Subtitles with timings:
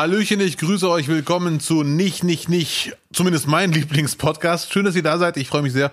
[0.00, 1.08] Hallöchen, ich grüße euch.
[1.08, 2.96] Willkommen zu Nicht, Nicht, Nicht.
[3.12, 4.72] Zumindest mein Lieblingspodcast.
[4.72, 5.36] Schön, dass ihr da seid.
[5.36, 5.92] Ich freue mich sehr.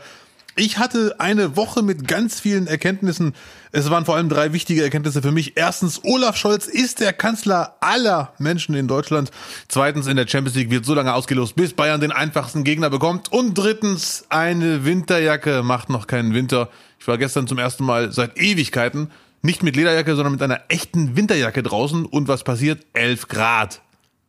[0.55, 3.35] Ich hatte eine Woche mit ganz vielen Erkenntnissen.
[3.73, 5.57] Es waren vor allem drei wichtige Erkenntnisse für mich.
[5.57, 9.29] Erstens, Olaf Scholz ist der Kanzler aller Menschen in Deutschland.
[9.67, 13.29] Zweitens, in der Champions League wird so lange ausgelost, bis Bayern den einfachsten Gegner bekommt.
[13.33, 16.69] Und drittens, eine Winterjacke macht noch keinen Winter.
[16.97, 19.11] Ich war gestern zum ersten Mal seit Ewigkeiten
[19.41, 22.05] nicht mit Lederjacke, sondern mit einer echten Winterjacke draußen.
[22.05, 22.85] Und was passiert?
[22.93, 23.81] 11 Grad.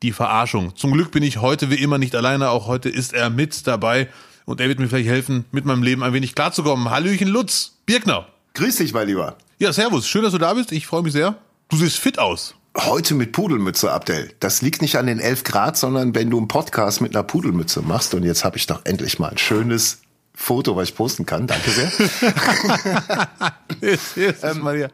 [0.02, 0.76] Die Verarschung.
[0.76, 2.50] Zum Glück bin ich heute wie immer nicht alleine.
[2.50, 4.08] Auch heute ist er mit dabei.
[4.44, 6.90] Und er wird mir vielleicht helfen, mit meinem Leben ein wenig klarzukommen.
[6.90, 8.28] Hallöchen Lutz, Birkner.
[8.54, 9.36] Grüß dich, mein Lieber.
[9.58, 10.08] Ja, servus.
[10.08, 10.72] Schön, dass du da bist.
[10.72, 11.36] Ich freue mich sehr.
[11.68, 12.54] Du siehst fit aus.
[12.76, 14.32] Heute mit Pudelmütze, Abdel.
[14.40, 17.82] Das liegt nicht an den 11 Grad, sondern wenn du einen Podcast mit einer Pudelmütze
[17.82, 18.14] machst.
[18.14, 20.02] Und jetzt habe ich doch endlich mal ein schönes
[20.32, 21.48] Foto, was ich posten kann.
[21.48, 21.90] Danke sehr.
[23.80, 24.88] jetzt, jetzt ähm.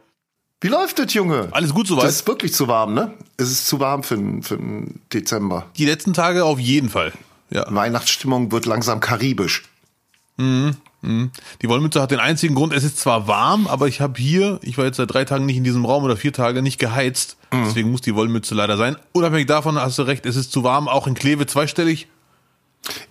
[0.61, 1.49] Wie läuft das, Junge?
[1.51, 2.05] Alles gut soweit.
[2.05, 3.13] Das ist wirklich zu warm, ne?
[3.37, 5.67] Es ist zu warm für, für den Dezember.
[5.77, 7.13] Die letzten Tage auf jeden Fall.
[7.49, 7.65] Ja.
[7.69, 9.63] Weihnachtsstimmung wird langsam karibisch.
[10.37, 10.75] Mhm.
[11.01, 11.31] Mhm.
[11.61, 14.77] Die Wollmütze hat den einzigen Grund, es ist zwar warm, aber ich habe hier, ich
[14.77, 17.37] war jetzt seit drei Tagen nicht in diesem Raum oder vier Tage nicht geheizt.
[17.51, 17.65] Mhm.
[17.65, 18.95] Deswegen muss die Wollmütze leider sein.
[19.11, 22.07] Unabhängig davon hast du recht, es ist zu warm, auch in Kleve zweistellig.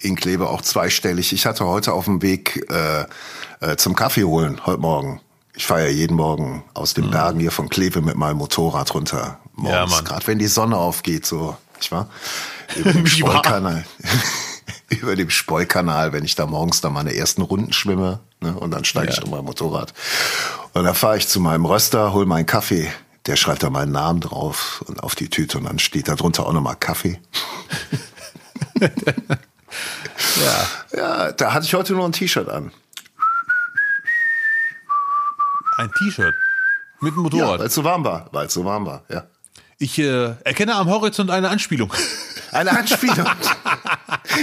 [0.00, 1.32] In Kleve auch zweistellig.
[1.32, 3.06] Ich hatte heute auf dem Weg äh,
[3.60, 5.20] äh, zum Kaffee holen, heute Morgen.
[5.56, 7.10] Ich fahre ja jeden Morgen aus den mhm.
[7.12, 9.38] Bergen hier von Kleve mit meinem Motorrad runter.
[9.54, 12.08] Morgens, ja, gerade wenn die Sonne aufgeht, so, ich war
[12.76, 13.84] über dem Spollkanal.
[14.88, 18.84] über dem Spollkanal, wenn ich da morgens da meine ersten Runden schwimme, ne, und dann
[18.84, 19.12] steige ja.
[19.12, 19.94] ich auf mein Motorrad.
[20.72, 22.90] Und dann fahre ich zu meinem Röster, hol meinen Kaffee.
[23.26, 26.46] Der schreibt da meinen Namen drauf und auf die Tüte und dann steht da drunter
[26.46, 27.20] auch nochmal Kaffee.
[28.80, 28.88] ja.
[30.96, 32.72] ja, da hatte ich heute nur ein T-Shirt an.
[35.76, 36.34] Ein T-Shirt?
[37.00, 37.52] Mit dem Motorrad?
[37.52, 38.28] Ja, weil es so warm war.
[38.32, 39.24] Weil es so warm war, ja.
[39.78, 41.92] Ich äh, erkenne am Horizont eine Anspielung.
[42.52, 43.26] Eine Anspielung.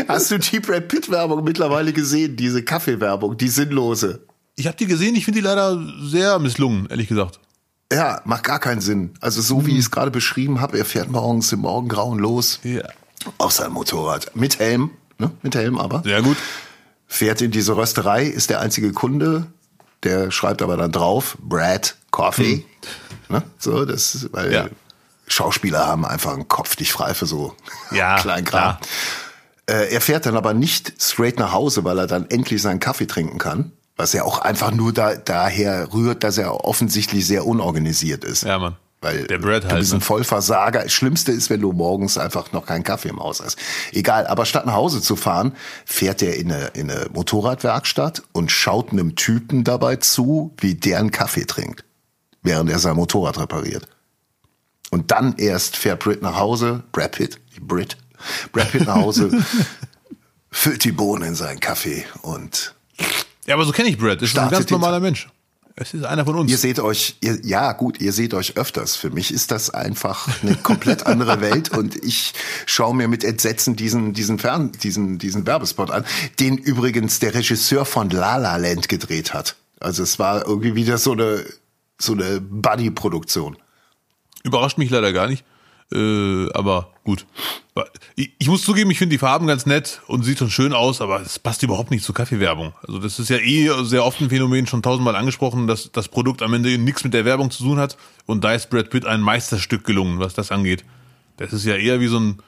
[0.09, 2.36] Hast du die Brad Pitt Werbung mittlerweile gesehen?
[2.36, 4.28] Diese Kaffeewerbung, die sinnlose.
[4.58, 5.16] Ich habe die gesehen.
[5.16, 7.40] Ich finde die leider sehr misslungen, ehrlich gesagt.
[7.92, 9.13] Ja, macht gar keinen Sinn.
[9.22, 12.59] Also so wie ich es gerade beschrieben habe, er fährt morgens im Morgengrauen los.
[12.63, 12.84] Ja.
[13.38, 14.36] Auf seinem Motorrad.
[14.36, 14.92] Mit Helm.
[15.18, 15.31] Ne?
[15.42, 16.02] Mit Helm aber.
[16.03, 16.38] Sehr gut.
[17.08, 19.48] Fährt in diese Rösterei, ist der einzige Kunde.
[20.03, 22.66] Der schreibt aber dann drauf, Brad Coffee.
[23.28, 23.35] Hm.
[23.38, 23.44] Ne?
[23.57, 24.67] So, das, weil ja.
[25.28, 27.56] Schauspieler haben einfach einen Kopf nicht frei für so
[27.91, 28.78] ja, Kleinkram.
[29.67, 33.07] Äh, er fährt dann aber nicht straight nach Hause, weil er dann endlich seinen Kaffee
[33.07, 33.72] trinken kann.
[33.95, 38.44] Was ja auch einfach nur da, daher rührt, dass er offensichtlich sehr unorganisiert ist.
[38.44, 38.75] Ja, Mann.
[39.01, 40.01] Weil der Brad halt, du bist ein?
[40.01, 40.84] Vollversager.
[40.84, 43.57] Das Schlimmste ist, wenn du morgens einfach noch keinen Kaffee im Haus hast.
[43.91, 45.53] Egal, aber statt nach Hause zu fahren,
[45.85, 51.00] fährt er in eine, in eine Motorradwerkstatt und schaut einem Typen dabei zu, wie der
[51.00, 51.84] einen Kaffee trinkt,
[52.44, 53.88] während er sein Motorrad repariert.
[54.91, 57.97] Und dann erst fährt Brit nach Hause, Brad Pitt, Brit,
[58.51, 59.31] Brad Pitt nach Hause,
[60.51, 62.75] füllt die Bohnen in seinen Kaffee und
[63.47, 64.22] ja, aber so kenne ich Brad.
[64.22, 65.28] Ist ein ganz normaler Mensch.
[65.81, 66.52] Es ist einer von uns.
[66.52, 68.96] Ihr seht euch, ihr, ja gut, ihr seht euch öfters.
[68.96, 72.34] Für mich ist das einfach eine komplett andere Welt und ich
[72.68, 76.06] schaue mir mit Entsetzen diesen diesen Fern diesen diesen Werbespot an,
[76.40, 79.56] den übrigens der Regisseur von La La Land gedreht hat.
[79.80, 81.44] Also es war irgendwie wieder so eine
[81.98, 83.58] so eine Buddy-Produktion.
[84.44, 85.44] Überrascht mich leider gar nicht.
[85.94, 87.25] Äh, aber gut.
[88.16, 91.02] Ich, ich muss zugeben, ich finde die Farben ganz nett und sieht schon schön aus,
[91.02, 92.74] aber es passt überhaupt nicht zur Kaffeewerbung.
[92.85, 96.41] Also das ist ja eh sehr oft ein Phänomen, schon tausendmal angesprochen, dass das Produkt
[96.41, 97.97] am Ende nichts mit der Werbung zu tun hat.
[98.25, 100.84] Und da ist Brad Pitt ein Meisterstück gelungen, was das angeht.
[101.38, 102.41] Das ist ja eher wie so ein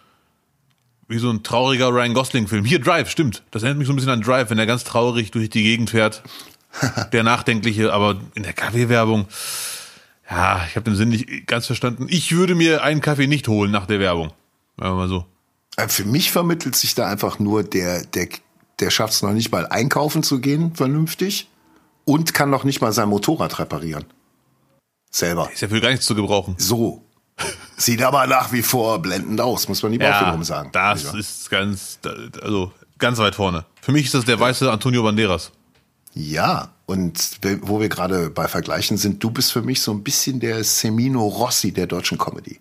[1.09, 2.63] wie so ein trauriger Ryan Gosling-Film.
[2.65, 3.43] Hier Drive, stimmt.
[3.51, 5.89] Das erinnert mich so ein bisschen an Drive, wenn er ganz traurig durch die Gegend
[5.89, 6.23] fährt.
[7.11, 9.27] der nachdenkliche, aber in der Kaffeewerbung.
[10.35, 12.07] Ja, ich habe den Sinn nicht ganz verstanden.
[12.09, 14.29] Ich würde mir einen Kaffee nicht holen nach der Werbung.
[14.77, 15.25] Sagen wir mal so.
[15.77, 18.27] Äh, für mich vermittelt sich da einfach nur der, der,
[18.79, 21.49] der schafft es noch nicht mal einkaufen zu gehen, vernünftig.
[22.05, 24.05] Und kann noch nicht mal sein Motorrad reparieren.
[25.09, 25.49] Selber.
[25.53, 26.55] Ist ja für gar nichts zu gebrauchen.
[26.57, 27.03] So.
[27.77, 30.69] Sieht aber nach wie vor blendend aus, muss man die ja, sagen.
[30.73, 31.17] Das ja.
[31.17, 31.99] ist ganz,
[32.41, 33.65] also ganz weit vorne.
[33.81, 35.51] Für mich ist das der weiße Antonio Banderas.
[36.13, 40.39] Ja, und wo wir gerade bei Vergleichen sind, du bist für mich so ein bisschen
[40.39, 42.59] der Semino Rossi der deutschen Comedy.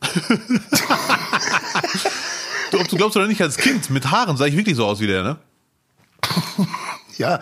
[2.70, 5.00] du, ob du glaubst oder nicht, als Kind mit Haaren sah ich wirklich so aus
[5.00, 5.36] wie der, ne?
[7.18, 7.40] ja,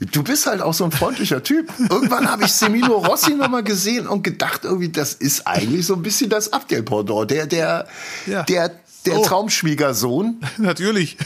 [0.00, 1.72] du bist halt auch so ein freundlicher Typ.
[1.88, 6.02] Irgendwann habe ich Semino Rossi nochmal gesehen und gedacht, irgendwie, das ist eigentlich so ein
[6.02, 7.86] bisschen das Abdel-Pendant, der, der,
[8.26, 8.42] ja.
[8.42, 8.72] der,
[9.06, 9.24] der oh.
[9.24, 10.40] Traumschwiegersohn.
[10.58, 11.18] Natürlich.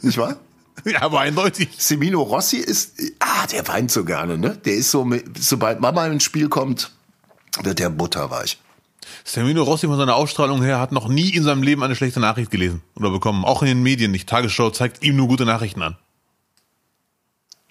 [0.00, 0.36] Nicht wahr?
[0.84, 1.70] Ja, aber eindeutig.
[1.78, 4.56] Semino Rossi ist, ah, der weint so gerne, ne?
[4.56, 5.08] Der ist so,
[5.38, 6.92] sobald Mama ins Spiel kommt,
[7.62, 8.58] wird der butterweich.
[9.24, 12.50] Semino Rossi von seiner Ausstrahlung her hat noch nie in seinem Leben eine schlechte Nachricht
[12.50, 13.44] gelesen oder bekommen.
[13.44, 14.28] Auch in den Medien nicht.
[14.28, 15.96] Tagesschau zeigt ihm nur gute Nachrichten an.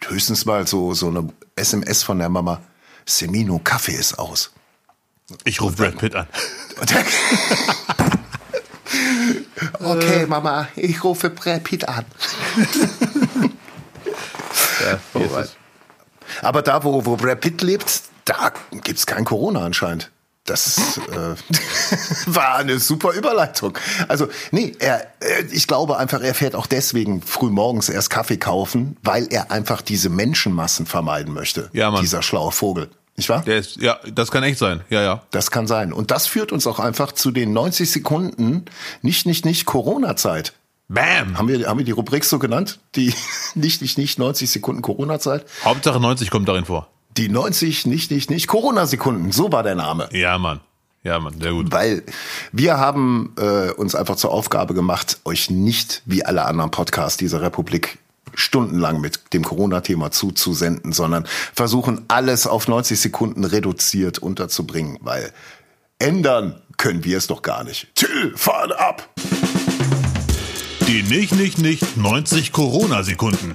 [0.03, 2.61] Höchstens mal so, so eine SMS von der Mama.
[3.05, 4.51] Semino, Kaffee ist aus.
[5.43, 6.27] Ich rufe Brad Pitt an.
[9.79, 12.05] okay, Mama, ich rufe Brad Pitt an.
[14.85, 15.43] ja, oh,
[16.41, 20.11] Aber da, wo, wo Brad Pitt lebt, da gibt es kein Corona anscheinend.
[20.45, 21.35] Das äh,
[22.27, 23.75] war eine super Überleitung.
[24.07, 25.07] Also, nee, er,
[25.51, 29.81] ich glaube einfach, er fährt auch deswegen früh morgens erst Kaffee kaufen, weil er einfach
[29.81, 31.69] diese Menschenmassen vermeiden möchte.
[31.73, 32.01] Ja, Mann.
[32.01, 32.91] Dieser schlaue Vogel.
[33.17, 33.43] Nicht wahr?
[33.45, 34.81] Der ist, ja, das kann echt sein.
[34.89, 35.23] Ja, ja.
[35.31, 35.93] Das kann sein.
[35.93, 38.65] Und das führt uns auch einfach zu den 90 Sekunden
[39.01, 40.53] nicht, nicht, nicht Corona-Zeit.
[40.87, 41.37] Bam!
[41.37, 42.79] Haben wir, haben wir die Rubrik so genannt?
[42.95, 43.13] Die
[43.55, 45.45] nicht, nicht, nicht 90 Sekunden Corona-Zeit?
[45.63, 46.89] Hauptsache 90 kommt darin vor.
[47.17, 50.09] Die 90, nicht, nicht, nicht, Corona-Sekunden, so war der Name.
[50.11, 50.59] Ja, Mann.
[51.03, 51.71] Ja, Mann, sehr gut.
[51.71, 52.03] Weil
[52.51, 57.41] wir haben äh, uns einfach zur Aufgabe gemacht, euch nicht wie alle anderen Podcasts dieser
[57.41, 57.99] Republik
[58.35, 65.31] stundenlang mit dem Corona-Thema zuzusenden, sondern versuchen alles auf 90 Sekunden reduziert unterzubringen, weil
[65.99, 67.87] ändern können wir es doch gar nicht.
[67.95, 69.09] Till, fahr ab!
[70.87, 73.53] Die nicht, nicht, nicht 90 Corona-Sekunden.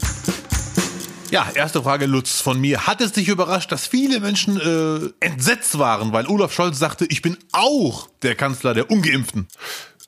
[1.31, 2.89] Ja, erste Frage, Lutz, von mir.
[2.89, 7.23] Hat es dich überrascht, dass viele Menschen äh, entsetzt waren, weil Olaf Scholz sagte, ich
[7.23, 9.47] bin auch der Kanzler der Ungeimpften?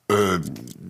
[0.09, 0.39] Äh,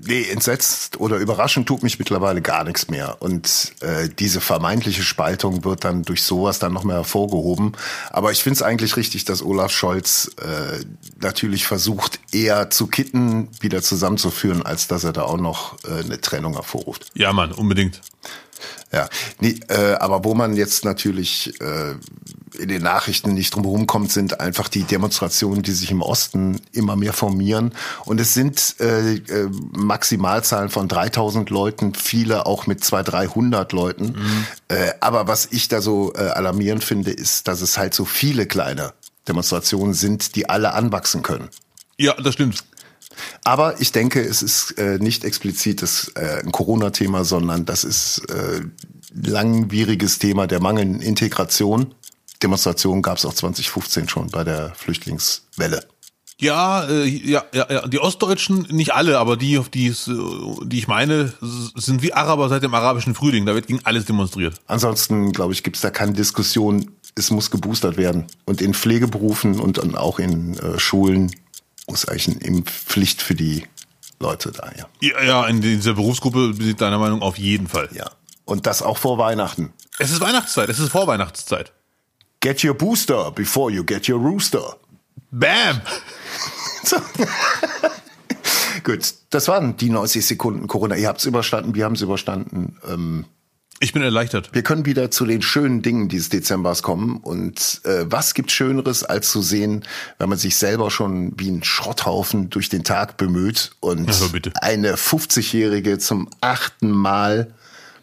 [0.06, 3.22] nee, entsetzt oder überraschend tut mich mittlerweile gar nichts mehr.
[3.22, 7.74] Und äh, diese vermeintliche Spaltung wird dann durch sowas dann noch mehr hervorgehoben.
[8.10, 10.84] Aber ich finde es eigentlich richtig, dass Olaf Scholz äh,
[11.20, 16.20] natürlich versucht, eher zu kitten, wieder zusammenzuführen, als dass er da auch noch äh, eine
[16.22, 17.08] Trennung hervorruft.
[17.14, 18.02] Ja, Mann, unbedingt.
[18.92, 19.10] Ja,
[19.40, 21.96] nee, äh, aber wo man jetzt natürlich äh,
[22.56, 26.96] in den Nachrichten nicht drum kommt, sind einfach die Demonstrationen, die sich im Osten immer
[26.96, 27.74] mehr formieren.
[28.06, 34.06] Und es sind äh, äh, Maximalzahlen von 3000 Leuten, viele auch mit 200, 300 Leuten.
[34.06, 34.46] Mhm.
[34.68, 38.46] Äh, aber was ich da so äh, alarmierend finde, ist, dass es halt so viele
[38.46, 38.94] kleine
[39.28, 41.50] Demonstrationen sind, die alle anwachsen können.
[41.98, 42.64] Ja, das stimmt.
[43.44, 48.24] Aber ich denke, es ist äh, nicht explizit das, äh, ein Corona-Thema, sondern das ist
[48.30, 48.62] äh,
[49.14, 51.94] langwieriges Thema der mangelnden Integration.
[52.44, 55.86] Demonstrationen gab es auch 2015 schon bei der Flüchtlingswelle.
[56.38, 59.94] Ja, äh, ja, ja, ja, die Ostdeutschen, nicht alle, aber die, auf die,
[60.66, 63.45] die ich meine, sind wie Araber seit dem arabischen Frühling.
[63.45, 64.56] Da wird gegen alles demonstriert.
[64.68, 66.92] Ansonsten, glaube ich, gibt es da keine Diskussion.
[67.16, 68.25] Es muss geboostert werden.
[68.46, 71.31] Und in Pflegeberufen und auch in äh, Schulen
[71.88, 73.66] muss eigentlich eine Impfpflicht für die
[74.19, 74.88] Leute da, ja.
[75.01, 77.89] Ja, ja in dieser Berufsgruppe sind deiner Meinung auf jeden Fall.
[77.94, 78.10] Ja.
[78.46, 79.74] Und das auch vor Weihnachten.
[80.00, 81.72] Es ist Weihnachtszeit, es ist Vorweihnachtszeit.
[82.44, 84.75] Get your booster before you get your rooster.
[85.31, 85.80] Bam!
[86.84, 86.98] so.
[88.84, 90.98] Gut, das waren die 90 Sekunden Corona.
[90.98, 92.75] Ihr habt es überstanden, wir haben es überstanden.
[92.86, 93.24] Ähm,
[93.80, 94.50] ich bin erleichtert.
[94.51, 97.16] Wir können wieder zu den schönen Dingen dieses Dezembers kommen.
[97.16, 99.86] Und äh, was gibt Schöneres, als zu sehen,
[100.18, 104.28] wenn man sich selber schon wie ein Schrotthaufen durch den Tag bemüht und also
[104.60, 107.54] eine 50-Jährige zum achten Mal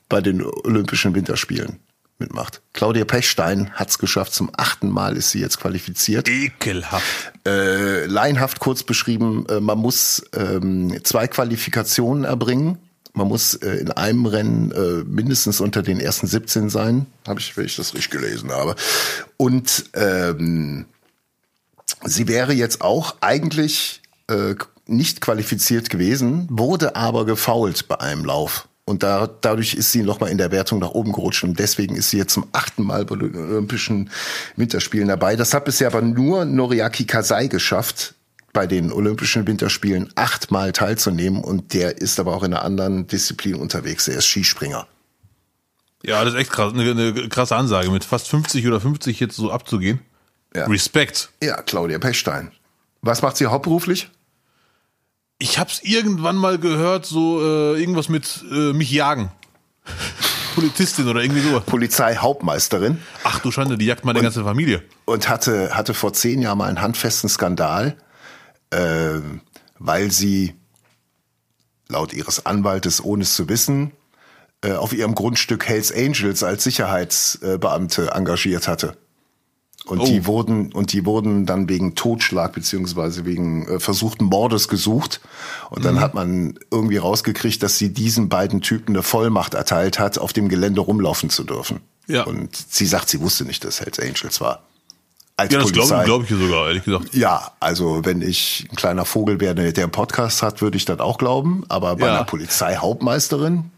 [0.08, 1.78] bei den Olympischen Winterspielen
[2.20, 2.62] mitmacht.
[2.72, 4.34] Claudia Pechstein hat es geschafft.
[4.34, 6.28] Zum achten Mal ist sie jetzt qualifiziert.
[6.28, 7.32] Ekelhaft.
[7.46, 12.78] Äh, laienhaft kurz beschrieben, äh, man muss ähm, zwei Qualifikationen erbringen
[13.12, 17.56] man muss äh, in einem Rennen äh, mindestens unter den ersten 17 sein, habe ich,
[17.56, 18.76] wenn ich das richtig gelesen habe.
[19.36, 20.86] Und ähm,
[22.04, 24.54] sie wäre jetzt auch eigentlich äh,
[24.86, 28.68] nicht qualifiziert gewesen, wurde aber gefault bei einem Lauf.
[28.90, 31.44] Und da, dadurch ist sie nochmal in der Wertung nach oben gerutscht.
[31.44, 34.10] Und deswegen ist sie jetzt zum achten Mal bei den Olympischen
[34.56, 35.36] Winterspielen dabei.
[35.36, 38.14] Das hat bisher aber nur Noriaki Kasai geschafft
[38.52, 43.54] bei den Olympischen Winterspielen achtmal teilzunehmen und der ist aber auch in einer anderen Disziplin
[43.54, 44.08] unterwegs.
[44.08, 44.88] Er ist Skispringer.
[46.02, 49.36] Ja, das ist echt krass, eine, eine krasse Ansage, mit fast 50 oder 50 jetzt
[49.36, 50.00] so abzugehen.
[50.52, 50.66] Ja.
[50.66, 51.30] Respekt.
[51.40, 52.50] Ja, Claudia Pechstein.
[53.02, 54.10] Was macht sie hauptberuflich?
[55.40, 59.32] Ich hab's irgendwann mal gehört, so äh, irgendwas mit äh, mich jagen.
[60.54, 61.58] Politistin oder irgendwie so.
[61.60, 63.00] Polizeihauptmeisterin.
[63.24, 64.84] Ach du Schande, die jagt meine und, ganze Familie.
[65.06, 67.96] Und hatte, hatte vor zehn Jahren mal einen handfesten Skandal
[68.70, 69.20] äh,
[69.78, 70.54] weil sie
[71.88, 73.92] laut ihres Anwaltes, ohne es zu wissen,
[74.62, 78.96] äh, auf ihrem Grundstück Hells Angels als Sicherheitsbeamte engagiert hatte.
[79.86, 80.04] Und oh.
[80.04, 85.20] die wurden und die wurden dann wegen Totschlag beziehungsweise wegen äh, versuchten Mordes gesucht.
[85.70, 86.00] Und dann mhm.
[86.00, 90.48] hat man irgendwie rausgekriegt, dass sie diesen beiden Typen eine Vollmacht erteilt hat, auf dem
[90.48, 91.80] Gelände rumlaufen zu dürfen.
[92.06, 92.24] Ja.
[92.24, 94.62] Und sie sagt, sie wusste nicht, dass Hells Angels war.
[95.36, 97.14] als ja, das glaube glaub ich sogar, ehrlich gesagt.
[97.14, 101.00] Ja, also wenn ich ein kleiner Vogel wäre, der einen Podcast hat, würde ich das
[101.00, 101.64] auch glauben.
[101.68, 102.16] Aber bei Ja.
[102.16, 103.70] einer Polizeihauptmeisterin,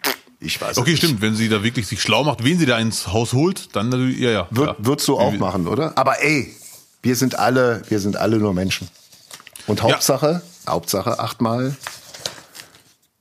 [0.43, 0.99] ich weiß Okay, nicht.
[1.05, 1.21] stimmt.
[1.21, 4.19] Wenn sie da wirklich sich schlau macht, wen sie da ins Haus holt, dann natürlich,
[4.19, 4.49] ja, ja.
[4.51, 4.77] Wird, ja.
[4.79, 5.97] Würdest du auch machen, oder?
[5.97, 6.55] Aber ey,
[7.03, 8.89] wir sind alle, wir sind alle nur Menschen.
[9.67, 11.77] Und Hauptsache, Hauptsache achtmal,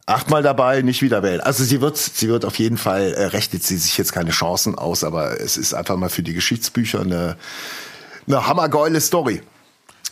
[0.06, 1.42] achtmal dabei, nicht wieder wählen.
[1.42, 4.76] Also sie wird, sie wird auf jeden Fall, äh, rechnet sie sich jetzt keine Chancen
[4.78, 7.38] aus, aber es ist einfach mal für die Geschichtsbücher eine,
[8.28, 9.42] eine hammergeile Story.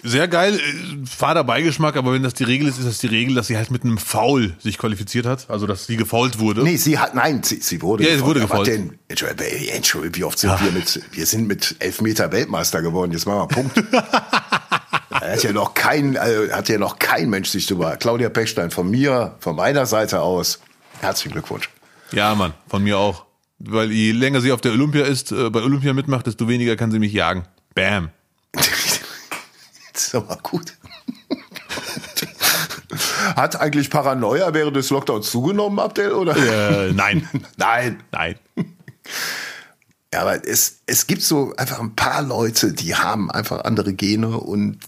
[0.01, 3.36] Sehr geil, äh, fader Beigeschmack, aber wenn das die Regel ist, ist das die Regel,
[3.36, 6.63] dass sie halt mit einem Foul sich qualifiziert hat, also dass sie gefault wurde.
[6.63, 8.67] Nee, sie hat, nein, sie, sie wurde Ja, sie wurde gefault.
[8.67, 13.25] Denn, Entschuldigung, Entschuldigung, wie oft sind wir mit, wir sind mit Elfmeter Weltmeister geworden, jetzt
[13.25, 13.84] machen wir Punkt.
[15.12, 17.98] Hat ja noch kein, also, hat ja noch kein Mensch sich drüber.
[17.98, 20.60] Claudia Pechstein von mir, von meiner Seite aus,
[21.01, 21.69] herzlichen Glückwunsch.
[22.12, 23.25] Ja, Mann, von mir auch.
[23.60, 26.91] Weil je länger sie auf der Olympia ist, äh, bei Olympia mitmacht, desto weniger kann
[26.91, 27.43] sie mich jagen.
[27.75, 28.10] Bam.
[30.00, 30.74] Ist aber gut.
[33.36, 36.36] Hat eigentlich Paranoia während des Lockdowns zugenommen, Abdel, oder?
[36.36, 37.27] Äh, nein.
[37.58, 38.01] Nein.
[38.12, 38.36] Nein.
[40.13, 44.39] Ja, aber es, es gibt so einfach ein paar Leute, die haben einfach andere Gene
[44.39, 44.79] und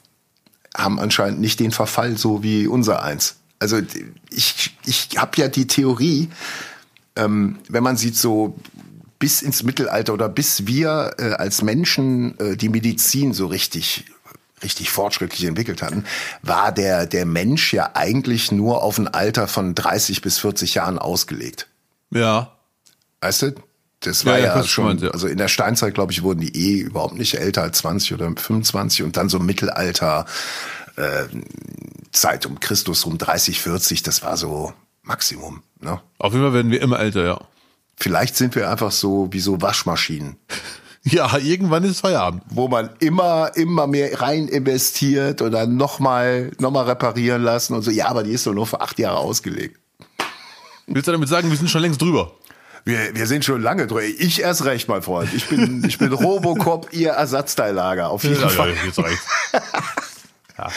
[0.76, 3.36] haben anscheinend nicht den Verfall so wie unser eins.
[3.60, 3.80] Also
[4.32, 6.30] ich, ich habe ja die Theorie,
[7.16, 8.58] ähm, wenn man sieht so
[9.20, 14.06] bis ins Mittelalter oder bis wir äh, als Menschen äh, die Medizin so richtig
[14.64, 16.06] richtig fortschrittlich entwickelt hatten,
[16.42, 21.00] war der der Mensch ja eigentlich nur auf ein Alter von 30 bis 40 Jahren
[21.00, 21.68] ausgelegt.
[22.12, 22.58] Ja.
[23.22, 23.56] Weißt du?
[24.02, 25.12] Das war Ja, ja, ja, schon, meint, ja.
[25.12, 28.26] also in der Steinzeit, glaube ich, wurden die eh überhaupt nicht älter als 20 oder
[28.26, 30.26] 25 und dann so Mittelalter,
[30.96, 31.26] äh,
[32.12, 35.62] Zeit um Christus rum 30, 40, das war so Maximum.
[35.80, 36.02] Ne?
[36.18, 37.42] Auf jeden Fall werden wir immer älter, ja.
[37.96, 40.36] Vielleicht sind wir einfach so wie so Waschmaschinen,
[41.04, 42.44] Ja, irgendwann ist Feierabend.
[42.50, 47.82] wo man immer, immer mehr rein investiert und dann nochmal noch mal reparieren lassen und
[47.82, 47.90] so.
[47.90, 49.80] Ja, aber die ist doch nur für acht Jahre ausgelegt.
[50.86, 52.34] Willst du damit sagen, wir sind schon längst drüber?
[52.86, 54.04] Wir, wir sind schon lange drüber.
[54.04, 55.34] Ich erst recht, mein Freund.
[55.34, 58.10] Ich bin, ich bin Robocop, ihr Ersatzteillager.
[58.10, 58.70] Auf jeden Ja, Fall.
[58.76, 59.26] ja, jetzt reicht's.
[60.58, 60.70] ja.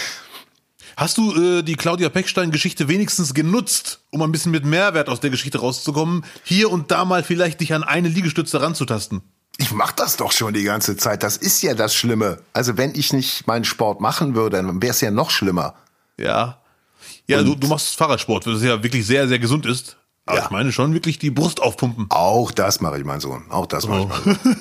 [0.97, 5.31] Hast du äh, die Claudia Peckstein-Geschichte wenigstens genutzt, um ein bisschen mit Mehrwert aus der
[5.31, 9.21] Geschichte rauszukommen, hier und da mal vielleicht dich an eine Liegestütze ranzutasten?
[9.59, 11.23] Ich mach das doch schon die ganze Zeit.
[11.23, 12.39] Das ist ja das Schlimme.
[12.53, 15.75] Also wenn ich nicht meinen Sport machen würde, dann wäre es ja noch schlimmer.
[16.19, 16.61] Ja.
[17.27, 19.97] Ja, du, du machst Fahrradsport, was ja wirklich sehr, sehr gesund ist.
[20.27, 20.45] Aber Ja.
[20.45, 22.07] ich meine schon wirklich die Brust aufpumpen.
[22.09, 23.45] Auch das mache ich, mein Sohn.
[23.51, 24.11] Auch das mache Oh.
[24.21, 24.57] ich, mein Sohn.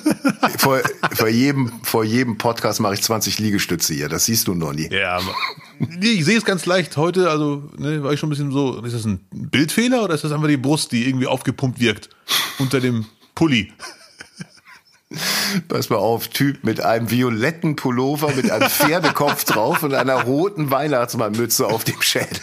[0.58, 0.80] vor,
[1.12, 4.08] vor, jedem, vor jedem Podcast mache ich 20 Liegestütze hier.
[4.10, 4.88] Das siehst du noch nie.
[4.92, 5.20] Ja,
[5.78, 6.96] nee, ich sehe es ganz leicht.
[6.98, 10.22] Heute, also, ne, war ich schon ein bisschen so, ist das ein Bildfehler oder ist
[10.24, 12.10] das einfach die Brust, die irgendwie aufgepumpt wirkt
[12.58, 13.72] unter dem Pulli?
[15.68, 20.70] Pass mal auf, Typ mit einem violetten Pullover, mit einem Pferdekopf drauf und einer roten
[20.70, 22.40] Weihnachtsmannmütze auf dem Schädel.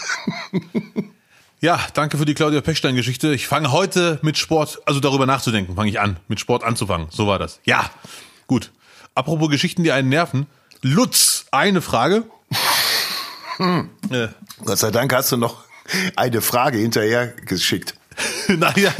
[1.63, 3.35] Ja, danke für die Claudia Pechstein-Geschichte.
[3.35, 7.05] Ich fange heute mit Sport, also darüber nachzudenken, fange ich an, mit Sport anzufangen.
[7.11, 7.59] So war das.
[7.65, 7.87] Ja,
[8.47, 8.71] gut.
[9.13, 10.47] Apropos Geschichten, die einen nerven.
[10.81, 12.23] Lutz, eine Frage.
[13.59, 14.29] Äh,
[14.65, 15.63] Gott sei Dank hast du noch
[16.15, 17.93] eine Frage hinterher geschickt.
[18.47, 18.91] naja,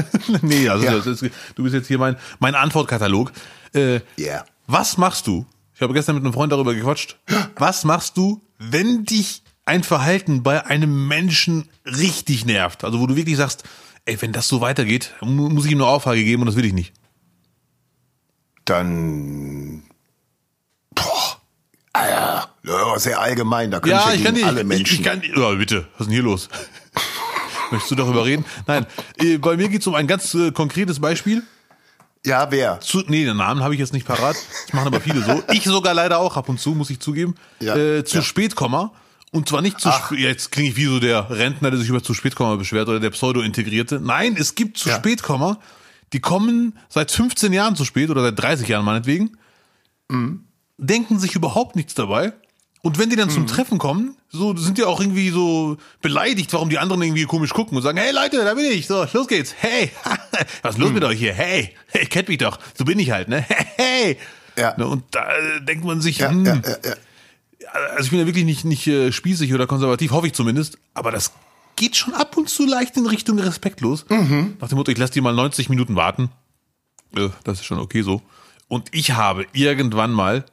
[0.44, 0.98] nee, also Ja.
[0.98, 1.26] ist,
[1.56, 3.32] du bist jetzt hier mein, mein Antwortkatalog.
[3.74, 4.46] Äh, Yeah.
[4.68, 5.46] Was machst du?
[5.76, 7.18] Ich habe gestern mit einem Freund darüber gequatscht.
[7.58, 12.84] Was machst du, wenn dich ein Verhalten bei einem Menschen richtig nervt?
[12.84, 13.64] Also wo du wirklich sagst,
[14.06, 16.66] ey, wenn das so weitergeht, mu- muss ich ihm eine Auflage geben und das will
[16.66, 16.94] ich nicht.
[18.66, 19.84] Dann.
[20.94, 21.38] Boah.
[21.94, 24.96] Alter, ja, sehr allgemein, da können Ja, ja ich kann gegen dir, alle ich, Menschen.
[25.00, 26.48] ich kann, ja, bitte, was ist denn hier los?
[27.72, 28.46] Möchtest du darüber reden?
[28.66, 28.86] Nein,
[29.18, 31.44] äh, bei mir geht es um ein ganz äh, konkretes Beispiel.
[32.26, 32.80] Ja, wer?
[32.82, 34.36] Zu, nee, den Namen habe ich jetzt nicht parat.
[34.66, 35.44] Das machen aber viele so.
[35.54, 37.36] Ich sogar leider auch ab und zu, muss ich zugeben.
[37.60, 38.24] Ja, Äh, zu ja.
[38.24, 38.92] spät komme.
[39.32, 40.20] Und zwar nicht zu spät.
[40.20, 43.00] Jetzt klinge ich wie so der Rentner, der sich über zu spät kommen beschwert oder
[43.00, 44.00] der Pseudo-Integrierte.
[44.02, 44.96] Nein, es gibt zu Ja.
[44.98, 45.56] spät kommen.
[46.14, 49.38] Die kommen seit 15 Jahren zu spät oder seit 30 Jahren meinetwegen.
[50.10, 50.44] Mhm.
[50.78, 52.34] Denken sich überhaupt nichts dabei.
[52.84, 53.34] Und wenn die dann Mhm.
[53.34, 57.52] zum Treffen kommen, so sind die auch irgendwie so beleidigt, warum die anderen irgendwie komisch
[57.54, 59.92] gucken und sagen, hey Leute, da bin ich, so, los geht's, hey,
[60.64, 60.96] was ist los Mhm.
[60.96, 63.42] mit euch hier, hey, hey, kennt mich doch, so bin ich halt, ne,
[63.78, 64.18] hey,
[64.58, 64.74] Ja.
[64.78, 66.54] Ne, Und da äh, denkt man sich, Ja, hm, ja.
[67.94, 71.12] also ich bin ja wirklich nicht, nicht äh, spießig oder konservativ, hoffe ich zumindest, aber
[71.12, 71.32] das
[71.76, 74.06] geht schon ab und zu leicht in Richtung respektlos.
[74.10, 74.58] Mhm.
[74.60, 76.30] Nach dem Motto, ich lasse die mal 90 Minuten warten.
[77.16, 78.22] Äh, das ist schon okay so.
[78.68, 80.46] Und ich habe irgendwann mal,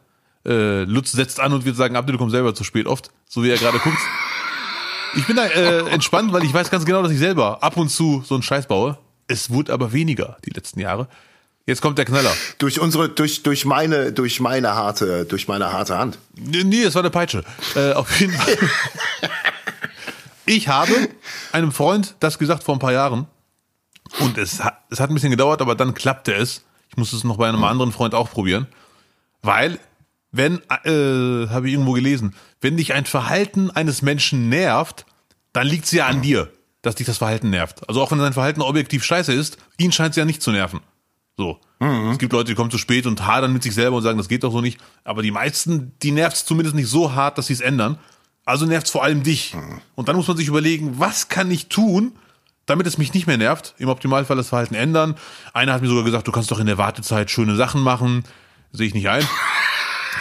[0.46, 3.42] äh, Lutz setzt an und wird sagen, Abdel, du kommst selber zu spät oft, so
[3.42, 3.98] wie er gerade guckt.
[5.16, 7.88] Ich bin da äh, entspannt, weil ich weiß ganz genau, dass ich selber ab und
[7.88, 8.98] zu so einen Scheiß baue.
[9.26, 11.08] Es wurde aber weniger die letzten Jahre.
[11.68, 12.32] Jetzt kommt der Knaller.
[12.56, 16.18] Durch unsere, durch, durch meine, durch meine harte, durch meine harte Hand.
[16.34, 17.44] Nee, es war eine Peitsche.
[17.76, 18.56] Äh, auf jeden Fall.
[20.46, 21.10] ich habe
[21.52, 23.26] einem Freund das gesagt vor ein paar Jahren.
[24.20, 26.64] Und es hat, es hat ein bisschen gedauert, aber dann klappte es.
[26.88, 28.66] Ich musste es noch bei einem anderen Freund auch probieren.
[29.42, 29.78] Weil,
[30.30, 35.06] wenn, äh, habe ich irgendwo gelesen, wenn dich ein Verhalten eines Menschen nervt,
[35.52, 37.88] dann liegt es ja an dir, dass dich das Verhalten nervt.
[37.88, 40.80] Also auch wenn sein Verhalten objektiv scheiße ist, ihn scheint es ja nicht zu nerven.
[41.36, 41.58] So.
[41.80, 42.10] Mhm.
[42.10, 44.28] Es gibt Leute, die kommen zu spät und hadern mit sich selber und sagen, das
[44.28, 44.80] geht doch so nicht.
[45.04, 47.98] Aber die meisten, die nervt es zumindest nicht so hart, dass sie es ändern.
[48.44, 49.54] Also nervt es vor allem dich.
[49.54, 49.80] Mhm.
[49.94, 52.12] Und dann muss man sich überlegen, was kann ich tun,
[52.66, 53.74] damit es mich nicht mehr nervt?
[53.78, 55.14] Im Optimalfall das Verhalten ändern.
[55.54, 58.24] Einer hat mir sogar gesagt, du kannst doch in der Wartezeit schöne Sachen machen.
[58.72, 59.26] Sehe ich nicht ein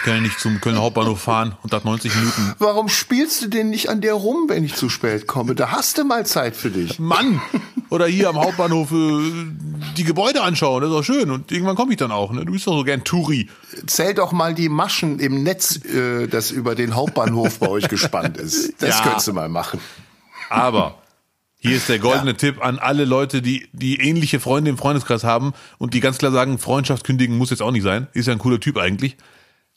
[0.08, 2.54] kann ja nicht zum Kölner Hauptbahnhof fahren und das 90 Minuten.
[2.58, 5.54] Warum spielst du denn nicht an der rum, wenn ich zu spät komme?
[5.54, 6.98] Da hast du mal Zeit für dich.
[6.98, 7.42] Mann!
[7.90, 9.30] Oder hier am Hauptbahnhof äh,
[9.98, 11.30] die Gebäude anschauen, das ist doch schön.
[11.30, 12.32] Und irgendwann komme ich dann auch.
[12.32, 12.46] Ne?
[12.46, 13.50] Du bist doch so gern Touri.
[13.86, 18.38] Zähl doch mal die Maschen im Netz, äh, das über den Hauptbahnhof bei euch gespannt
[18.38, 18.80] ist.
[18.82, 19.04] Das ja.
[19.04, 19.78] könntest du mal machen.
[20.48, 21.02] Aber
[21.58, 22.36] hier ist der goldene ja.
[22.36, 26.32] Tipp an alle Leute, die, die ähnliche Freunde im Freundeskreis haben und die ganz klar
[26.32, 28.06] sagen, Freundschaft kündigen muss jetzt auch nicht sein.
[28.14, 29.18] Ist ja ein cooler Typ eigentlich.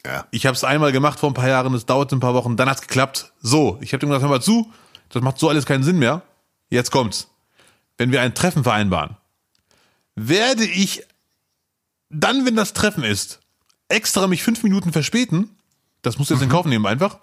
[0.05, 0.25] Ja.
[0.31, 2.69] Ich habe es einmal gemacht vor ein paar Jahren, es dauerte ein paar Wochen, dann
[2.69, 3.33] hat's geklappt.
[3.41, 4.71] So, ich habe dem gesagt, hör mal zu,
[5.09, 6.23] das macht so alles keinen Sinn mehr.
[6.69, 7.29] Jetzt kommt's.
[7.97, 9.17] Wenn wir ein Treffen vereinbaren,
[10.15, 11.03] werde ich
[12.09, 13.39] dann, wenn das Treffen ist,
[13.89, 15.49] extra mich fünf Minuten verspäten.
[16.01, 16.49] Das musst du jetzt mhm.
[16.49, 17.19] in Kauf nehmen einfach.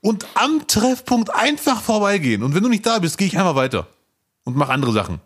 [0.00, 2.42] Und am Treffpunkt einfach vorbeigehen.
[2.42, 3.86] Und wenn du nicht da bist, gehe ich einfach weiter
[4.44, 5.20] und mach andere Sachen.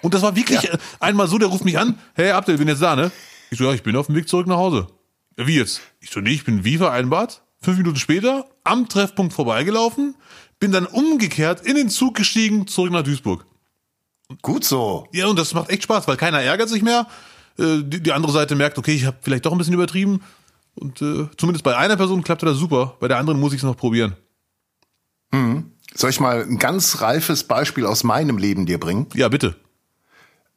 [0.00, 0.78] Und das war wirklich ja.
[1.00, 3.10] einmal so, der ruft mich an, hey Abdel, bin jetzt da, ne?
[3.50, 4.86] Ich so, ja, ich bin auf dem Weg zurück nach Hause.
[5.46, 5.82] Wie jetzt?
[6.00, 7.42] Ich so, nee, ich bin wie vereinbart.
[7.60, 10.16] Fünf Minuten später am Treffpunkt vorbeigelaufen,
[10.58, 13.46] bin dann umgekehrt in den Zug gestiegen, zurück nach Duisburg.
[14.42, 15.08] Gut so.
[15.12, 17.06] Ja, und das macht echt Spaß, weil keiner ärgert sich mehr.
[17.58, 20.22] Äh, die, andere Seite merkt, okay, ich habe vielleicht doch ein bisschen übertrieben.
[20.74, 23.64] Und äh, zumindest bei einer Person klappte das super, bei der anderen muss ich es
[23.64, 24.16] noch probieren.
[25.30, 25.72] Mhm.
[25.94, 29.06] Soll ich mal ein ganz reifes Beispiel aus meinem Leben dir bringen?
[29.14, 29.56] Ja, bitte.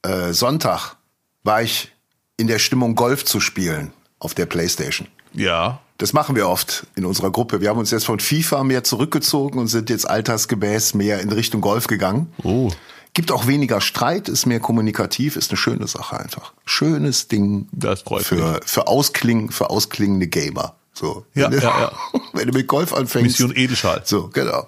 [0.01, 0.97] Äh, Sonntag
[1.43, 1.91] war ich
[2.37, 5.07] in der Stimmung, Golf zu spielen auf der Playstation.
[5.33, 5.81] Ja.
[5.97, 7.59] Das machen wir oft in unserer Gruppe.
[7.59, 11.61] Wir haben uns jetzt von FIFA mehr zurückgezogen und sind jetzt altersgemäß mehr in Richtung
[11.61, 12.31] Golf gegangen.
[12.43, 12.71] Oh.
[13.13, 16.53] Gibt auch weniger Streit, ist mehr kommunikativ, ist eine schöne Sache einfach.
[16.65, 18.63] Schönes Ding das freut für, mich.
[18.65, 20.75] für, Ausklingen, für ausklingende Gamer.
[20.93, 21.25] So.
[21.33, 21.91] Ja, wenn, du, ja, ja.
[22.33, 23.39] wenn du mit Golf anfängst.
[23.39, 24.03] Mission Edelschall.
[24.05, 24.67] So, genau.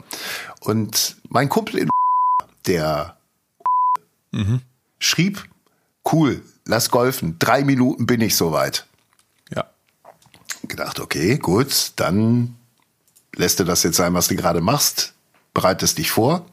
[0.62, 1.90] Und mein Kumpel in
[2.68, 3.18] der
[4.32, 4.62] mhm.
[5.00, 5.46] schrieb,
[6.12, 7.38] cool, lass golfen.
[7.40, 8.88] Drei Minuten bin ich soweit
[10.68, 12.56] gedacht, okay, gut, dann
[13.36, 15.14] lässt du das jetzt sein, was du gerade machst,
[15.54, 16.46] bereitest dich vor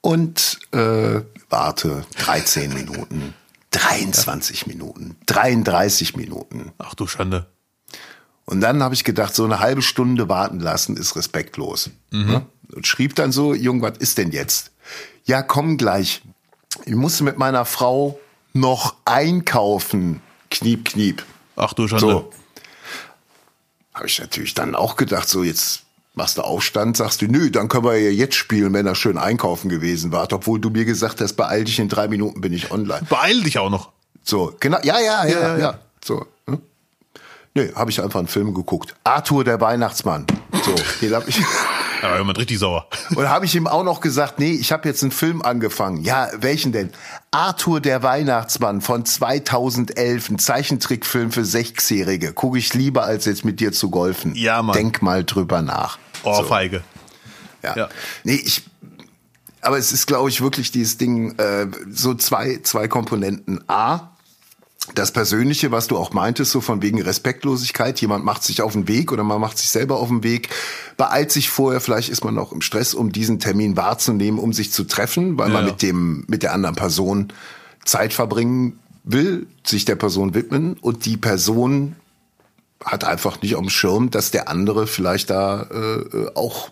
[0.00, 3.34] und äh, warte 13 Minuten,
[3.70, 6.72] 23 Minuten, 33 Minuten.
[6.78, 7.46] Ach du Schande.
[8.46, 11.90] Und dann habe ich gedacht, so eine halbe Stunde warten lassen ist respektlos.
[12.10, 12.26] Mhm.
[12.26, 12.46] Ne?
[12.74, 14.72] Und schrieb dann so, Jung, was ist denn jetzt?
[15.24, 16.22] Ja, komm gleich.
[16.84, 18.18] Ich musste mit meiner Frau
[18.52, 20.20] noch einkaufen.
[20.50, 21.24] Kniep, kniep.
[21.54, 22.06] Ach du Schande.
[22.06, 22.32] So
[24.00, 25.82] habe ich natürlich dann auch gedacht, so jetzt
[26.14, 29.18] machst du Aufstand, sagst du, nö, dann können wir ja jetzt spielen, wenn er schön
[29.18, 32.70] einkaufen gewesen war, obwohl du mir gesagt hast, beeil dich, in drei Minuten bin ich
[32.70, 33.06] online.
[33.10, 33.90] Beeil dich auch noch.
[34.24, 35.78] So, genau, ja, ja, ja, ja, ja.
[36.02, 36.26] so.
[36.46, 36.62] Hm?
[37.52, 38.94] Nee, habe ich einfach einen Film geguckt.
[39.04, 40.26] Arthur der Weihnachtsmann.
[40.64, 41.38] So, den hab ich.
[42.00, 42.86] Da war jemand richtig sauer.
[43.14, 46.02] Und habe ich ihm auch noch gesagt, nee, ich habe jetzt einen Film angefangen.
[46.02, 46.90] Ja, welchen denn?
[47.30, 52.32] Arthur der Weihnachtsmann von 2011, ein Zeichentrickfilm für Sechsjährige.
[52.32, 54.34] Gucke ich lieber, als jetzt mit dir zu golfen.
[54.34, 54.76] Ja, Mann.
[54.76, 55.98] Denk mal drüber nach.
[56.22, 56.82] Ohrfeige.
[57.62, 57.68] So.
[57.68, 57.76] Ja.
[57.76, 57.88] ja.
[58.24, 58.62] Nee, ich,
[59.60, 63.62] aber es ist, glaube ich, wirklich dieses Ding, äh, so zwei, zwei Komponenten.
[63.68, 64.09] A,
[64.94, 68.88] das Persönliche, was du auch meintest, so von wegen Respektlosigkeit, jemand macht sich auf den
[68.88, 70.48] Weg oder man macht sich selber auf den Weg,
[70.96, 74.72] beeilt sich vorher, vielleicht ist man noch im Stress, um diesen Termin wahrzunehmen, um sich
[74.72, 75.54] zu treffen, weil ja.
[75.54, 77.32] man mit dem, mit der anderen Person
[77.84, 81.96] Zeit verbringen will, sich der Person widmen und die Person
[82.84, 86.70] hat einfach nicht auf dem Schirm, dass der andere vielleicht da äh, auch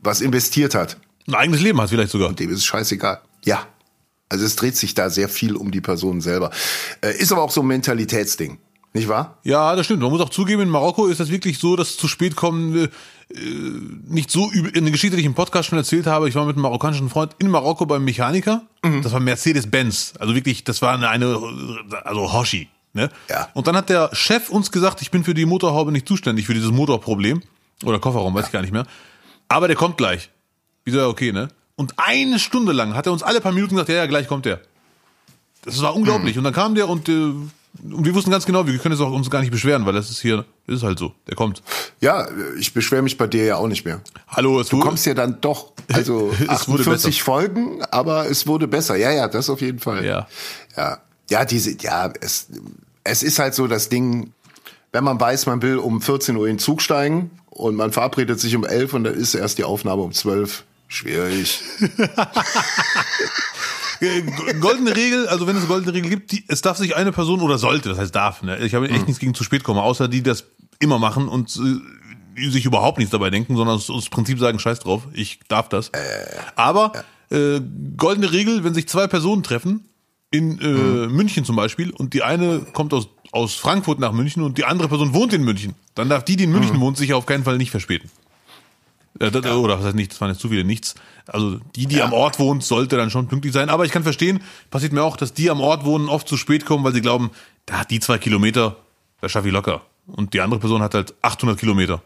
[0.00, 0.96] was investiert hat.
[1.26, 2.28] Ein eigenes Leben hat vielleicht sogar.
[2.28, 3.20] Und dem ist es scheißegal.
[3.44, 3.66] Ja,
[4.28, 6.50] also es dreht sich da sehr viel um die Person selber.
[7.00, 8.58] Äh, ist aber auch so ein Mentalitätsding.
[8.92, 9.38] Nicht wahr?
[9.42, 10.02] Ja, das stimmt.
[10.02, 13.38] Man muss auch zugeben, in Marokko ist das wirklich so, dass zu spät kommen äh,
[14.06, 16.28] nicht so in eine Geschichte, die ich im Podcast schon erzählt habe.
[16.28, 18.62] Ich war mit einem marokkanischen Freund in Marokko beim Mechaniker.
[18.84, 19.02] Mhm.
[19.02, 20.14] Das war Mercedes-Benz.
[20.20, 21.40] Also wirklich, das war eine, eine
[22.04, 22.68] also Hoshi.
[22.92, 23.10] Ne?
[23.28, 23.48] Ja.
[23.54, 26.54] Und dann hat der Chef uns gesagt, ich bin für die Motorhaube nicht zuständig, für
[26.54, 27.42] dieses Motorproblem.
[27.84, 28.46] Oder Kofferraum, weiß ja.
[28.46, 28.86] ich gar nicht mehr.
[29.48, 30.30] Aber der kommt gleich.
[30.84, 31.48] Wieso, okay, ne?
[31.76, 34.46] Und eine Stunde lang hat er uns alle paar Minuten gesagt, ja, ja, gleich kommt
[34.46, 34.60] er.
[35.64, 36.34] Das war unglaublich.
[36.34, 36.40] Mhm.
[36.40, 39.10] Und dann kam der und, äh, und wir wussten ganz genau, wir können es auch
[39.10, 41.12] uns gar nicht beschweren, weil das ist hier, das ist halt so.
[41.26, 41.62] Der kommt.
[42.00, 44.00] Ja, ich beschwere mich bei dir ja auch nicht mehr.
[44.28, 48.68] Hallo, es du wurde, kommst ja dann doch, also es 48 Folgen, aber es wurde
[48.68, 48.96] besser.
[48.96, 50.04] Ja, ja, das auf jeden Fall.
[50.04, 50.28] Ja.
[50.76, 50.98] Ja,
[51.30, 52.48] ja, diese, ja, es,
[53.02, 54.32] es ist halt so das Ding,
[54.92, 58.38] wenn man weiß, man will um 14 Uhr in den Zug steigen und man verabredet
[58.38, 60.64] sich um 11 und dann ist erst die Aufnahme um 12.
[60.88, 61.60] Schwierig.
[64.60, 67.40] goldene Regel, also wenn es eine goldene Regel gibt, die, es darf sich eine Person
[67.40, 68.58] oder sollte, das heißt darf, ne?
[68.58, 69.06] Ich habe echt hm.
[69.06, 70.44] nichts gegen zu spät kommen, außer die das
[70.80, 71.58] immer machen und
[72.36, 75.90] äh, sich überhaupt nichts dabei denken, sondern das Prinzip sagen, scheiß drauf, ich darf das.
[75.90, 76.00] Äh,
[76.56, 76.92] Aber
[77.30, 77.60] äh,
[77.96, 79.88] goldene Regel, wenn sich zwei Personen treffen,
[80.30, 81.12] in äh, hm.
[81.12, 84.88] München zum Beispiel, und die eine kommt aus, aus Frankfurt nach München und die andere
[84.88, 86.80] Person wohnt in München, dann darf die, die in München hm.
[86.80, 88.10] wohnt, sich auf keinen Fall nicht verspäten.
[89.20, 89.56] Äh, das, ja.
[89.56, 90.94] Oder was heißt nichts, das waren jetzt zu viele nichts.
[91.26, 92.04] Also die, die ja.
[92.04, 93.68] am Ort wohnt, sollte dann schon pünktlich sein.
[93.68, 96.66] Aber ich kann verstehen, passiert mir auch, dass die am Ort wohnen oft zu spät
[96.66, 97.30] kommen, weil sie glauben,
[97.66, 98.76] da die zwei Kilometer,
[99.20, 99.82] das schaffe ich locker.
[100.06, 102.02] Und die andere Person hat halt 800 Kilometer.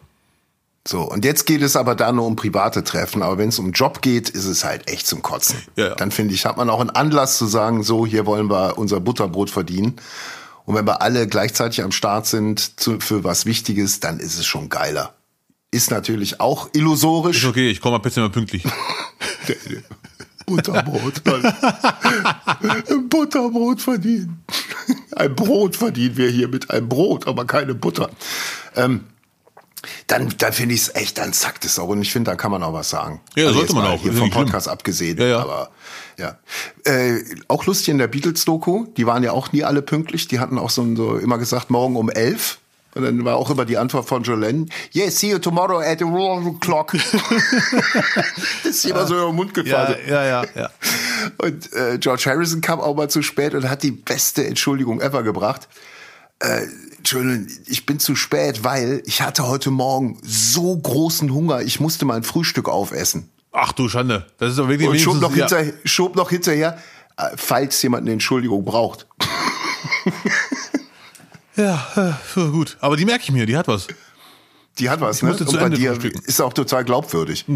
[0.87, 3.23] So, und jetzt geht es aber da nur um private Treffen.
[3.23, 5.59] Aber wenn es um Job geht, ist es halt echt zum Kotzen.
[5.77, 5.95] Ja, ja.
[5.97, 9.01] Dann finde ich, hat man auch einen Anlass zu sagen, so, hier wollen wir unser
[9.01, 9.97] Butterbrot verdienen.
[10.65, 14.47] Und wenn wir alle gleichzeitig am Start sind zu, für was Wichtiges, dann ist es
[14.47, 15.18] schon geiler
[15.71, 17.39] ist natürlich auch illusorisch.
[17.39, 18.65] Ist okay, ich komme ein bisschen mal pünktlich.
[20.47, 21.23] Butterbrot.
[23.11, 24.45] Butterbrot verdienen.
[25.15, 28.11] Ein Brot verdienen wir hier mit einem Brot, aber keine Butter.
[28.77, 29.05] Ähm,
[30.07, 31.89] dann, dann finde ich es echt, dann zackt es auch.
[31.89, 33.21] Und ich finde, da kann man auch was sagen.
[33.37, 34.01] Ja, also sollte man auch.
[34.01, 34.73] Hier vom Podcast schlimm.
[34.73, 35.19] abgesehen.
[35.19, 35.39] Ja, ja.
[35.41, 35.71] Aber
[36.19, 36.39] ja.
[36.85, 40.29] Äh, auch lustig in der Beatles-Doku, die waren ja auch nie alle pünktlich.
[40.29, 42.59] Die hatten auch so, so immer gesagt, morgen um elf.
[42.95, 46.05] Und dann war auch immer die Antwort von Jolene, yes, see you tomorrow at the
[46.61, 46.93] clock.
[48.65, 49.97] das ist immer so über den Mund gefallen.
[50.07, 50.49] Ja, ja, ja.
[50.55, 50.71] ja.
[51.39, 55.23] Und äh, George Harrison kam auch mal zu spät und hat die beste Entschuldigung ever
[55.23, 55.69] gebracht.
[56.41, 56.63] Äh,
[56.97, 62.05] Entschuldigung, ich bin zu spät, weil ich hatte heute Morgen so großen Hunger, ich musste
[62.05, 63.31] mein Frühstück aufessen.
[63.53, 65.49] Ach du Schande, das ist doch wirklich Und schob noch, ja.
[65.49, 66.79] hinter, schob noch hinterher,
[67.17, 69.07] äh, falls jemand eine Entschuldigung braucht.
[71.59, 72.13] Ja, äh,
[72.51, 72.77] gut.
[72.81, 73.89] Aber die merke ich mir, die hat was.
[74.79, 75.37] Die hat was, ich ne?
[75.37, 77.45] Und bei dir ist auch total glaubwürdig.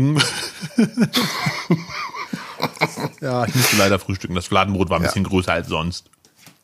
[3.21, 4.35] ja, ich musste leider frühstücken.
[4.35, 5.09] Das Fladenbrot war ein ja.
[5.09, 6.11] bisschen größer als sonst.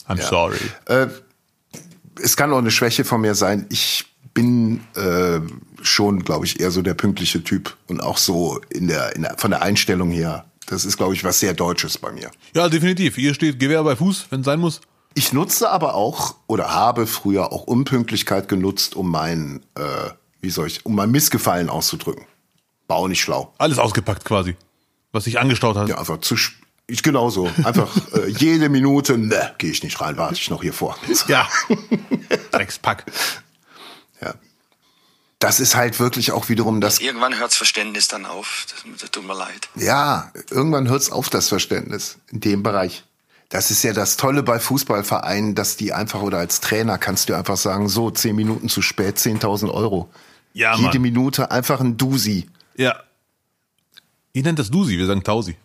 [0.08, 0.26] I'm ja.
[0.26, 0.58] sorry.
[0.86, 1.06] Äh,
[2.20, 3.66] es kann auch eine Schwäche von mir sein.
[3.68, 5.38] Ich bin äh,
[5.80, 9.38] schon, glaube ich, eher so der pünktliche Typ und auch so in der, in der
[9.38, 10.44] von der Einstellung her.
[10.66, 12.32] Das ist, glaube ich, was sehr Deutsches bei mir.
[12.52, 13.14] Ja, definitiv.
[13.14, 14.80] Hier steht Gewehr bei Fuß, wenn es sein muss.
[15.18, 20.68] Ich nutze aber auch oder habe früher auch Unpünktlichkeit genutzt, um mein, äh, wie soll
[20.68, 22.24] ich, um mein Missgefallen auszudrücken.
[22.86, 23.52] War auch nicht schlau.
[23.58, 24.54] Alles ausgepackt quasi,
[25.10, 25.88] was sich angestaut hat.
[25.88, 26.36] Ja, einfach zu,
[26.86, 27.50] ich genauso.
[27.64, 30.96] Einfach äh, jede Minute, ne, gehe ich nicht rein, warte ich noch hier vor.
[31.26, 31.48] Ja.
[32.52, 33.04] Dreckspack.
[34.22, 34.34] Ja.
[35.40, 37.00] Das ist halt wirklich auch wiederum das.
[37.00, 38.66] Irgendwann hört's Verständnis dann auf.
[38.70, 39.68] Das, das tut mir leid.
[39.74, 43.04] Ja, irgendwann hört's auf, das Verständnis in dem Bereich.
[43.48, 47.34] Das ist ja das Tolle bei Fußballvereinen, dass die einfach oder als Trainer kannst du
[47.34, 50.10] einfach sagen, so zehn Minuten zu spät, 10.000 Euro.
[50.52, 51.02] Ja, Jede Mann.
[51.02, 52.48] Minute einfach ein Dusi.
[52.76, 52.96] Ja.
[54.34, 55.56] Ihr nennt das Dusi, wir sagen Tausi.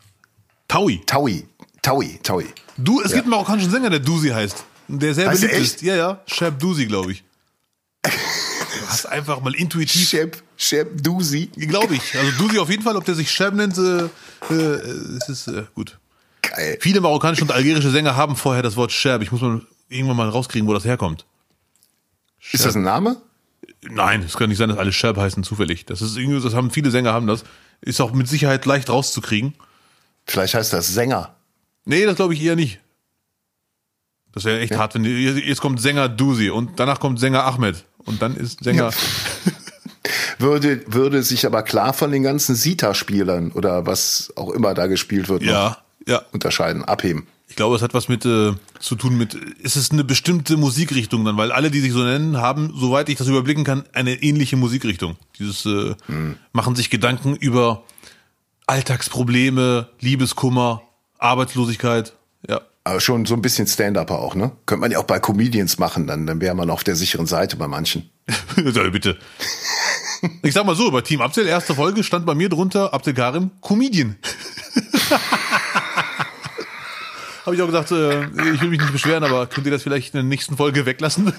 [0.68, 1.02] Taui.
[1.06, 1.46] Taui.
[1.82, 2.20] Taui.
[2.24, 2.46] Taui.
[2.78, 3.18] Du, es ja.
[3.18, 4.64] gibt einen marokkanischen Sänger, der Dusi heißt.
[4.88, 5.82] Der sehr beliebt ist.
[5.82, 6.22] Ja, ja.
[6.28, 7.24] Shab Dusi, glaube ich.
[8.04, 8.10] Du
[8.88, 10.08] hast einfach mal intuitiv.
[10.08, 11.48] Shab, Shab Dusi.
[11.56, 12.18] Glaube ich.
[12.18, 14.06] Also Dusi auf jeden Fall, ob der sich Shab nennt, äh,
[14.50, 14.56] äh,
[15.18, 16.00] es ist äh, gut.
[16.54, 16.78] Geil.
[16.80, 19.22] Viele marokkanische und algerische Sänger haben vorher das Wort Sherb.
[19.24, 21.26] Ich muss mal irgendwann mal rauskriegen, wo das herkommt.
[22.40, 22.54] Sherb.
[22.54, 23.18] Ist das ein Name?
[23.82, 25.86] Nein, es kann nicht sein, dass alle Sherb heißen zufällig.
[25.86, 27.44] Das ist irgendwie, das haben viele Sänger haben das.
[27.82, 29.56] Ist auch mit Sicherheit leicht rauszukriegen.
[30.26, 31.36] Vielleicht heißt das Sänger.
[31.86, 32.80] Nee, das glaube ich eher nicht.
[34.32, 34.80] Das wäre echt ja.
[34.80, 38.92] hart, wenn jetzt kommt Sänger Dusi und danach kommt Sänger Ahmed und dann ist Sänger.
[38.92, 39.52] Ja.
[40.40, 45.30] würde, würde sich aber klar von den ganzen Sita-Spielern oder was auch immer da gespielt
[45.30, 45.44] wird.
[45.44, 46.22] Ja, ja.
[46.32, 47.28] unterscheiden, abheben.
[47.48, 51.24] Ich glaube, es hat was mit äh, zu tun mit, ist es eine bestimmte Musikrichtung
[51.24, 54.58] dann, weil alle, die sich so nennen, haben, soweit ich das überblicken kann, eine ähnliche
[54.58, 55.18] Musikrichtung.
[55.38, 56.38] Dieses äh, hm.
[56.52, 57.84] machen sich Gedanken über
[58.66, 60.82] Alltagsprobleme, Liebeskummer,
[61.20, 62.14] Arbeitslosigkeit.
[62.48, 62.62] Ja.
[62.86, 64.52] Aber schon so ein bisschen Stand-Upper auch, ne?
[64.66, 67.56] Könnte man ja auch bei Comedians machen, dann, dann wäre man auf der sicheren Seite
[67.56, 68.10] bei manchen.
[68.56, 69.18] bitte.
[70.42, 73.52] Ich sag mal so, bei Team Abdel, erste Folge, stand bei mir drunter Abdel Karim,
[73.62, 74.16] Comedian.
[77.46, 80.14] Habe ich auch gesagt, äh, ich will mich nicht beschweren, aber könnt ihr das vielleicht
[80.14, 81.28] in der nächsten Folge weglassen?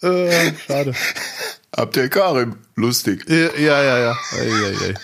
[0.00, 0.94] äh, schade.
[1.72, 3.28] Abdel Karim, lustig.
[3.28, 3.98] Ja, ja, ja.
[3.98, 4.16] ja.
[4.32, 4.94] Ei, ei, ei.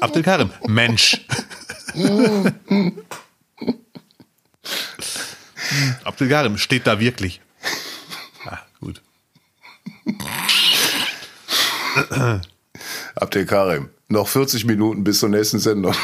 [0.00, 1.20] Abdelkarim, Mensch.
[6.04, 7.40] Abdelkarim steht da wirklich.
[8.44, 9.02] Ah, gut.
[13.16, 15.92] Abdelkarim, noch 40 Minuten bis zur nächsten Sendung.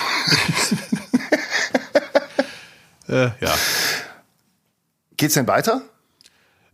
[3.08, 3.54] äh, ja.
[5.16, 5.82] Geht's denn weiter?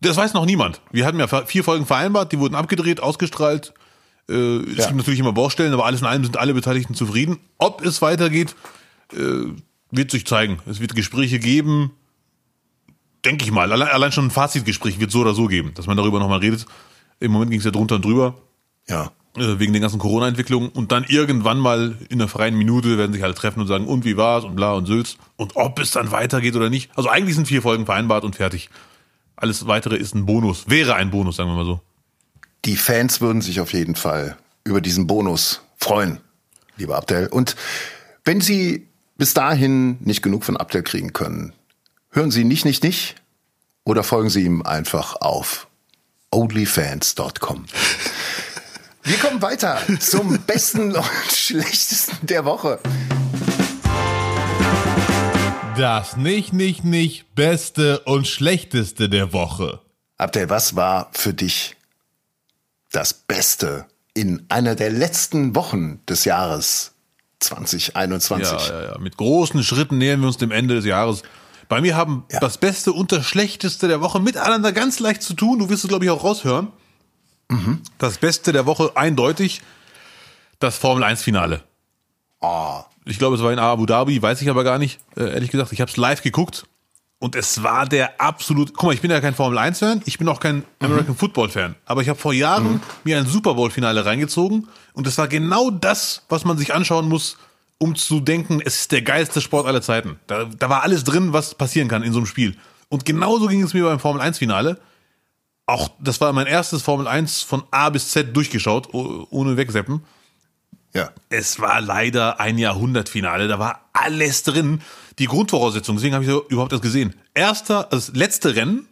[0.01, 0.81] Das weiß noch niemand.
[0.93, 3.75] Wir hatten ja vier Folgen vereinbart, die wurden abgedreht, ausgestrahlt.
[4.29, 4.87] Äh, es ja.
[4.87, 7.39] gibt natürlich immer Baustellen, aber alles in allem sind alle Beteiligten zufrieden.
[7.59, 8.55] Ob es weitergeht,
[9.13, 9.53] äh,
[9.91, 10.61] wird sich zeigen.
[10.67, 11.93] Es wird Gespräche geben,
[13.25, 13.73] denke ich mal.
[13.73, 16.67] Allein, allein schon ein Fazitgespräch wird so oder so geben, dass man darüber nochmal redet.
[17.19, 18.41] Im Moment ging es ja drunter und drüber.
[18.89, 19.11] Ja.
[19.37, 20.71] Äh, wegen den ganzen Corona-Entwicklungen.
[20.71, 24.05] Und dann irgendwann mal in einer freien Minute werden sich alle treffen und sagen, und
[24.05, 25.17] wie war's und bla und Sülz.
[25.37, 26.91] Und ob es dann weitergeht oder nicht.
[26.97, 28.71] Also eigentlich sind vier Folgen vereinbart und fertig.
[29.37, 30.69] Alles weitere ist ein Bonus.
[30.69, 31.81] Wäre ein Bonus, sagen wir mal so.
[32.65, 36.19] Die Fans würden sich auf jeden Fall über diesen Bonus freuen,
[36.77, 37.29] lieber Abdel.
[37.29, 37.55] Und
[38.25, 41.53] wenn Sie bis dahin nicht genug von Abdel kriegen können,
[42.11, 43.15] hören Sie nicht, nicht, nicht
[43.85, 45.69] oder folgen Sie ihm einfach auf
[46.33, 47.67] onlyfans.com.
[49.09, 52.79] Wir kommen weiter zum besten und schlechtesten der Woche.
[55.79, 59.81] Das nicht, nicht, nicht beste und schlechteste der Woche.
[60.19, 61.77] Abdel, was war für dich
[62.93, 66.93] das Beste in einer der letzten Wochen des Jahres
[67.41, 68.47] 2021?
[68.47, 68.99] Ja, ja, ja.
[68.99, 71.23] Mit großen Schritten nähern wir uns dem Ende des Jahres.
[71.71, 72.41] Bei mir haben ja.
[72.41, 75.61] das Beste und das Schlechteste der Woche miteinander ganz leicht zu tun.
[75.61, 76.73] Du wirst es, glaube ich, auch raushören.
[77.49, 77.81] Mhm.
[77.99, 79.63] Das Beste der Woche eindeutig
[80.59, 81.63] das Formel 1 Finale.
[82.41, 82.81] Oh.
[83.05, 85.73] Ich glaube, es war in Abu Dhabi, weiß ich aber gar nicht, äh, ehrlich gesagt.
[85.73, 86.67] Ich habe es live geguckt
[87.19, 88.75] und es war der absolut.
[88.75, 91.19] Guck mal, ich bin ja kein Formel 1 Fan, ich bin auch kein American mhm.
[91.19, 92.81] Football Fan, aber ich habe vor Jahren mhm.
[93.05, 97.09] mir ein Super Bowl Finale reingezogen und es war genau das, was man sich anschauen
[97.09, 97.39] muss,
[97.79, 100.19] um zu denken, es ist der geilste Sport aller Zeiten.
[100.27, 102.57] Da, da war alles drin, was passieren kann in so einem Spiel.
[102.89, 104.79] Und genauso ging es mir beim Formel 1 Finale.
[105.69, 110.03] Auch das war mein erstes Formel 1 von A bis Z durchgeschaut, ohne wegseppen.
[110.95, 111.11] Ja.
[111.29, 114.81] Es war leider ein Jahrhundertfinale, da war alles drin.
[115.19, 117.15] Die Grundvoraussetzung, deswegen habe ich so überhaupt das gesehen.
[117.35, 118.89] Erster, also das letzte Rennen,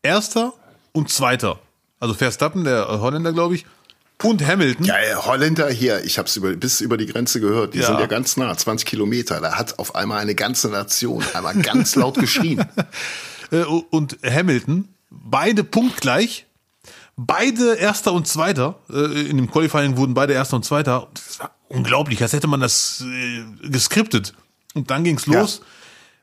[0.00, 0.52] erster
[0.92, 1.58] und zweiter.
[1.98, 3.66] Also Verstappen, der Holländer, glaube ich,
[4.22, 4.86] und Hamilton.
[4.86, 4.94] Ja,
[5.26, 7.86] Holländer hier, ich habe es über, bis über die Grenze gehört, die ja.
[7.88, 9.40] sind ja ganz nah, 20 Kilometer.
[9.40, 12.64] Da hat auf einmal eine ganze Nation einmal ganz laut geschrien.
[13.50, 16.46] Äh, und Hamilton, beide punktgleich,
[17.16, 18.78] beide Erster und Zweiter.
[18.90, 21.08] Äh, in dem Qualifying wurden beide Erster und Zweiter.
[21.14, 24.34] Das war unglaublich, als hätte man das äh, geskriptet.
[24.74, 25.58] Und dann ging's los.
[25.58, 25.66] Ja.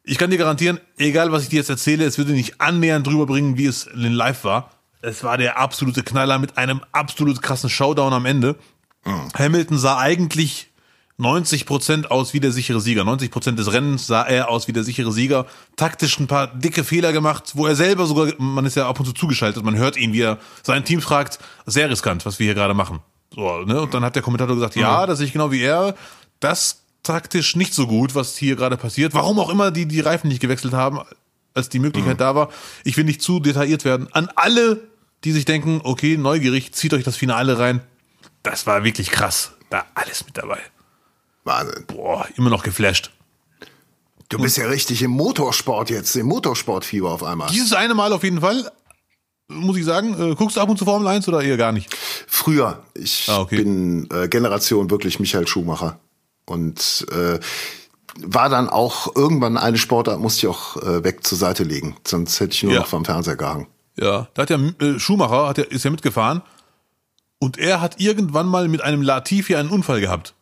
[0.07, 3.25] Ich kann dir garantieren, egal was ich dir jetzt erzähle, es würde nicht annähernd drüber
[3.25, 4.71] bringen, wie es in Live war.
[5.01, 8.55] Es war der absolute Knaller mit einem absolut krassen Showdown am Ende.
[9.03, 9.29] Mhm.
[9.35, 10.71] Hamilton sah eigentlich
[11.17, 13.05] 90 Prozent aus wie der sichere Sieger.
[13.05, 15.45] 90 Prozent des Rennens sah er aus wie der sichere Sieger.
[15.77, 19.05] Taktisch ein paar dicke Fehler gemacht, wo er selber sogar, man ist ja ab und
[19.05, 22.55] zu zugeschaltet, man hört ihn, wie er sein Team fragt, sehr riskant, was wir hier
[22.55, 22.99] gerade machen.
[23.33, 23.81] So, ne?
[23.81, 25.07] Und dann hat der Kommentator gesagt, ja, mhm.
[25.07, 25.95] das sehe ich genau wie er.
[26.39, 29.13] Das taktisch nicht so gut, was hier gerade passiert.
[29.13, 30.99] Warum auch immer die die Reifen nicht gewechselt haben,
[31.53, 32.19] als die Möglichkeit mhm.
[32.19, 32.49] da war.
[32.83, 34.09] Ich will nicht zu detailliert werden.
[34.11, 34.81] An alle,
[35.23, 37.81] die sich denken, okay, neugierig, zieht euch das Finale rein.
[38.43, 39.53] Das war wirklich krass.
[39.69, 40.59] Da alles mit dabei.
[41.45, 41.85] Wahnsinn.
[41.87, 43.11] Boah, immer noch geflasht.
[44.29, 47.47] Du bist ja richtig im Motorsport jetzt, im Motorsportfieber auf einmal.
[47.49, 48.69] Dieses eine Mal auf jeden Fall,
[49.47, 50.31] muss ich sagen.
[50.31, 51.95] Äh, guckst du ab und zu Formel 1 oder eher gar nicht?
[52.27, 52.83] Früher.
[52.95, 53.57] Ich ah, okay.
[53.57, 55.99] bin äh, Generation wirklich Michael Schumacher.
[56.45, 57.39] Und äh,
[58.21, 61.95] war dann auch irgendwann eine Sportart, musste ich auch äh, weg zur Seite legen.
[62.05, 62.79] Sonst hätte ich nur ja.
[62.79, 63.67] noch vom Fernseher gehangen.
[63.97, 66.41] Ja, da hat ja äh, Schumacher, hat ja, ist ja mitgefahren.
[67.37, 70.33] Und er hat irgendwann mal mit einem Latifi einen Unfall gehabt.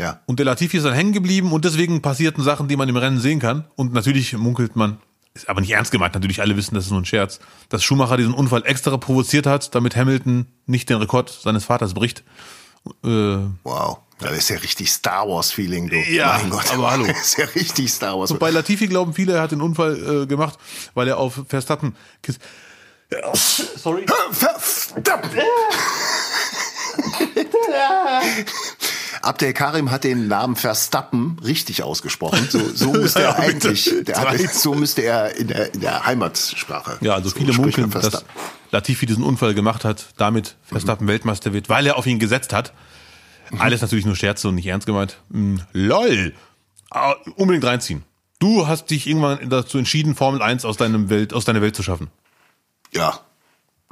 [0.00, 0.20] Ja.
[0.24, 3.20] Und der Latifi ist dann hängen geblieben und deswegen passierten Sachen, die man im Rennen
[3.20, 3.66] sehen kann.
[3.76, 4.98] Und natürlich munkelt man,
[5.34, 8.16] ist aber nicht ernst gemeint, natürlich alle wissen, das ist nur ein Scherz, dass Schumacher
[8.16, 12.24] diesen Unfall extra provoziert hat, damit Hamilton nicht den Rekord seines Vaters bricht.
[13.04, 13.98] Äh, wow.
[14.20, 15.96] Das ist ja richtig Star Wars Feeling, du.
[15.96, 16.72] Ja, mein Gott.
[16.72, 17.06] aber hallo.
[17.08, 18.30] Das ist ja richtig Star Wars.
[18.30, 20.58] Und bei Latifi glauben viele, er hat den Unfall äh, gemacht,
[20.94, 21.94] weil er auf Verstappen.
[23.34, 24.06] Sorry.
[24.32, 25.30] Verstappen.
[29.22, 32.48] Abdel Karim hat den Namen Verstappen richtig ausgesprochen.
[32.50, 36.98] So, so müsste er eigentlich, hat, so müsste er in der, in der Heimatsprache.
[37.00, 38.24] Ja, also so viele munkeln, dass
[38.70, 41.10] Latifi diesen Unfall gemacht hat, damit Verstappen mhm.
[41.10, 42.72] Weltmeister wird, weil er auf ihn gesetzt hat.
[43.50, 43.60] Mhm.
[43.60, 45.18] Alles natürlich nur Scherze und nicht ernst gemeint.
[45.28, 45.62] Mhm.
[45.72, 46.34] LOL.
[46.90, 48.04] Ah, unbedingt reinziehen.
[48.38, 51.82] Du hast dich irgendwann dazu entschieden, Formel 1 aus deinem Welt, aus deiner Welt zu
[51.82, 52.08] schaffen.
[52.92, 53.20] Ja.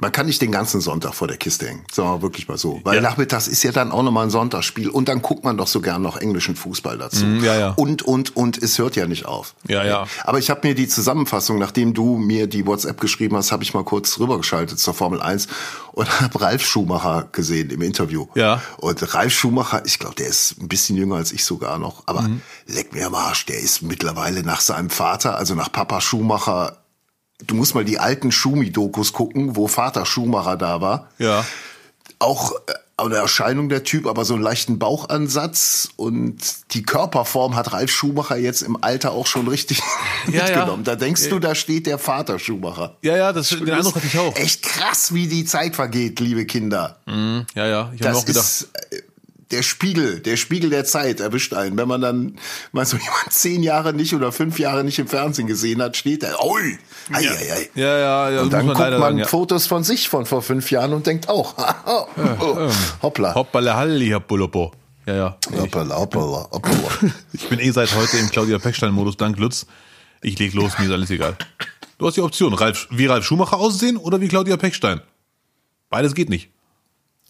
[0.01, 1.83] Man kann nicht den ganzen Sonntag vor der Kiste hängen.
[1.91, 2.79] Sagen wir wirklich mal so.
[2.85, 3.01] Weil ja.
[3.01, 6.01] nachmittags ist ja dann auch nochmal ein Sonntagsspiel und dann guckt man doch so gern
[6.01, 7.25] noch englischen Fußball dazu.
[7.25, 7.69] Mm, ja, ja.
[7.71, 9.55] Und, und, und es hört ja nicht auf.
[9.67, 10.07] Ja, ja.
[10.23, 13.73] Aber ich habe mir die Zusammenfassung, nachdem du mir die WhatsApp geschrieben hast, habe ich
[13.73, 15.49] mal kurz rübergeschaltet zur Formel 1
[15.91, 18.27] und habe Ralf Schumacher gesehen im Interview.
[18.35, 18.61] Ja.
[18.77, 22.21] Und Ralf Schumacher, ich glaube, der ist ein bisschen jünger als ich sogar noch, aber
[22.21, 22.41] mhm.
[22.67, 26.77] leck mir am Arsch, der ist mittlerweile nach seinem Vater, also nach Papa Schumacher,
[27.45, 31.09] du musst mal die alten Schumi-Dokus gucken, wo Vater Schumacher da war.
[31.17, 31.45] Ja.
[32.19, 36.37] Auch äh, eine Erscheinung der Typ, aber so einen leichten Bauchansatz und
[36.73, 39.81] die Körperform hat Ralf Schumacher jetzt im Alter auch schon richtig
[40.31, 40.83] ja, mitgenommen.
[40.85, 40.95] Ja.
[40.95, 42.97] Da denkst du, da steht der Vater Schumacher.
[43.01, 44.35] Ja, ja, das, den Eindruck hatte ich auch.
[44.35, 46.97] Echt krass, wie die Zeit vergeht, liebe Kinder.
[47.05, 48.43] Mhm, ja, ja, ich habe auch gedacht.
[48.43, 49.01] Ist, äh,
[49.51, 51.75] der Spiegel, der Spiegel der Zeit erwischt einen.
[51.75, 52.35] Wenn man dann
[52.71, 56.23] mal so jemand zehn Jahre nicht oder fünf Jahre nicht im Fernsehen gesehen hat, steht
[56.23, 56.77] er, ui,
[57.11, 57.31] ei, ja.
[57.31, 57.69] Ei, ei.
[57.73, 58.41] ja, ja, ja.
[58.41, 59.25] Und dann man guckt man sagen, ja.
[59.25, 62.05] Fotos von sich von vor fünf Jahren und denkt auch, oh,
[62.39, 63.33] oh, hoppla.
[63.33, 64.71] Hoppala, halli, Hoppolopo.
[65.07, 65.37] Ja, ja.
[65.57, 66.89] Hoppala, hoppala, hoppala.
[67.33, 69.65] Ich bin eh seit heute im Claudia Pechstein-Modus, dank Lutz.
[70.21, 71.35] Ich leg los, mir ist alles egal.
[71.97, 75.01] Du hast die Option, Ralf, wie Ralf Schumacher aussehen oder wie Claudia Pechstein.
[75.89, 76.49] Beides geht nicht.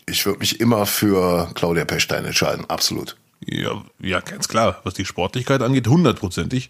[0.09, 3.15] Ich würde mich immer für Claudia Pechstein entscheiden, absolut.
[3.45, 4.79] Ja, ja, ganz klar.
[4.83, 6.69] Was die Sportlichkeit angeht, hundertprozentig.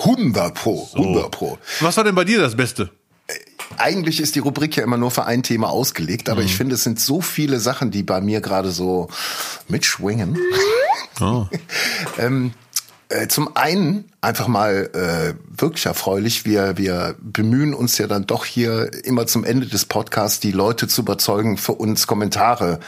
[0.00, 1.58] 100 pro, 100 pro.
[1.80, 2.90] Was war denn bei dir das Beste?
[3.26, 3.34] Äh,
[3.76, 6.46] eigentlich ist die Rubrik ja immer nur für ein Thema ausgelegt, aber mhm.
[6.46, 9.08] ich finde, es sind so viele Sachen, die bei mir gerade so
[9.68, 10.38] mitschwingen.
[11.20, 11.46] Oh.
[12.18, 12.63] ähm, äh,
[13.28, 16.44] zum einen einfach mal äh, wirklich erfreulich.
[16.44, 20.88] Wir, wir bemühen uns ja dann doch hier immer zum Ende des Podcasts die Leute
[20.88, 22.80] zu überzeugen, für uns Kommentare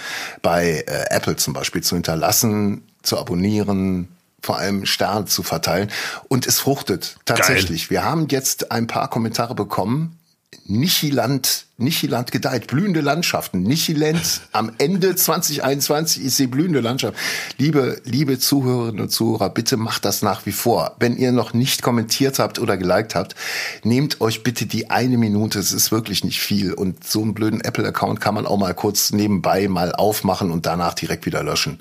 [0.42, 4.08] bei äh, Apple zum Beispiel zu hinterlassen, zu abonnieren,
[4.42, 5.90] vor allem Sterne zu verteilen.
[6.28, 7.88] Und es fruchtet tatsächlich.
[7.88, 7.90] Geil.
[7.90, 10.18] Wir haben jetzt ein paar Kommentare bekommen
[10.68, 13.62] Nichiland, Nichiland gedeiht, blühende Landschaften.
[13.62, 17.16] Nichiland am Ende 2021 ist die blühende Landschaft.
[17.58, 20.96] Liebe, liebe Zuhörerinnen und Zuhörer, bitte macht das nach wie vor.
[20.98, 23.36] Wenn ihr noch nicht kommentiert habt oder geliked habt,
[23.84, 25.58] nehmt euch bitte die eine Minute.
[25.58, 26.72] Es ist wirklich nicht viel.
[26.72, 30.94] Und so einen blöden Apple-Account kann man auch mal kurz nebenbei mal aufmachen und danach
[30.94, 31.80] direkt wieder löschen.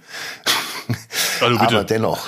[1.41, 2.28] Also Aber dennoch,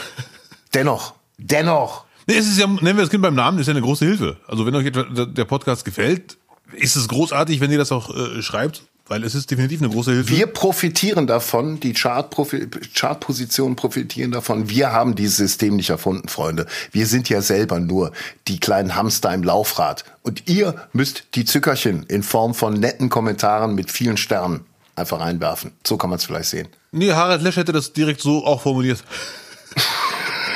[0.73, 3.81] dennoch, dennoch, Nee, es ist ja, nennen wir das Kind beim Namen, ist ja eine
[3.81, 4.35] große Hilfe.
[4.47, 6.37] Also wenn euch der Podcast gefällt,
[6.73, 10.11] ist es großartig, wenn ihr das auch äh, schreibt, weil es ist definitiv eine große
[10.11, 10.29] Hilfe.
[10.29, 14.69] Wir profitieren davon, die Chartpositionen profitieren davon.
[14.69, 16.65] Wir haben dieses System nicht erfunden, Freunde.
[16.91, 18.11] Wir sind ja selber nur
[18.47, 20.03] die kleinen Hamster im Laufrad.
[20.23, 25.71] Und ihr müsst die Zückerchen in Form von netten Kommentaren mit vielen Sternen einfach reinwerfen.
[25.85, 26.67] So kann man es vielleicht sehen.
[26.91, 29.03] Nee, Harald Lesch hätte das direkt so auch formuliert.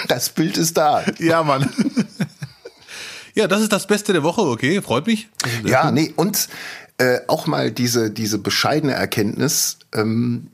[0.07, 1.03] Das Bild ist da.
[1.19, 1.69] Ja, Mann.
[3.33, 5.29] Ja, das ist das Beste der Woche, okay, freut mich.
[5.65, 6.49] Ja, nee, und
[6.97, 10.47] äh, auch mal diese, diese bescheidene Erkenntnis, ähm,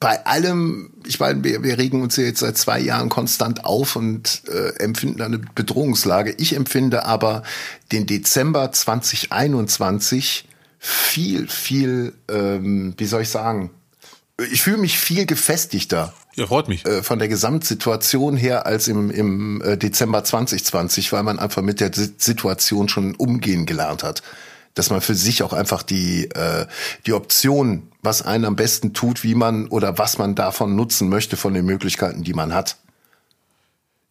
[0.00, 3.96] bei allem, ich meine, wir, wir regen uns ja jetzt seit zwei Jahren konstant auf
[3.96, 6.34] und äh, empfinden eine Bedrohungslage.
[6.38, 7.42] Ich empfinde aber
[7.92, 13.70] den Dezember 2021 viel, viel, ähm, wie soll ich sagen,
[14.50, 16.14] ich fühle mich viel gefestigter.
[16.36, 16.86] Ja, freut mich.
[16.86, 21.80] Äh, von der Gesamtsituation her als im, im äh, Dezember 2020, weil man einfach mit
[21.80, 24.22] der Situation schon umgehen gelernt hat.
[24.74, 26.66] Dass man für sich auch einfach die, äh,
[27.06, 31.36] die Option, was einen am besten tut, wie man oder was man davon nutzen möchte
[31.36, 32.76] von den Möglichkeiten, die man hat.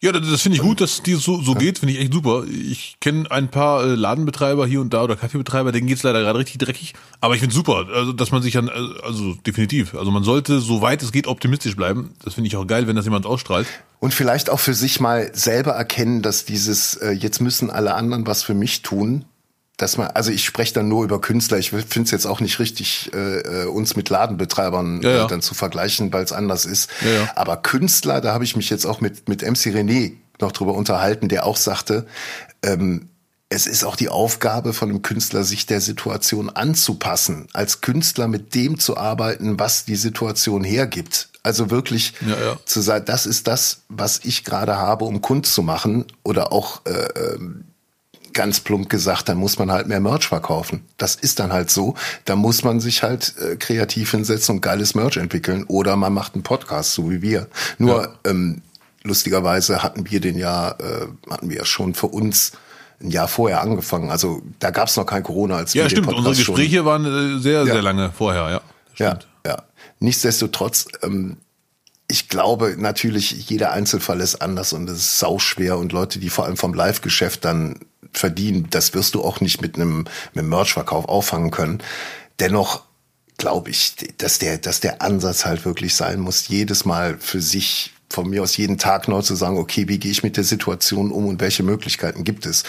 [0.02, 2.44] Ja, das finde ich gut, dass die so, so geht, finde ich echt super.
[2.48, 6.38] Ich kenne ein paar äh, Ladenbetreiber hier und da oder Kaffeebetreiber, denen geht's leider gerade
[6.38, 6.94] richtig dreckig.
[7.20, 10.60] Aber ich finde super, also, dass man sich dann, äh, also definitiv, also man sollte,
[10.60, 12.14] soweit es geht, optimistisch bleiben.
[12.24, 13.66] Das finde ich auch geil, wenn das jemand ausstrahlt.
[13.98, 18.26] Und vielleicht auch für sich mal selber erkennen, dass dieses, äh, jetzt müssen alle anderen
[18.26, 19.26] was für mich tun,
[19.80, 21.58] dass man, also ich spreche dann nur über Künstler.
[21.58, 25.24] Ich finde es jetzt auch nicht richtig, äh, äh, uns mit Ladenbetreibern ja, ja.
[25.24, 26.90] Äh, dann zu vergleichen, weil es anders ist.
[27.02, 30.74] Ja, Aber Künstler, da habe ich mich jetzt auch mit mit MC René noch drüber
[30.74, 32.06] unterhalten, der auch sagte,
[32.62, 33.08] ähm,
[33.48, 38.54] es ist auch die Aufgabe von einem Künstler, sich der Situation anzupassen, als Künstler mit
[38.54, 41.30] dem zu arbeiten, was die Situation hergibt.
[41.42, 42.58] Also wirklich ja, ja.
[42.64, 46.82] zu sagen, das ist das, was ich gerade habe, um Kunst zu machen oder auch
[46.84, 47.64] äh, ähm,
[48.40, 50.82] ganz plump gesagt, dann muss man halt mehr Merch verkaufen.
[50.96, 51.94] Das ist dann halt so.
[52.24, 55.64] Da muss man sich halt äh, kreativ hinsetzen und geiles Merch entwickeln.
[55.64, 57.48] Oder man macht einen Podcast, so wie wir.
[57.76, 58.30] Nur ja.
[58.30, 58.62] ähm,
[59.02, 62.52] lustigerweise hatten wir den ja, äh, hatten wir ja schon für uns
[63.02, 64.10] ein Jahr vorher angefangen.
[64.10, 66.08] Also da gab es noch kein Corona als Ja, stimmt.
[66.08, 66.86] Unsere Gespräche schon.
[66.86, 67.80] waren äh, sehr, sehr ja.
[67.82, 68.60] lange vorher, ja.
[68.94, 69.28] Stimmt.
[69.44, 69.62] Ja, ja.
[69.98, 71.36] Nichtsdestotrotz, ähm,
[72.08, 76.46] ich glaube natürlich, jeder Einzelfall ist anders und es ist sauschwer und Leute, die vor
[76.46, 77.80] allem vom Live-Geschäft dann
[78.12, 81.82] verdienen, das wirst du auch nicht mit einem, mit einem Merch-Verkauf auffangen können.
[82.38, 82.82] dennoch
[83.36, 87.92] glaube ich, dass der, dass der Ansatz halt wirklich sein muss, jedes Mal für sich
[88.10, 91.10] von mir aus jeden Tag neu zu sagen, okay, wie gehe ich mit der Situation
[91.10, 92.64] um und welche Möglichkeiten gibt es?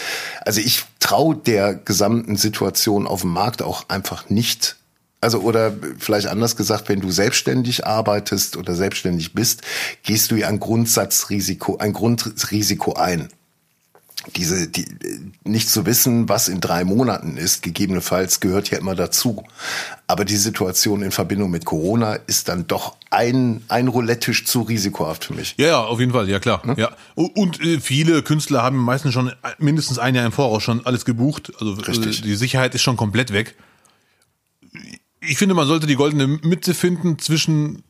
[0.45, 4.77] Also ich traue der gesamten Situation auf dem Markt auch einfach nicht.
[5.19, 9.61] Also oder vielleicht anders gesagt, wenn du selbstständig arbeitest oder selbstständig bist,
[10.03, 13.29] gehst du ja ein Grundsatzrisiko, ein Grundrisiko ein
[14.35, 14.85] diese, die,
[15.43, 19.43] nicht zu wissen, was in drei Monaten ist, gegebenenfalls gehört ja immer dazu.
[20.07, 25.25] Aber die Situation in Verbindung mit Corona ist dann doch ein, ein Roulette-Tisch zu risikohaft
[25.25, 25.55] für mich.
[25.57, 26.61] Ja, ja, auf jeden Fall, ja klar.
[26.63, 26.75] Hm?
[26.77, 26.91] Ja.
[27.15, 31.51] Und äh, viele Künstler haben meistens schon mindestens ein Jahr im Voraus schon alles gebucht.
[31.59, 32.21] Also äh, Richtig.
[32.21, 33.55] die Sicherheit ist schon komplett weg.
[35.19, 37.83] Ich finde, man sollte die goldene Mitte finden zwischen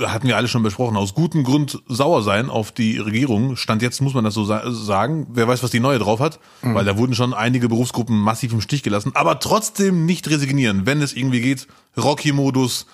[0.00, 3.56] hatten wir alle schon besprochen, aus gutem Grund sauer sein auf die Regierung.
[3.56, 5.26] Stand jetzt muss man das so sagen.
[5.30, 6.74] Wer weiß, was die neue drauf hat, mhm.
[6.74, 9.12] weil da wurden schon einige Berufsgruppen massiv im Stich gelassen.
[9.14, 11.66] Aber trotzdem nicht resignieren, wenn es irgendwie geht.
[11.96, 12.86] Rocky-Modus,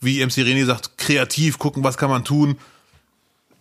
[0.00, 2.58] wie MC René sagt, kreativ gucken, was kann man tun.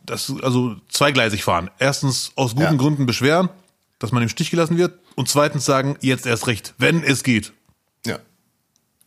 [0.06, 1.70] Das, also zweigleisig fahren.
[1.78, 2.76] Erstens aus guten ja.
[2.76, 3.50] Gründen beschweren,
[4.00, 4.98] dass man im Stich gelassen wird.
[5.16, 7.54] Und zweitens sagen, jetzt erst recht, wenn es geht.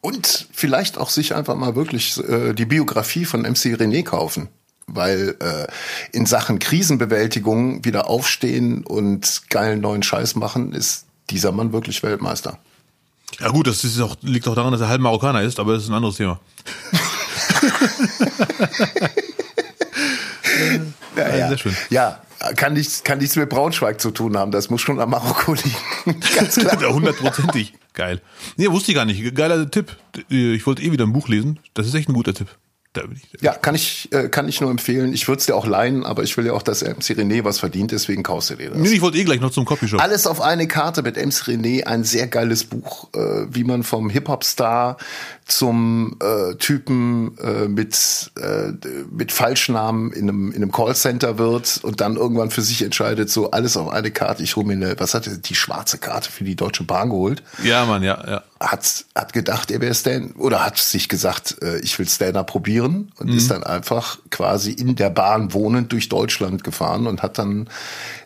[0.01, 4.49] Und vielleicht auch sich einfach mal wirklich äh, die Biografie von MC René kaufen.
[4.87, 5.67] Weil äh,
[6.17, 12.59] in Sachen Krisenbewältigung wieder aufstehen und geilen neuen Scheiß machen, ist dieser Mann wirklich Weltmeister.
[13.39, 15.85] Ja gut, das ist auch, liegt auch daran, dass er halb Marokkaner ist, aber das
[15.85, 16.41] ist ein anderes Thema.
[21.17, 21.49] ja, ja.
[21.49, 21.77] Sehr schön.
[21.91, 22.21] Ja,
[22.57, 24.51] kann nichts, kann nichts mit Braunschweig zu tun haben.
[24.51, 26.21] Das muss schon am Marokko liegen.
[26.37, 26.93] Ganz klar.
[26.93, 27.75] Hundertprozentig.
[27.93, 28.21] Geil.
[28.57, 29.35] Nee, wusste ich gar nicht.
[29.35, 29.97] Geiler Tipp.
[30.29, 31.59] Ich wollte eh wieder ein Buch lesen.
[31.75, 32.49] Das ist echt ein guter Tipp.
[33.41, 35.13] Ja, kann ich, äh, kann ich nur empfehlen.
[35.13, 37.61] Ich würde es dir auch leihen, aber ich will ja auch, dass MC René was
[37.61, 38.79] verdient, deswegen kaufst du dir das.
[38.79, 40.03] Nee, ich wollte eh gleich noch zum Copyshop.
[40.03, 44.11] Alles auf eine Karte mit MC René, ein sehr geiles Buch, äh, wie man vom
[44.11, 44.97] Hip-Hop-Star
[45.47, 48.73] zum äh, Typen äh, mit, äh,
[49.11, 53.53] mit Falschnamen in einem, in einem Callcenter wird und dann irgendwann für sich entscheidet, so
[53.53, 54.43] alles auf eine Karte.
[54.43, 57.45] Ich hole mir eine, was hat er, die schwarze Karte für die Deutsche Bahn geholt.
[57.63, 58.43] Ja, Mann, ja, ja.
[58.63, 63.11] Hat, hat gedacht, er wäre Stan, oder hat sich gesagt, äh, ich will Stand-up probieren
[63.17, 63.37] und mhm.
[63.39, 67.71] ist dann einfach quasi in der Bahn wohnend durch Deutschland gefahren und hat dann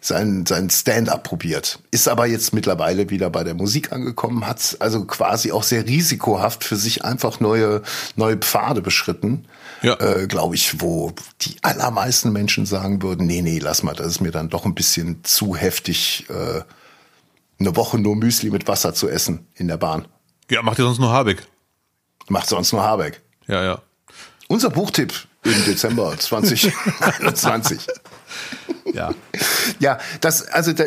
[0.00, 1.78] sein, sein Stand-up probiert.
[1.92, 6.64] Ist aber jetzt mittlerweile wieder bei der Musik angekommen, hat also quasi auch sehr risikohaft
[6.64, 7.82] für sich einfach neue,
[8.16, 9.44] neue Pfade beschritten.
[9.82, 10.00] Ja.
[10.00, 11.12] Äh, Glaube ich, wo
[11.42, 14.74] die allermeisten Menschen sagen würden, nee, nee, lass mal, das ist mir dann doch ein
[14.74, 16.62] bisschen zu heftig, äh,
[17.60, 20.08] eine Woche nur Müsli mit Wasser zu essen in der Bahn.
[20.54, 21.44] Ja, macht ihr sonst nur Habeck.
[22.28, 23.20] Macht sonst nur Habeck.
[23.48, 23.82] Ja, ja.
[24.46, 27.88] Unser Buchtipp im Dezember 2021.
[28.92, 29.12] ja.
[29.80, 30.84] Ja, das, also da,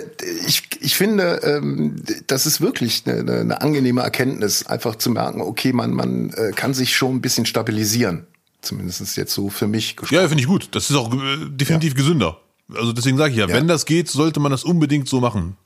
[0.48, 5.74] ich, ich finde, ähm, das ist wirklich eine, eine angenehme Erkenntnis, einfach zu merken, okay,
[5.74, 8.26] man, man äh, kann sich schon ein bisschen stabilisieren.
[8.62, 10.16] Zumindest jetzt so für mich gesprochen.
[10.16, 10.70] Ja, finde ich gut.
[10.72, 11.98] Das ist auch äh, definitiv ja.
[11.98, 12.40] gesünder.
[12.74, 15.58] Also deswegen sage ich ja, ja, wenn das geht, sollte man das unbedingt so machen.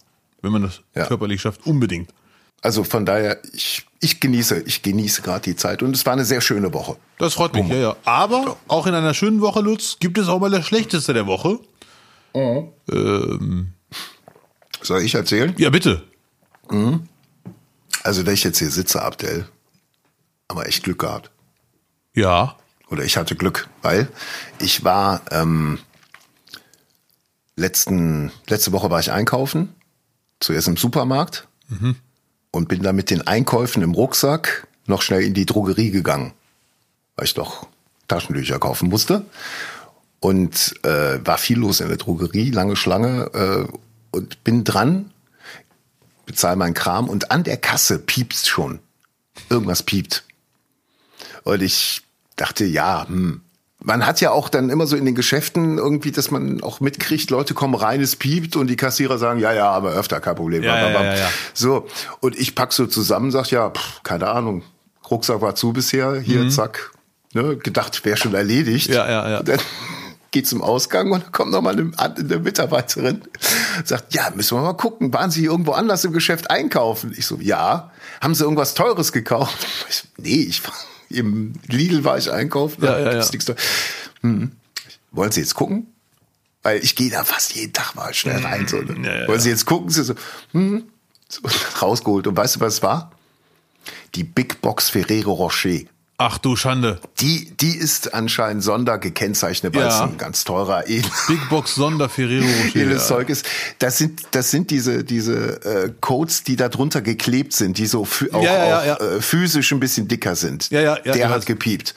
[0.41, 1.05] Wenn man das ja.
[1.05, 2.09] körperlich schafft, unbedingt.
[2.63, 6.25] Also von daher, ich, ich genieße, ich genieße gerade die Zeit und es war eine
[6.25, 6.97] sehr schöne Woche.
[7.19, 7.95] Das freut mich, ja, ja.
[8.03, 11.59] Aber auch in einer schönen Woche, Lutz, gibt es auch mal das Schlechteste der Woche.
[12.33, 12.69] Mhm.
[12.91, 13.73] Ähm,
[14.81, 15.53] Soll ich erzählen?
[15.57, 16.03] Ja, bitte.
[16.69, 17.07] Mhm.
[18.03, 19.47] Also, wenn ich jetzt hier sitze, Abdel,
[20.47, 21.29] aber echt Glück gehabt.
[22.15, 22.57] Ja.
[22.89, 24.09] Oder ich hatte Glück, weil
[24.59, 25.77] ich war ähm,
[27.55, 29.75] letzten, letzte Woche war ich einkaufen,
[30.39, 31.95] zuerst im Supermarkt mhm.
[32.51, 36.33] Und bin dann mit den Einkäufen im Rucksack noch schnell in die Drogerie gegangen,
[37.15, 37.67] weil ich doch
[38.07, 39.25] Taschentücher kaufen musste
[40.19, 43.77] und äh, war viel los in der Drogerie, lange Schlange äh,
[44.11, 45.11] und bin dran,
[46.25, 48.79] bezahle meinen Kram und an der Kasse piepst schon.
[49.49, 50.23] Irgendwas piept.
[51.43, 52.01] Und ich
[52.35, 53.41] dachte, ja, hm.
[53.83, 57.31] Man hat ja auch dann immer so in den Geschäften irgendwie, dass man auch mitkriegt,
[57.31, 60.61] Leute kommen rein, es piept und die Kassierer sagen, ja, ja, aber öfter, kein Problem.
[60.61, 61.29] Ja, ja, ja.
[61.53, 61.87] So,
[62.19, 64.63] und ich pack so zusammen, sag, ja, pff, keine Ahnung,
[65.09, 66.51] Rucksack war zu bisher, hier, mhm.
[66.51, 66.91] zack,
[67.33, 68.89] ne, gedacht, wäre schon erledigt.
[68.89, 69.43] Ja, ja, ja.
[69.43, 69.59] Dann
[70.31, 73.21] geht zum Ausgang und dann kommt nochmal eine, eine Mitarbeiterin,
[73.83, 77.13] sagt, ja, müssen wir mal gucken, waren Sie irgendwo anders im Geschäft einkaufen?
[77.17, 77.91] Ich so, ja.
[78.21, 79.67] Haben Sie irgendwas Teures gekauft?
[79.89, 80.73] Ich so, nee, ich war,
[81.15, 82.83] im Lidl war ich einkaufen.
[82.83, 83.55] Ja, ja, ja.
[84.21, 84.51] Hm.
[85.11, 85.87] Wollen Sie jetzt gucken?
[86.63, 88.67] Weil ich gehe da fast jeden Tag mal schnell rein.
[88.67, 89.05] So, ne?
[89.05, 89.89] ja, ja, Wollen Sie jetzt gucken?
[89.89, 90.13] Sie so,
[90.51, 90.83] hm,
[91.27, 91.41] so,
[91.81, 92.27] rausgeholt.
[92.27, 93.11] Und weißt du, was es war?
[94.15, 95.79] Die Big Box Ferrero Rocher.
[96.23, 96.99] Ach du Schande.
[97.19, 99.87] Die, die ist anscheinend sondergekennzeichnet, weil Ja.
[99.87, 102.45] es ein ganz teurer edel, Big Box Sonder Ferrero
[102.75, 103.07] edles ja.
[103.07, 103.43] Zeug ist.
[103.79, 108.07] Das sind, das sind diese, diese äh, Codes, die da drunter geklebt sind, die so
[108.31, 108.99] auch, Ja, auch.
[109.01, 110.69] Äh, physisch ein bisschen dicker sind.
[110.69, 111.95] Ja, ja, ja, Der hat gepiept.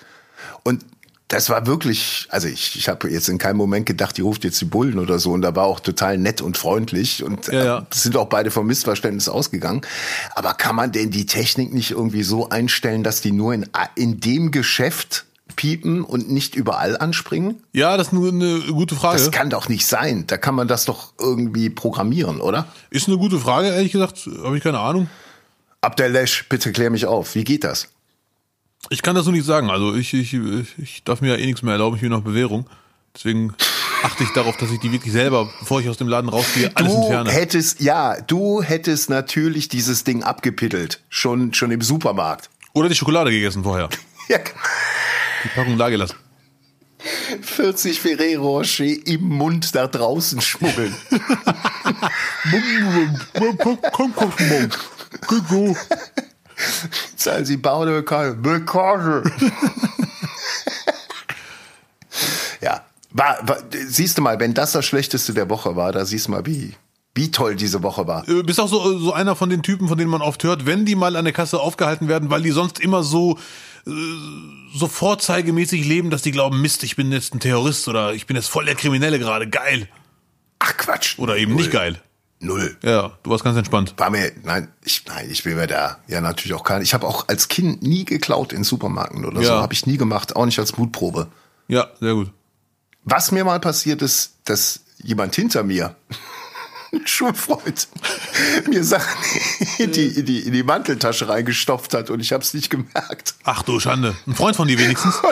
[0.62, 0.84] Und
[1.28, 4.60] das war wirklich, also ich, ich habe jetzt in keinem Moment gedacht, die ruft jetzt
[4.60, 5.32] die Bullen oder so.
[5.32, 7.78] Und da war auch total nett und freundlich und Ja, ja.
[7.78, 9.80] äh, sind auch beide vom Missverständnis ausgegangen.
[10.34, 14.20] Aber kann man denn die Technik nicht irgendwie so einstellen, dass die nur in, in
[14.20, 15.24] dem Geschäft
[15.56, 17.62] piepen und nicht überall anspringen?
[17.72, 19.18] Ja, das ist nur eine gute Frage.
[19.18, 20.24] Das kann doch nicht sein.
[20.26, 22.66] Da kann man das doch irgendwie programmieren, oder?
[22.90, 25.08] ist eine gute Frage, ehrlich gesagt, habe ich keine Ahnung.
[25.80, 27.34] Abdelesh, bitte klär mich auf.
[27.34, 27.88] Wie geht das?
[28.90, 29.70] Ich kann das so nicht sagen.
[29.70, 30.34] Also ich, ich,
[30.78, 32.66] ich darf mir ja eh nichts mehr erlauben, ich will noch Bewährung.
[33.14, 33.54] Deswegen
[34.02, 36.92] achte ich darauf, dass ich die wirklich selber, bevor ich aus dem Laden rausgehe, alles
[36.92, 37.30] Du entferne.
[37.30, 41.00] hättest, ja, du hättest natürlich dieses Ding abgepittelt.
[41.08, 42.50] Schon, schon im Supermarkt.
[42.72, 43.88] Oder die Schokolade gegessen vorher.
[44.28, 44.38] Ja,
[45.44, 46.16] Die Packung da gelassen.
[47.42, 50.94] 40 Ferrero Rocher im Mund da draußen schmuggeln.
[57.16, 58.34] Zahlen Sie Bar oder Bekage?
[58.34, 59.22] Bekage.
[62.60, 66.26] ja, war, war, siehst du mal, wenn das das Schlechteste der Woche war, da siehst
[66.26, 66.74] du mal, wie,
[67.14, 68.28] wie toll diese Woche war.
[68.28, 70.84] Äh, Bist auch so, so einer von den Typen, von denen man oft hört, wenn
[70.84, 73.38] die mal an der Kasse aufgehalten werden, weil die sonst immer so,
[73.86, 73.90] äh,
[74.74, 78.36] so vorzeigemäßig leben, dass die glauben, Mist, ich bin jetzt ein Terrorist oder ich bin
[78.36, 79.88] jetzt voll der Kriminelle gerade, geil.
[80.58, 81.18] Ach Quatsch.
[81.18, 81.62] Oder eben Null.
[81.62, 82.00] nicht geil.
[82.44, 82.76] Null.
[82.82, 83.94] Ja, du warst ganz entspannt.
[83.96, 86.82] War mir, nein, ich, nein, ich bin mir da, ja natürlich auch kein.
[86.82, 89.62] Ich habe auch als Kind nie geklaut in Supermärkten oder so, Ja.
[89.62, 91.28] habe ich nie gemacht, auch nicht als Mutprobe.
[91.68, 92.30] Ja, sehr gut.
[93.04, 95.94] Was mir mal passiert ist, dass jemand hinter mir,
[96.92, 97.88] ein Schulfreund,
[98.68, 99.12] mir Sachen
[99.78, 103.34] in die, in die, in die Manteltasche reingestopft hat und ich habe es nicht gemerkt.
[103.44, 104.14] Ach du Schande.
[104.26, 105.16] Ein Freund von dir wenigstens.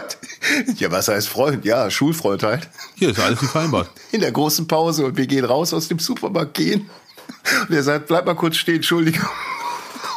[0.66, 1.64] Und, ja, was heißt Freund?
[1.64, 2.68] Ja, Schulfreund halt.
[2.96, 3.88] Hier ist alles wie vereinbart.
[4.10, 6.90] In der großen Pause und wir gehen raus aus dem Supermarkt gehen.
[7.68, 9.28] Und er sagt, bleib mal kurz stehen, Entschuldigung.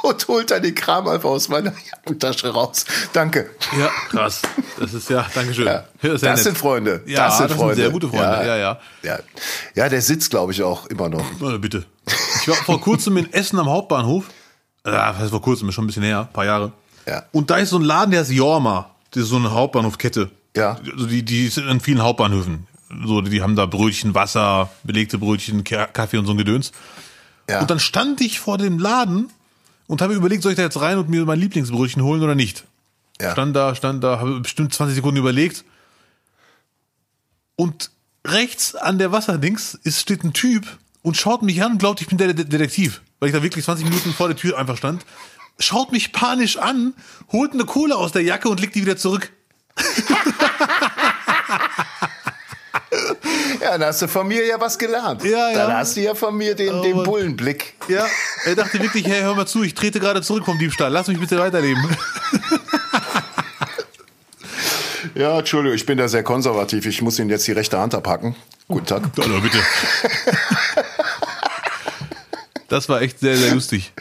[0.04, 2.86] Und holt dann den Kram einfach aus meiner Jackentasche raus.
[3.12, 3.50] Danke.
[3.80, 4.44] Ja, krass.
[4.80, 5.66] Das ist ja, Dankeschön.
[5.66, 6.38] Ja, das nett.
[6.38, 7.02] sind Freunde.
[7.08, 7.76] Ja, das sind das sind Freunde.
[7.76, 8.46] sehr gute Freunde.
[8.46, 8.80] Ja, ja.
[9.02, 9.20] Ja,
[9.74, 11.26] ja der sitzt, glaube ich, auch immer noch.
[11.40, 11.86] Na, bitte.
[12.42, 14.26] Ich war vor kurzem in Essen am Hauptbahnhof.
[14.86, 16.72] Ja, das heißt vor kurzem, schon ein bisschen her, ein paar Jahre.
[17.08, 17.24] Ja.
[17.32, 18.92] Und da ist so ein Laden, der ist Jorma.
[19.12, 20.30] Das ist so eine Hauptbahnhofkette.
[20.56, 20.78] Ja.
[20.92, 22.68] Also die, die sind an vielen Hauptbahnhöfen.
[23.06, 26.72] So, die haben da Brötchen, Wasser, belegte Brötchen, Ka- Kaffee und so ein Gedöns.
[27.50, 27.62] Ja.
[27.62, 29.30] Und dann stand ich vor dem Laden
[29.88, 32.66] und habe überlegt, soll ich da jetzt rein und mir mein Lieblingsbrötchen holen oder nicht?
[33.20, 33.32] Ja.
[33.32, 35.64] Stand da, stand da, habe bestimmt 20 Sekunden überlegt.
[37.56, 37.92] Und
[38.26, 40.66] rechts an der Wasserdings ist, steht ein Typ
[41.02, 43.02] und schaut mich an und glaubt, ich bin der De- Detektiv.
[43.20, 45.06] Weil ich da wirklich 20 Minuten vor der Tür einfach stand.
[45.60, 46.94] Schaut mich panisch an,
[47.32, 49.32] holt eine Kohle aus der Jacke und legt die wieder zurück.
[53.66, 55.24] Ja, dann hast du von mir ja was gelernt.
[55.24, 55.58] Ja, ja.
[55.58, 57.04] Dann hast du ja von mir den, den Mann.
[57.04, 57.74] Bullenblick.
[57.88, 58.06] Ja,
[58.46, 60.92] er dachte wirklich, hey, hör mal zu, ich trete gerade zurück vom Diebstahl.
[60.92, 61.84] Lass mich bitte weiterleben.
[65.14, 66.86] Ja, Entschuldigung, ich bin da sehr konservativ.
[66.88, 68.36] Ich muss Ihnen jetzt die rechte Hand abhacken.
[68.68, 69.04] Guten Tag.
[69.18, 69.60] Hallo, bitte.
[72.68, 73.94] Das war echt sehr, sehr lustig.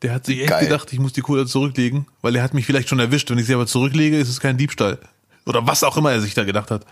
[0.00, 0.64] Der hat sich echt Geil.
[0.64, 3.30] gedacht, ich muss die Kohle zurücklegen, weil er hat mich vielleicht schon erwischt.
[3.30, 4.98] Wenn ich sie aber zurücklege, ist es kein Diebstahl.
[5.44, 6.86] Oder was auch immer er sich da gedacht hat.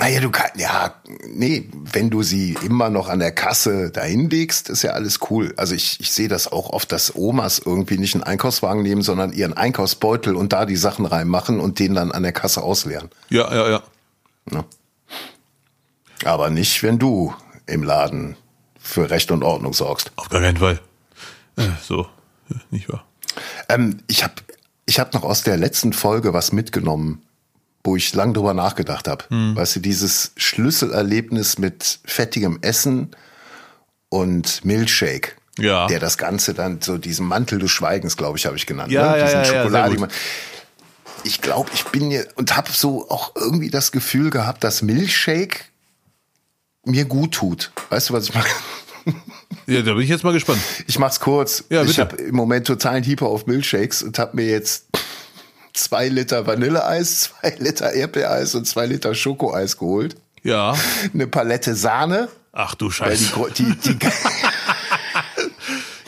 [0.00, 0.06] Ja.
[0.06, 0.94] Naja, du kannst, ja,
[1.28, 5.52] nee, wenn du sie immer noch an der Kasse dahin legst, ist ja alles cool.
[5.56, 9.32] Also ich, ich sehe das auch oft, dass Omas irgendwie nicht einen Einkaufswagen nehmen, sondern
[9.32, 13.10] ihren Einkaufsbeutel und da die Sachen reinmachen und den dann an der Kasse ausleeren.
[13.28, 13.82] Ja, ja, ja.
[14.50, 14.64] Ne?
[16.24, 17.34] Aber nicht, wenn du
[17.66, 18.36] im Laden
[18.78, 20.12] für Recht und Ordnung sorgst.
[20.16, 20.80] Auf gar keinen Fall.
[21.56, 22.06] Äh, so,
[22.70, 23.04] nicht wahr?
[23.68, 24.34] Ähm, ich habe
[24.86, 27.22] ich hab noch aus der letzten Folge was mitgenommen,
[27.84, 29.24] wo ich lang drüber nachgedacht habe.
[29.30, 33.10] Weißt du, dieses Schlüsselerlebnis mit fettigem Essen
[34.08, 35.36] und Milchshake.
[35.58, 35.86] Ja.
[35.88, 38.90] Der das Ganze dann so diesen Mantel des Schweigens, glaube ich, habe ich genannt.
[38.92, 39.18] Ja, ne?
[39.18, 40.10] ja, Diesen ja, ja, Schokoladigen- gut.
[41.24, 45.60] Ich glaube, ich bin hier und habe so auch irgendwie das Gefühl gehabt, dass Milchshake
[46.84, 47.72] mir gut tut.
[47.90, 48.46] Weißt du, was ich meine?
[49.66, 50.60] Ja, da bin ich jetzt mal gespannt.
[50.86, 51.64] Ich mach's kurz.
[51.68, 52.00] Ja, ich bitte.
[52.00, 54.89] habe im Moment totalen Hyper auf Milchshakes und habe mir jetzt
[55.74, 60.16] zwei Liter Vanilleeis, zwei Liter Erdbeereis und zwei Liter Schokoeis geholt.
[60.42, 60.74] Ja.
[61.12, 63.52] Eine Palette Sahne, Ach du weil die, Scheiße.
[63.56, 63.98] die, die,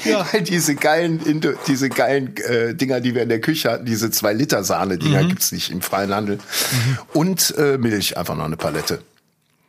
[0.04, 0.26] Ja.
[0.32, 1.20] weil diese geilen,
[1.68, 5.22] diese geilen äh, Dinger, die wir in der Küche hatten, diese zwei Liter Sahne Dinger
[5.24, 6.40] gibt's nicht im freien Handel
[7.12, 9.00] und äh, Milch einfach noch eine Palette.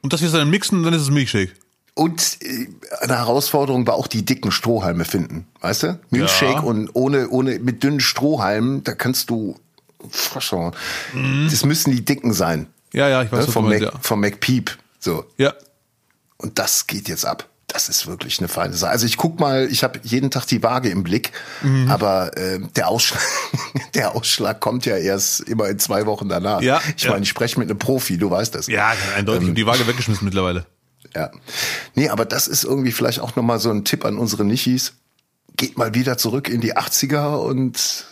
[0.01, 1.51] Und das jetzt dann mixen und dann ist es Milchshake.
[1.93, 2.67] Und äh,
[3.01, 5.99] eine Herausforderung war auch die dicken Strohhalme finden, weißt du?
[6.09, 6.59] Milchshake Ja.
[6.61, 9.55] und ohne ohne mit dünnen Strohhalmen, da kannst du
[10.09, 10.75] Froschhorn.
[11.13, 11.47] Mhm.
[11.49, 12.67] Das müssen die dicken sein.
[12.93, 13.51] Ja, ja, ich weiß, ne?
[13.51, 13.91] vom, Mac, ja.
[14.01, 14.77] vom McPeep.
[14.99, 15.25] So.
[15.37, 15.53] Ja.
[16.37, 17.49] Und das geht jetzt ab.
[17.67, 18.91] Das ist wirklich eine feine Sache.
[18.91, 21.31] Also ich guck mal, ich habe jeden Tag die Waage im Blick,
[21.63, 21.89] mhm.
[21.89, 23.21] aber äh, der, Ausschlag,
[23.95, 26.61] der Ausschlag kommt ja erst immer in zwei Wochen danach.
[26.61, 27.11] Ja, ich ja.
[27.11, 28.67] meine, ich spreche mit einem Profi, du weißt das.
[28.67, 29.49] Ja, eindeutig.
[29.49, 30.67] Ähm, die Waage weggeschmissen mittlerweile.
[31.15, 31.31] Ja.
[31.95, 34.93] Nee, aber das ist irgendwie vielleicht auch nochmal so ein Tipp an unsere Nichis.
[35.57, 38.05] Geht mal wieder zurück in die 80er und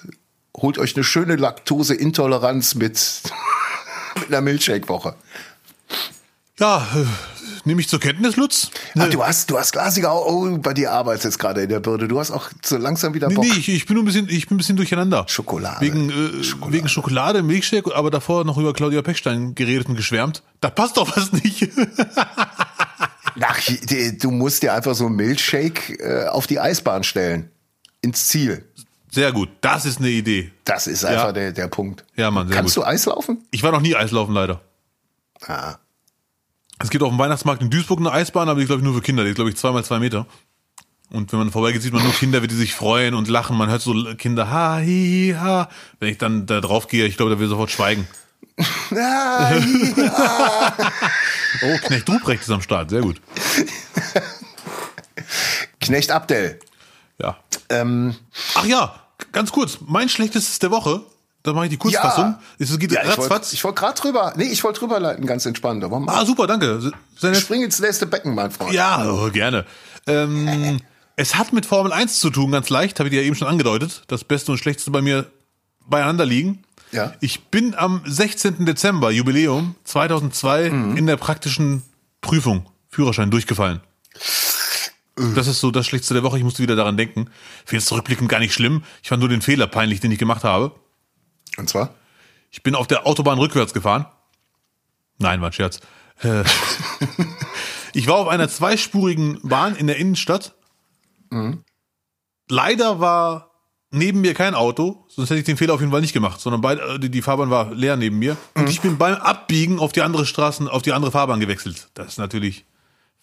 [0.57, 3.21] holt euch eine schöne Laktoseintoleranz mit,
[4.15, 5.15] mit einer Milchshake-Woche.
[6.59, 7.05] Ja, äh,
[7.65, 8.69] nehme ich zur Kenntnis, Lutz.
[8.97, 12.07] Ach, du hast, du hast Glasiger, oh, bei dir arbeitet jetzt gerade in der Bürde.
[12.07, 13.43] Du hast auch so langsam wieder Bock.
[13.43, 15.25] Nee, nee ich, ich bin nur ein bisschen, ich bin ein bisschen durcheinander.
[15.27, 15.81] Schokolade.
[15.81, 16.73] Wegen, äh, Schokolade.
[16.73, 20.43] wegen Schokolade, Milchshake, aber davor noch über Claudia Pechstein geredet und geschwärmt.
[20.59, 21.69] Da passt doch was nicht.
[23.43, 23.59] Ach,
[24.19, 27.49] du musst dir einfach so einen Milchshake äh, auf die Eisbahn stellen.
[28.01, 28.65] Ins Ziel.
[29.11, 29.49] Sehr gut.
[29.59, 30.51] Das ist eine Idee.
[30.63, 31.31] Das ist einfach ja.
[31.33, 32.05] der, der Punkt.
[32.15, 32.85] Ja, Mann, sehr Kannst gut.
[32.85, 33.45] du Eislaufen?
[33.51, 34.61] Ich war noch nie Eislaufen, leider.
[35.45, 35.75] Ah.
[36.79, 39.01] Es gibt auf dem Weihnachtsmarkt in Duisburg eine Eisbahn, aber die glaube ich nur für
[39.01, 39.23] Kinder.
[39.23, 40.25] Die ist, glaube ich, zweimal zwei Meter.
[41.11, 43.57] Und wenn man vorbeigeht, sieht man nur Kinder, wie die sich freuen und lachen.
[43.57, 45.67] Man hört so Kinder, ha, hi, ha.
[45.99, 48.07] Wenn ich dann da drauf gehe, ich glaube, da will sofort schweigen.
[48.93, 50.73] Ah, ja.
[51.63, 53.21] oh, Knecht Ruprecht ist am Start, sehr gut.
[55.79, 56.59] Knecht Abdel.
[57.17, 57.37] Ja.
[57.69, 58.15] Ähm,
[58.55, 59.00] Ach ja,
[59.31, 61.01] ganz kurz, mein schlechtestes der Woche
[61.43, 62.25] dann mache ich die Kurzfassung.
[62.25, 62.39] Ja.
[62.59, 63.53] Es geht ja, ratzfatz.
[63.53, 65.83] Ich wollte wollt gerade drüber, nee, ich wollte drüber leiten, ganz entspannt.
[65.83, 66.91] Aber ah, super, danke.
[67.17, 68.73] Seine Spring ins nächste Becken, mein Freund.
[68.73, 69.65] Ja, oh, gerne.
[70.07, 70.79] Ähm,
[71.15, 73.47] es hat mit Formel 1 zu tun, ganz leicht, habe ich dir ja eben schon
[73.47, 74.03] angedeutet.
[74.07, 75.25] Das Beste und Schlechteste bei mir
[75.87, 76.63] beieinander liegen.
[76.91, 77.13] Ja.
[77.21, 78.65] Ich bin am 16.
[78.65, 80.97] Dezember, Jubiläum 2002, mhm.
[80.97, 81.83] in der praktischen
[82.19, 83.79] Prüfung, Führerschein, durchgefallen.
[85.15, 86.37] Das ist so das Schlechteste der Woche.
[86.37, 87.29] Ich musste wieder daran denken.
[87.65, 88.83] Finde es zurückblickend gar nicht schlimm.
[89.03, 90.73] Ich fand nur den Fehler peinlich, den ich gemacht habe.
[91.57, 91.93] Und zwar?
[92.49, 94.05] Ich bin auf der Autobahn rückwärts gefahren.
[95.17, 95.81] Nein, war ein Scherz.
[96.21, 96.43] Äh,
[97.93, 100.55] ich war auf einer zweispurigen Bahn in der Innenstadt.
[101.29, 101.63] Mhm.
[102.49, 103.51] Leider war
[103.91, 106.61] neben mir kein Auto, sonst hätte ich den Fehler auf jeden Fall nicht gemacht, sondern
[106.61, 108.37] beide, äh, die Fahrbahn war leer neben mir.
[108.55, 108.69] Und mhm.
[108.69, 111.89] ich bin beim Abbiegen auf die andere Straßen, auf die andere Fahrbahn gewechselt.
[111.93, 112.65] Das ist natürlich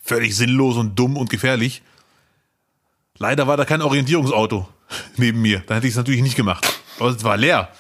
[0.09, 1.83] völlig sinnlos und dumm und gefährlich.
[3.19, 4.69] Leider war da kein Orientierungsauto
[5.17, 5.63] neben mir.
[5.67, 6.67] Dann hätte ich es natürlich nicht gemacht.
[6.99, 7.71] Aber es war leer.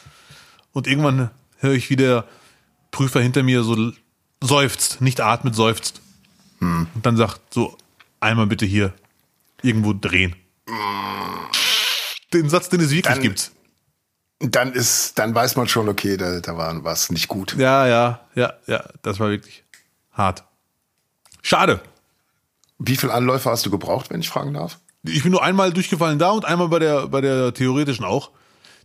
[0.72, 2.24] Und irgendwann höre ich, wie der
[2.90, 3.92] Prüfer hinter mir so
[4.42, 6.00] seufzt, nicht atmet, seufzt.
[6.60, 6.86] Hm.
[6.94, 7.76] Und dann sagt so,
[8.20, 8.92] einmal bitte hier
[9.62, 10.36] irgendwo drehen.
[12.32, 13.52] Den Satz, den es wirklich dann, gibt.
[14.40, 17.56] Dann ist, dann weiß man schon, okay, da, da war was nicht gut.
[17.56, 19.64] Ja, ja, ja, ja, das war wirklich
[20.12, 20.44] hart.
[21.42, 21.80] Schade.
[22.78, 24.78] Wie viele Anläufe hast du gebraucht, wenn ich fragen darf?
[25.04, 28.30] Ich bin nur einmal durchgefallen da und einmal bei der, bei der theoretischen auch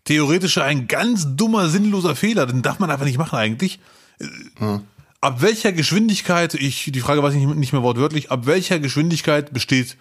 [0.04, 2.46] theoretisch ein ganz dummer, sinnloser Fehler.
[2.46, 3.80] Den darf man einfach nicht machen eigentlich.
[4.58, 4.82] Hm.
[5.22, 9.98] Ab welcher Geschwindigkeit, ich, die Frage weiß ich nicht mehr wortwörtlich, ab welcher Geschwindigkeit besteht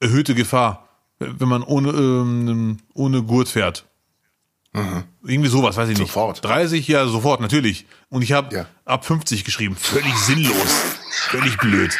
[0.00, 3.86] erhöhte Gefahr, wenn man ohne, ähm, ohne Gurt fährt?
[4.74, 5.04] Mhm.
[5.24, 6.08] Irgendwie sowas, weiß ich nicht.
[6.08, 6.44] Sofort.
[6.44, 7.86] 30, ja, sofort, natürlich.
[8.10, 8.66] Und ich habe ja.
[8.84, 9.76] ab 50 geschrieben.
[9.76, 10.96] Völlig sinnlos.
[11.30, 11.96] völlig blöd.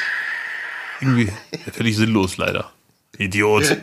[1.00, 1.32] Irgendwie
[1.72, 2.72] völlig sinnlos, leider.
[3.18, 3.76] Idiot.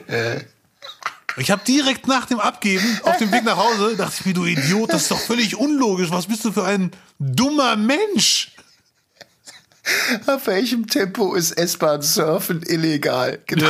[1.37, 4.45] Ich habe direkt nach dem Abgeben auf dem Weg nach Hause dachte ich mir, du
[4.45, 6.11] Idiot, das ist doch völlig unlogisch.
[6.11, 8.51] Was bist du für ein dummer Mensch?
[10.27, 13.39] Auf welchem Tempo ist S-Bahn surfen illegal?
[13.47, 13.69] Genau.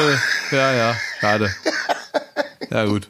[0.52, 1.56] Ja, ja, schade.
[2.70, 3.08] Ja, gut.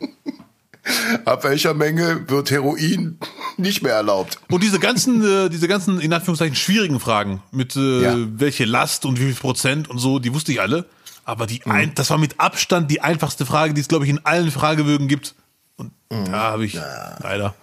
[1.26, 3.20] Ab welcher Menge wird Heroin
[3.58, 4.40] nicht mehr erlaubt?
[4.50, 8.16] Und diese ganzen, äh, diese ganzen, in Anführungszeichen, schwierigen Fragen mit äh, ja.
[8.18, 10.86] welche Last und wie viel Prozent und so, die wusste ich alle.
[11.24, 11.72] Aber die mhm.
[11.72, 15.08] ein, das war mit Abstand die einfachste Frage, die es, glaube ich, in allen Fragebögen
[15.08, 15.36] gibt.
[15.78, 16.26] Und mhm.
[16.26, 17.18] da habe ich ja.
[17.22, 17.54] leider.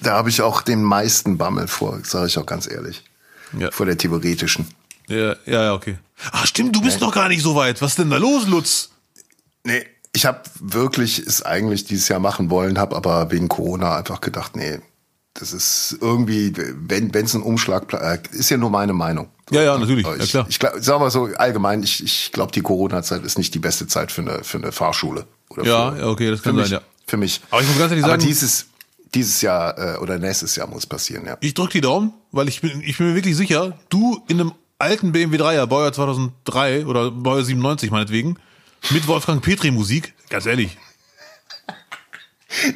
[0.00, 3.04] Da habe ich auch den meisten Bammel vor, sage ich auch ganz ehrlich.
[3.56, 3.70] Ja.
[3.70, 4.66] Vor der theoretischen.
[5.06, 5.98] Ja, ja, ja, okay.
[6.32, 7.82] Ach stimmt, du bist noch gar nicht so weit.
[7.82, 8.90] Was ist denn da los, Lutz?
[9.64, 9.84] Nee,
[10.14, 14.56] ich habe wirklich es eigentlich dieses Jahr machen wollen, habe aber wegen Corona einfach gedacht,
[14.56, 14.78] nee,
[15.34, 19.28] das ist irgendwie, wenn wenn es ein Umschlag äh, ist ja nur meine Meinung.
[19.50, 20.06] Ja, ja, natürlich.
[20.06, 20.46] Ich, ja, klar.
[20.48, 23.86] ich, ich sag mal so allgemein, ich, ich glaube, die Corona-Zeit ist nicht die beste
[23.86, 25.26] Zeit für eine, für eine Fahrschule.
[25.48, 26.86] Oder ja, ja, okay, das kann mich, sein, ja.
[27.06, 27.40] Für mich.
[27.50, 28.14] Aber ich muss ganz ehrlich sagen.
[28.14, 28.66] Aber dieses,
[29.14, 31.38] dieses Jahr äh, oder nächstes Jahr muss passieren, ja.
[31.40, 34.52] Ich drücke die Daumen, weil ich bin, ich bin mir wirklich sicher, du in einem
[34.78, 38.38] alten BMW 3er, Baujahr 2003 oder Baujahr 97 meinetwegen,
[38.90, 40.76] mit Wolfgang Petri Musik, ganz ehrlich,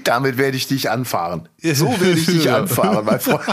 [0.04, 1.48] Damit werde ich dich anfahren.
[1.62, 3.44] So werde ich dich anfahren, mein Freund.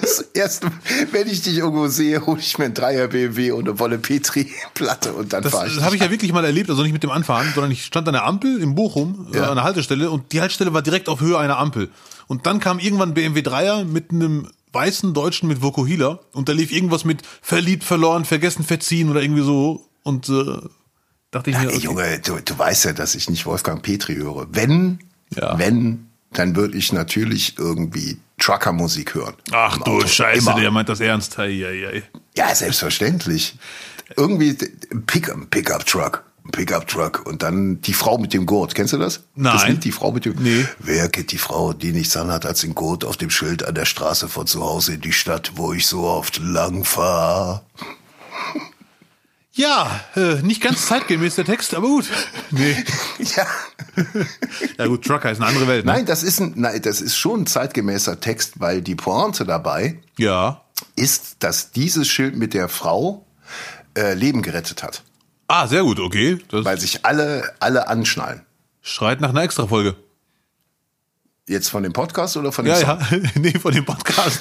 [0.00, 0.68] Das erste,
[1.12, 5.12] wenn ich dich irgendwo sehe, hole ich mir ein Dreier BMW und eine Wolle Petri-Platte
[5.12, 5.74] und dann fahre ich.
[5.74, 8.06] Das habe ich ja wirklich mal erlebt, also nicht mit dem Anfahren, sondern ich stand
[8.08, 9.48] an der Ampel in Bochum, ja.
[9.48, 11.90] an der Haltestelle und die Haltestelle war direkt auf Höhe einer Ampel.
[12.26, 16.52] Und dann kam irgendwann ein BMW 3er mit einem weißen Deutschen mit Vokuhila und da
[16.52, 20.58] lief irgendwas mit verliebt, verloren, vergessen, verziehen oder irgendwie so und äh,
[21.34, 21.68] dachte ich mir.
[21.68, 21.78] Okay.
[21.78, 24.46] Junge, du, du weißt ja, dass ich nicht Wolfgang Petri höre.
[24.50, 24.98] Wenn,
[25.34, 25.58] ja.
[25.58, 29.34] wenn, dann würde ich natürlich irgendwie Trucker-Musik hören.
[29.52, 30.06] Ach du Auto.
[30.06, 30.60] Scheiße, Immer.
[30.60, 31.38] der meint das ernst.
[31.38, 32.02] Hei, hei, hei.
[32.36, 33.56] Ja, selbstverständlich.
[34.16, 34.56] Irgendwie
[35.06, 36.24] Pick-up Pick Truck.
[36.52, 38.74] Pickup-Truck und dann die Frau mit dem Gurt.
[38.74, 39.24] Kennst du das?
[39.34, 39.54] Nein.
[39.54, 40.34] Das Lied, die Frau mit dem.
[40.38, 40.66] Nee.
[40.78, 43.86] Wer kennt die Frau, die nichts anhat als den Gurt auf dem Schild an der
[43.86, 47.62] Straße von zu Hause in die Stadt, wo ich so oft lang fahre?
[49.56, 52.06] Ja, äh, nicht ganz zeitgemäß der Text, aber gut.
[52.50, 52.76] Nee.
[53.36, 53.46] ja.
[54.78, 55.84] ja gut, Trucker ist eine andere Welt.
[55.84, 55.92] Ne?
[55.92, 60.00] Nein, das ist ein, nein, das ist schon ein zeitgemäßer Text, weil die Pointe dabei
[60.18, 60.60] ja.
[60.96, 63.24] ist, dass dieses Schild mit der Frau
[63.96, 65.04] äh, Leben gerettet hat.
[65.46, 66.38] Ah, sehr gut, okay.
[66.48, 68.42] Das weil sich alle, alle anschnallen.
[68.82, 69.94] Schreit nach einer Extra-Folge.
[71.46, 73.20] Jetzt von dem Podcast oder von dem Ja, Song?
[73.22, 74.40] ja, nee, von dem Podcast.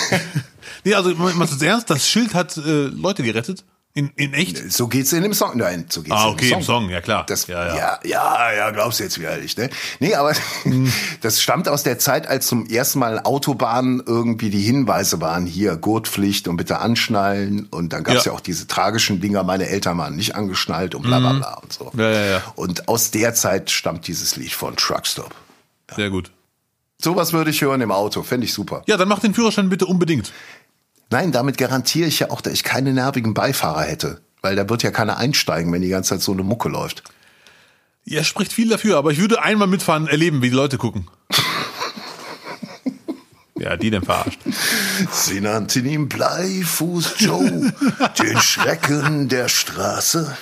[0.84, 3.64] nee, also, man ist ernst, das Schild hat äh, Leute gerettet.
[3.98, 4.70] In, in echt?
[4.70, 5.56] So geht's in dem Song.
[5.56, 6.58] Nein, so geht's ah, in okay, dem Song.
[6.58, 7.26] im Song, ja klar.
[7.26, 7.74] Das, ja, ja.
[7.74, 9.70] ja, ja, ja, glaubst du jetzt wieder nicht, ne?
[9.98, 10.34] Nee, aber
[11.20, 15.74] das stammt aus der Zeit, als zum ersten Mal Autobahnen irgendwie die Hinweise waren, hier
[15.74, 17.66] Gurtpflicht und bitte anschnallen.
[17.72, 18.30] Und dann gab's ja.
[18.30, 21.72] ja auch diese tragischen Dinger, meine Eltern waren nicht angeschnallt und bla bla bla und
[21.72, 21.90] so.
[21.96, 22.42] Ja, ja, ja.
[22.54, 25.34] Und aus der Zeit stammt dieses Lied von Truckstop.
[25.90, 25.96] Ja.
[25.96, 26.30] Sehr gut.
[27.00, 28.82] Sowas würde ich hören im Auto, fände ich super.
[28.86, 30.32] Ja, dann mach den Führerschein bitte unbedingt.
[31.10, 34.20] Nein, damit garantiere ich ja auch, dass ich keine nervigen Beifahrer hätte.
[34.42, 37.02] Weil da wird ja keiner einsteigen, wenn die ganze Zeit so eine Mucke läuft.
[38.04, 41.08] Ja, spricht viel dafür, aber ich würde einmal mitfahren, erleben, wie die Leute gucken.
[43.58, 44.40] ja, die denn verarscht.
[45.10, 47.72] Sie nannten ihn Bleifuß Joe,
[48.18, 50.36] den Schrecken der Straße.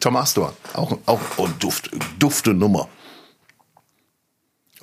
[0.00, 2.88] Tom Astor, auch, auch oh, Duft, dufte Nummer.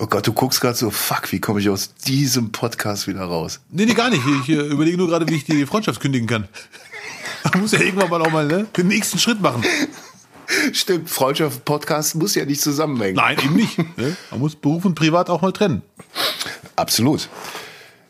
[0.02, 3.60] Oh Gott, du guckst gerade so, fuck, wie komme ich aus diesem Podcast wieder raus?
[3.70, 4.24] Nee, nee, gar nicht.
[4.42, 6.48] Ich äh, überlege nur gerade, wie ich die Freundschaft kündigen kann.
[7.52, 9.62] Man muss ja irgendwann mal auch mal ne, den nächsten Schritt machen.
[10.72, 13.14] Stimmt, Freundschaft Podcast muss ja nicht zusammenhängen.
[13.14, 13.78] Nein, eben nicht.
[13.96, 14.16] Ne?
[14.32, 15.82] Man muss Beruf und Privat auch mal trennen.
[16.74, 17.28] Absolut.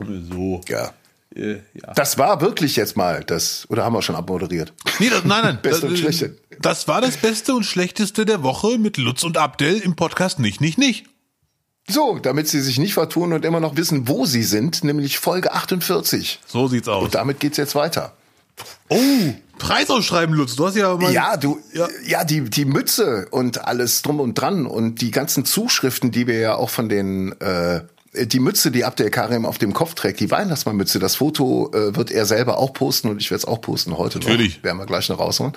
[0.00, 0.62] So.
[0.68, 0.94] Ja.
[1.36, 1.92] Äh, ja.
[1.94, 4.72] Das war wirklich jetzt mal das, oder haben wir schon abmoderiert?
[4.98, 5.58] Nee, das, nein, nein.
[5.62, 6.38] Beste das, und Schlechte.
[6.58, 10.62] Das war das Beste und Schlechteste der Woche mit Lutz und Abdel im Podcast Nicht,
[10.62, 11.04] Nicht, Nicht.
[11.88, 15.52] So, damit Sie sich nicht vertun und immer noch wissen, wo Sie sind, nämlich Folge
[15.52, 16.40] 48.
[16.46, 17.04] So sieht's aus.
[17.04, 18.12] Und damit geht's jetzt weiter.
[18.88, 18.98] Oh,
[19.58, 20.56] Preisausschreiben, Lutz.
[20.56, 21.12] Du hast ja mal.
[21.12, 21.88] Ja, du, ja.
[22.06, 26.38] ja, die, die Mütze und alles drum und dran und die ganzen Zuschriften, die wir
[26.38, 27.82] ja auch von den, äh,
[28.14, 32.10] die Mütze, die Abdel Karim auf dem Kopf trägt, die Weihnachtsmannmütze, das Foto äh, wird
[32.10, 34.58] er selber auch posten und ich werde es auch posten heute Natürlich.
[34.58, 34.64] noch.
[34.64, 35.54] Werden wir gleich noch rausholen.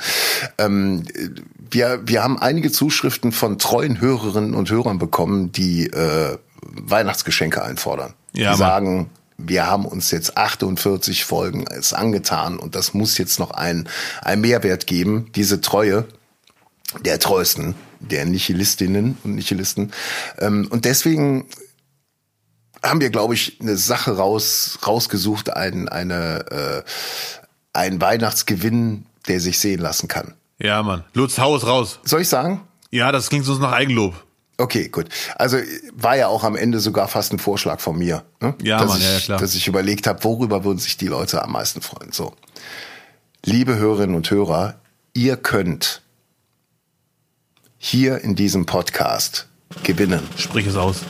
[0.58, 1.04] Ähm,
[1.70, 8.14] wir, wir haben einige Zuschriften von treuen Hörerinnen und Hörern bekommen, die äh, Weihnachtsgeschenke einfordern.
[8.32, 13.38] Ja, die sagen, wir haben uns jetzt 48 Folgen es angetan und das muss jetzt
[13.38, 13.90] noch ein,
[14.22, 16.06] ein Mehrwert geben, diese Treue
[17.04, 19.92] der Treuesten, der Nihilistinnen und Nihilisten.
[20.40, 21.46] Ähm, und deswegen
[22.86, 26.84] haben wir, glaube ich, eine Sache raus, rausgesucht, ein, eine, äh,
[27.74, 30.36] ein Weihnachtsgewinn, der sich sehen lassen kann.
[30.60, 31.04] Ja, Mann.
[31.14, 32.00] Lutz, hau es raus.
[32.04, 32.62] Soll ich sagen?
[32.92, 34.14] Ja, das klingt sonst nach Eigenlob.
[34.58, 35.10] Okay, gut.
[35.36, 35.58] Also
[35.94, 38.24] war ja auch am Ende sogar fast ein Vorschlag von mir.
[38.40, 38.56] Ne?
[38.62, 39.40] Ja, dass Mann, ich, ja, klar.
[39.40, 42.14] Dass ich überlegt habe, worüber würden sich die Leute am meisten freuen.
[42.14, 42.34] So.
[43.44, 44.76] Liebe Hörerinnen und Hörer,
[45.14, 46.02] ihr könnt
[47.78, 49.48] hier in diesem Podcast
[49.84, 50.22] gewinnen.
[50.38, 51.02] Sprich es aus.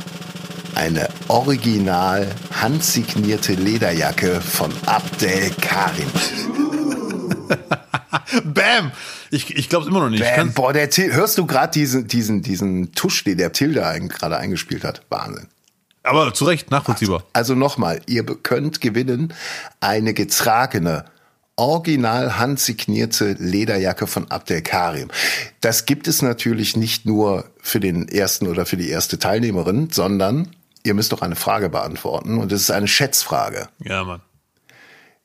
[0.75, 6.09] Eine original handsignierte Lederjacke von Abdel Karim.
[8.43, 8.91] Bam!
[9.31, 10.21] Ich, ich glaube es immer noch nicht.
[10.21, 14.09] Bam, boah, der Til hörst du gerade diesen, diesen, diesen Tusch, den der Tilda ein,
[14.09, 15.01] gerade eingespielt hat?
[15.09, 15.47] Wahnsinn.
[16.03, 17.23] Aber zu Recht, nachvollziehbar.
[17.33, 19.33] Also, also nochmal, ihr könnt gewinnen
[19.79, 21.05] eine getragene,
[21.55, 25.07] original handsignierte Lederjacke von Abdel Karim.
[25.61, 30.49] Das gibt es natürlich nicht nur für den ersten oder für die erste Teilnehmerin, sondern
[30.85, 33.67] ihr müsst doch eine Frage beantworten und es ist eine Schätzfrage.
[33.79, 34.21] Ja, Mann.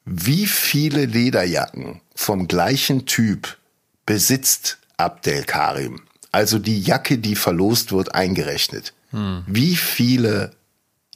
[0.04, 3.58] Wie viele Lederjacken vom gleichen Typ
[4.06, 6.00] besitzt Abdel Karim?
[6.32, 8.94] Also die Jacke, die verlost wird, eingerechnet.
[9.10, 9.44] Hm.
[9.46, 10.52] Wie viele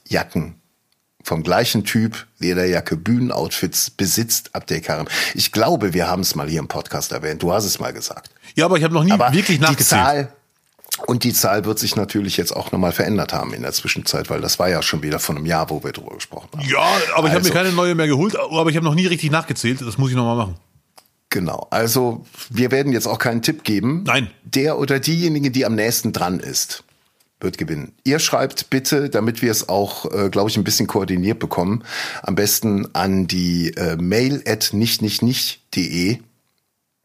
[0.07, 0.55] Jacken
[1.23, 5.07] vom gleichen Typ, Lederjacke, Bühnenoutfits besitzt Abdel Karim?
[5.33, 7.41] Ich glaube, wir haben es mal hier im Podcast erwähnt.
[7.41, 8.29] Du hast es mal gesagt.
[8.55, 9.79] Ja, aber ich habe noch nie aber wirklich nachgezählt.
[9.79, 10.34] Die Zahl,
[11.05, 14.41] Und die Zahl wird sich natürlich jetzt auch nochmal verändert haben in der Zwischenzeit, weil
[14.41, 16.67] das war ja schon wieder von einem Jahr, wo wir drüber gesprochen haben.
[16.67, 16.79] Ja,
[17.15, 19.29] aber ich also, habe mir keine neue mehr geholt, aber ich habe noch nie richtig
[19.29, 19.81] nachgezählt.
[19.81, 20.55] Das muss ich nochmal machen.
[21.29, 21.67] Genau.
[21.69, 24.03] Also wir werden jetzt auch keinen Tipp geben.
[24.05, 24.31] Nein.
[24.43, 26.85] Der oder diejenige, die am nächsten dran ist,
[27.41, 27.91] wird gewinnen.
[28.05, 31.83] Ihr schreibt bitte, damit wir es auch, äh, glaube ich, ein bisschen koordiniert bekommen,
[32.23, 36.19] am besten an die äh, mail at nicht nicht nicht.de.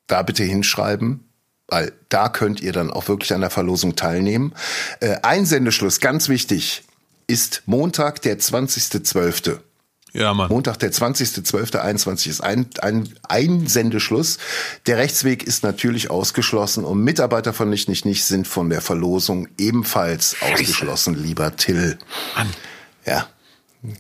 [0.07, 1.25] Da bitte hinschreiben
[1.71, 4.53] weil da könnt ihr dann auch wirklich an der Verlosung teilnehmen.
[5.01, 6.85] Äh, Einsendeschluss, ganz wichtig,
[7.27, 9.59] ist Montag, der 20.12.
[10.13, 10.49] Ja, Mann.
[10.49, 14.39] Montag, der 20.12.21 ist ein, ein Einsendeschluss.
[14.87, 19.47] Der Rechtsweg ist natürlich ausgeschlossen und Mitarbeiter von Nicht, Nicht, Nicht sind von der Verlosung
[19.57, 21.97] ebenfalls ausgeschlossen, lieber Till.
[22.37, 22.51] Mann.
[23.07, 23.29] Ja,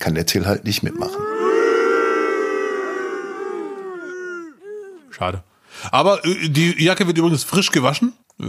[0.00, 1.22] kann der Till halt nicht mitmachen.
[5.10, 5.44] Schade.
[5.91, 8.12] Aber äh, die Jacke wird übrigens frisch gewaschen.
[8.41, 8.45] Äh,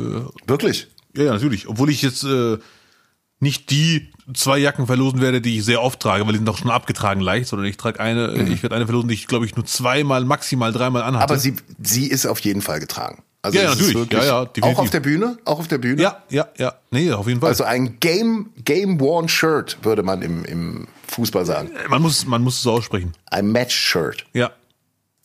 [0.47, 0.87] Wirklich?
[1.15, 1.67] Ja, ja, natürlich.
[1.67, 2.57] Obwohl ich jetzt äh,
[3.39, 6.57] nicht die zwei Jacken verlosen werde, die ich sehr oft trage, weil die sind doch
[6.57, 8.51] schon abgetragen leicht, sondern ich trage eine, äh, mhm.
[8.51, 11.23] ich werde eine verlosen, die ich glaube ich nur zweimal, maximal dreimal anhatte.
[11.23, 13.23] Aber sie, sie ist auf jeden Fall getragen.
[13.41, 14.11] Also ja, ja natürlich.
[14.11, 14.63] Ja, ja, definitiv.
[14.63, 15.37] Auch auf der Bühne?
[15.45, 16.01] Auch auf der Bühne?
[16.01, 16.75] Ja, ja, ja.
[16.91, 17.49] Nee, auf jeden Fall.
[17.49, 21.71] Also ein Game, Game Worn Shirt, würde man im, im Fußball sagen.
[21.89, 23.13] Man muss, man muss es so aussprechen.
[23.25, 24.25] Ein Match Shirt.
[24.33, 24.51] Ja.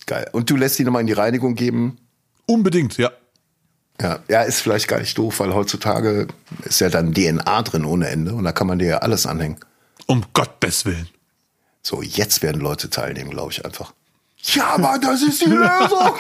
[0.07, 0.29] Geil.
[0.33, 1.99] Und du lässt die nochmal in die Reinigung geben?
[2.47, 3.11] Unbedingt, ja.
[4.01, 6.29] Ja, ja, ist vielleicht gar nicht doof, weil heutzutage
[6.65, 9.59] ist ja dann DNA drin ohne Ende und da kann man dir ja alles anhängen.
[10.07, 11.09] Um Gottes Willen.
[11.83, 13.95] So, jetzt werden Leute teilnehmen, glaube ich einfach.
[14.43, 16.15] Ja, aber das ist die Lösung.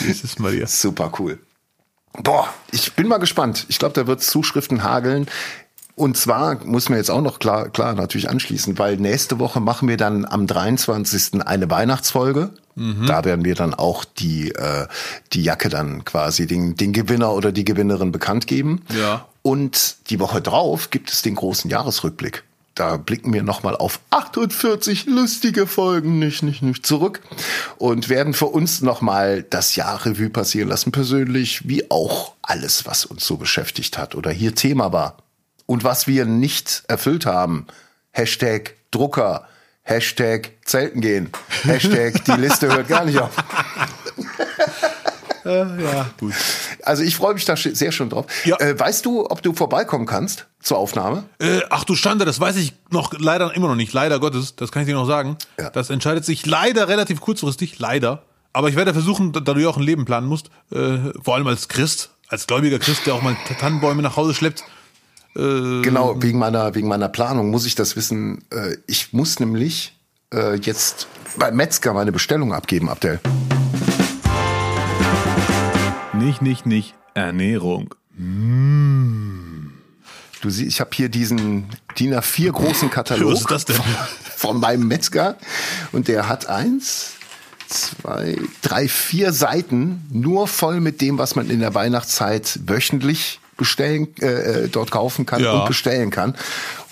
[0.00, 0.66] Jesus Maria.
[0.66, 1.38] Super cool.
[2.12, 3.66] Boah, ich bin mal gespannt.
[3.68, 5.26] Ich glaube, da wird Zuschriften hageln.
[5.96, 9.88] Und zwar muss man jetzt auch noch klar, klar natürlich anschließen, weil nächste Woche machen
[9.88, 11.46] wir dann am 23.
[11.46, 12.50] eine Weihnachtsfolge.
[12.74, 13.06] Mhm.
[13.06, 14.88] Da werden wir dann auch die, äh,
[15.32, 18.82] die Jacke dann quasi den, den Gewinner oder die Gewinnerin bekannt geben.
[18.98, 19.26] Ja.
[19.42, 22.42] Und die Woche drauf gibt es den großen Jahresrückblick.
[22.74, 27.20] Da blicken wir nochmal auf 48 lustige Folgen nicht, nicht, nicht zurück
[27.78, 33.04] und werden für uns nochmal das Jahr Revue passieren lassen, persönlich, wie auch alles, was
[33.04, 35.18] uns so beschäftigt hat oder hier Thema war
[35.66, 37.66] und was wir nicht erfüllt haben.
[38.12, 39.48] Hashtag Drucker,
[39.82, 41.30] Hashtag Zelten gehen,
[41.64, 43.32] Hashtag die Liste hört gar nicht auf.
[45.44, 46.32] Äh, ja, gut.
[46.82, 48.26] Also ich freue mich da sehr schon drauf.
[48.44, 48.58] Ja.
[48.60, 51.24] Äh, weißt du, ob du vorbeikommen kannst zur Aufnahme?
[51.38, 53.92] Äh, ach du Stande, das weiß ich noch leider immer noch nicht.
[53.92, 55.36] Leider Gottes, das kann ich dir noch sagen.
[55.58, 55.70] Ja.
[55.70, 58.22] Das entscheidet sich leider relativ kurzfristig, leider.
[58.52, 61.46] Aber ich werde versuchen, da du ja auch ein Leben planen musst, äh, vor allem
[61.46, 64.64] als Christ, als gläubiger Christ, der auch mal Tannenbäume nach Hause schleppt,
[65.36, 68.44] äh, genau, wegen meiner, wegen meiner Planung muss ich das wissen.
[68.50, 69.98] Äh, ich muss nämlich
[70.32, 73.20] äh, jetzt beim Metzger meine Bestellung abgeben, Abdel.
[76.12, 76.94] Nicht, nicht, nicht.
[77.14, 77.94] Ernährung.
[78.16, 79.72] Mm.
[80.40, 81.66] Du siehst, ich habe hier diesen
[81.98, 83.76] DIN A4 großen Katalog Was ist das denn?
[84.36, 85.36] von meinem Metzger
[85.92, 87.12] und der hat eins,
[87.66, 94.08] zwei, drei, vier Seiten nur voll mit dem, was man in der Weihnachtszeit wöchentlich bestellen,
[94.20, 95.52] äh, äh, dort kaufen kann ja.
[95.52, 96.36] und bestellen kann.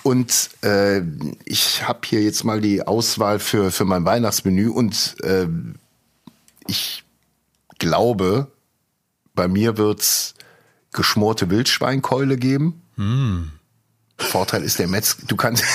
[0.02, 1.02] Und äh,
[1.44, 5.46] ich habe hier jetzt mal die Auswahl für, für mein Weihnachtsmenü und äh,
[6.66, 7.04] ich
[7.78, 8.48] glaube,
[9.34, 10.34] bei mir wird's
[10.92, 12.82] geschmorte Wildschweinkeule geben.
[12.96, 13.44] Mm.
[14.18, 15.64] Vorteil ist der Metz, du kannst.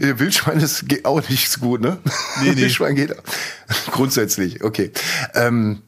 [0.00, 1.98] Wildschwein ist auch nicht so gut, ne?
[2.40, 2.56] Nee, nee.
[2.56, 3.14] Wildschwein geht
[3.90, 4.90] grundsätzlich, okay.
[5.34, 5.82] Ähm,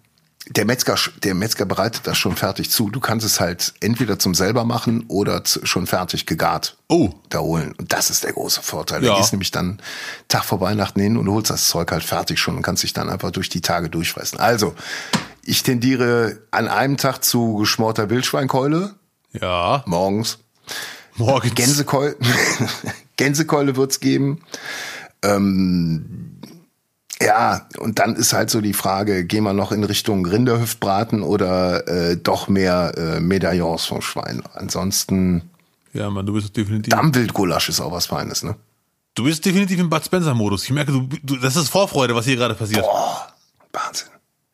[0.49, 2.91] der Metzger, der Metzger bereitet das schon fertig zu.
[2.91, 7.11] Du kannst es halt entweder zum selber machen oder schon fertig gegart oh.
[7.31, 7.75] da holen.
[7.79, 9.03] Und das ist der große Vorteil.
[9.03, 9.13] Ja.
[9.13, 9.81] Du gehst nämlich dann
[10.29, 13.09] Tag vor Weihnachten hin und holst das Zeug halt fertig schon und kannst dich dann
[13.09, 14.39] einfach durch die Tage durchfressen.
[14.39, 14.75] Also,
[15.43, 18.95] ich tendiere an einem Tag zu geschmorter Wildschweinkeule.
[19.33, 19.83] Ja.
[19.87, 20.39] Morgens.
[21.17, 21.55] Morgens.
[21.55, 22.17] Gänsekeule,
[23.17, 24.43] Gänsekeule wird's geben.
[25.23, 26.36] Ähm,
[27.23, 31.89] ja, und dann ist halt so die Frage, gehen wir noch in Richtung Rinderhüftbraten oder
[31.89, 34.43] äh, doch mehr äh, Medaillons vom Schwein?
[34.55, 35.51] Ansonsten.
[35.95, 36.91] Ja, man, du bist definitiv.
[36.91, 38.55] Dammwildgulasch ist auch was Feines, ne?
[39.15, 40.65] Du bist definitiv im Bud Spencer-Modus.
[40.65, 42.83] Ich merke, du, du, das ist Vorfreude, was hier gerade passiert.
[42.83, 43.29] Boah,
[43.73, 44.09] Wahnsinn.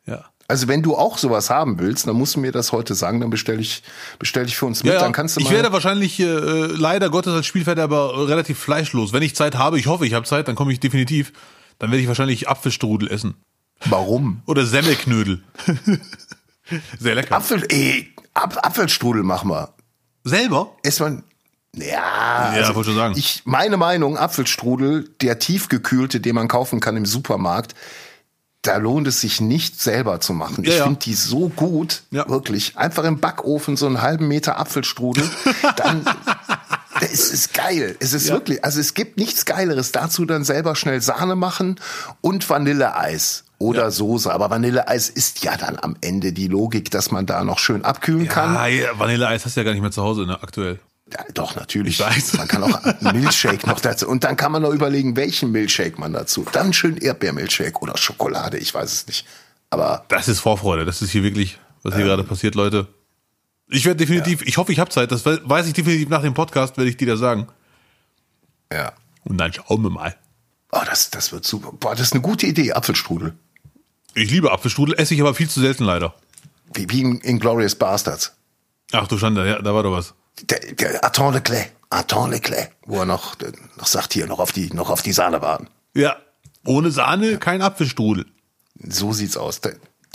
[0.05, 0.23] Ja.
[0.47, 3.29] Also wenn du auch sowas haben willst, dann musst du mir das heute sagen, dann
[3.29, 3.83] bestelle ich,
[4.19, 4.93] bestell ich für uns mit.
[4.93, 9.11] Ja, dann kannst du mal ich werde wahrscheinlich äh, leider Gottes als Spielverderber relativ fleischlos.
[9.11, 11.33] Wenn ich Zeit habe, ich hoffe, ich habe Zeit, dann komme ich definitiv
[11.79, 13.35] dann werde ich wahrscheinlich Apfelstrudel essen.
[13.85, 14.41] Warum?
[14.45, 15.43] Oder Semmelknödel.
[16.99, 17.35] Sehr lecker.
[17.35, 19.73] Apfel, ey, Ap Apfelstrudel machen wir.
[20.23, 20.75] Selber?
[20.83, 21.23] Ist man.
[21.75, 23.15] Ja, ja also wollte schon sagen.
[23.17, 27.75] Ich, meine Meinung, Apfelstrudel, der tiefgekühlte, den man kaufen kann im Supermarkt,
[28.61, 30.63] da lohnt es sich nicht selber zu machen.
[30.63, 30.83] Ja, ich ja.
[30.85, 32.29] finde die so gut, Ja.
[32.29, 32.77] wirklich.
[32.77, 35.29] Einfach im Backofen so einen halben Meter Apfelstrudel,
[35.75, 36.05] dann
[37.11, 37.95] es ist geil.
[37.99, 38.35] Es ist Ja.
[38.35, 39.91] wirklich, also es gibt nichts Geileres.
[39.91, 41.79] Dazu dann selber schnell Sahne machen
[42.21, 43.91] und Vanilleeis oder Ja.
[43.91, 44.31] Soße.
[44.33, 48.27] Aber Vanilleeis ist ja dann am Ende die Logik, dass man da noch schön abkühlen
[48.27, 48.55] kann.
[48.55, 50.79] Ah, ja, Vanilleeis hast du ja gar nicht mehr zu Hause, ne, aktuell.
[51.11, 51.99] Ja, doch, natürlich.
[52.37, 54.07] Man kann auch einen Milchshake noch dazu.
[54.07, 56.45] Und dann kann man noch überlegen, welchen Milchshake man dazu.
[56.53, 59.25] Dann schön Erdbeermilchshake oder Schokolade, ich weiß es nicht.
[59.69, 60.85] Aber Das ist Vorfreude.
[60.85, 62.87] Das ist hier wirklich, was hier gerade passiert, Leute.
[63.73, 65.11] Ich werde definitiv, ich hoffe, ich habe Zeit.
[65.11, 67.47] Das we- weiß ich definitiv nach dem Podcast, werde ich dir das sagen.
[68.71, 68.93] ja.
[69.25, 70.15] Und dann schauen wir mal.
[70.73, 71.71] Oh, das, das wird super.
[71.71, 73.33] Boah, das ist eine gute Idee, Apfelstrudel.
[74.15, 76.13] Ich liebe Apfelstrudel, esse ich aber viel zu selten leider.
[76.73, 78.35] Wie, wie in Inglourious Bastards.
[78.91, 80.13] Ach du Schande, ja, da war doch was.
[80.41, 81.71] Der, der Attends Leclerc.
[81.89, 82.71] Attends Leclerc.
[82.85, 83.35] Wo er noch,
[83.77, 85.67] noch sagt, hier, noch auf die, noch auf die Sahne warten.
[85.95, 86.17] Ja,
[86.65, 88.25] ohne Sahne kein Apfelstrudel.
[88.77, 89.61] So sieht's aus.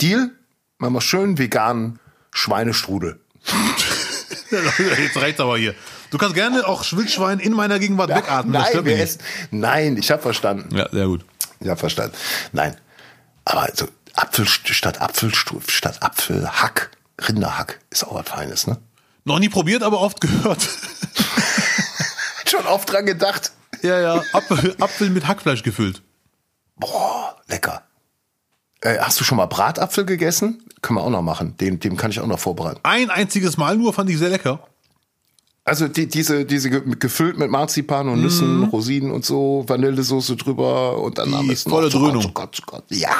[0.01, 0.29] Deal?
[0.77, 1.99] Machen wir schön veganen
[2.31, 3.19] Schweinestrudel.
[4.97, 5.75] Jetzt reicht's aber hier.
[6.09, 8.53] Du kannst gerne auch Wildschwein in meiner Gegenwart wegatmen.
[8.53, 9.19] das Nein, wir essen.
[9.51, 10.75] Nein, ich habe verstanden.
[10.75, 11.23] Ja, sehr gut.
[11.59, 12.15] Ich habe verstanden.
[12.51, 12.75] Nein.
[13.45, 16.91] Aber also Apfel statt Apfelstu statt Apfelhack,
[17.27, 18.77] Rinderhack ist auch was Feines, ne?
[19.25, 20.67] Noch nie probiert, aber oft gehört.
[22.45, 23.51] Schon oft dran gedacht.
[23.83, 24.23] ja, ja.
[24.33, 26.01] Apfel, Apfel mit Hackfleisch gefüllt.
[26.75, 27.83] Boah, lecker.
[28.81, 30.63] Äh, hast du schon mal Bratapfel gegessen?
[30.81, 31.55] Können wir auch noch machen.
[31.57, 32.79] Den, den kann ich auch noch vorbereiten.
[32.83, 34.59] Ein einziges Mal nur fand ich sehr lecker.
[35.65, 40.97] Also die, diese, diese ge- gefüllt mit Marzipan und Nüssen, Rosinen und so, Vanillesoße drüber
[40.99, 42.21] und dann am besten volle noch Zucker, Dröhnung.
[42.23, 42.83] Zucker, Zucker.
[42.89, 43.11] Ja,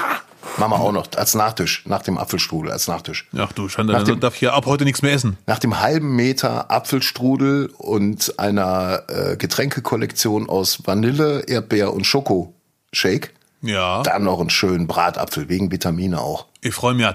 [0.58, 3.28] machen wir auch noch als Nachtisch, nach dem Apfelstrudel als Nachtisch.
[3.38, 5.38] Ach du Schande, Nach dann dem- darf ich ja ab heute nichts mehr essen.
[5.46, 13.30] Nach dem halben Meter Apfelstrudel und einer äh, Getränkekollektion aus Vanille, Erdbeer und Schokoshake,
[13.62, 14.04] Ja.
[14.04, 16.46] dann noch einen schönen Bratapfel, wegen Vitamine auch.
[16.62, 17.06] Ich freue mich.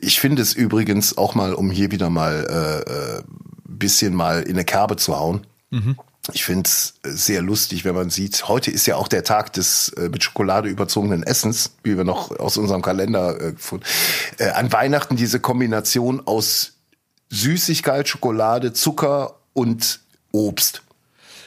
[0.00, 3.22] Ich finde es übrigens auch mal, um hier wieder mal äh, äh,
[3.64, 5.46] bisschen mal in eine Kerbe zu hauen.
[6.32, 9.88] Ich finde es sehr lustig, wenn man sieht, heute ist ja auch der Tag des
[9.90, 13.84] äh, mit Schokolade überzogenen Essens, wie wir noch aus unserem Kalender äh, gefunden.
[14.38, 16.74] Äh, an Weihnachten diese Kombination aus
[17.30, 20.82] Süßigkeit, Schokolade, Zucker und Obst.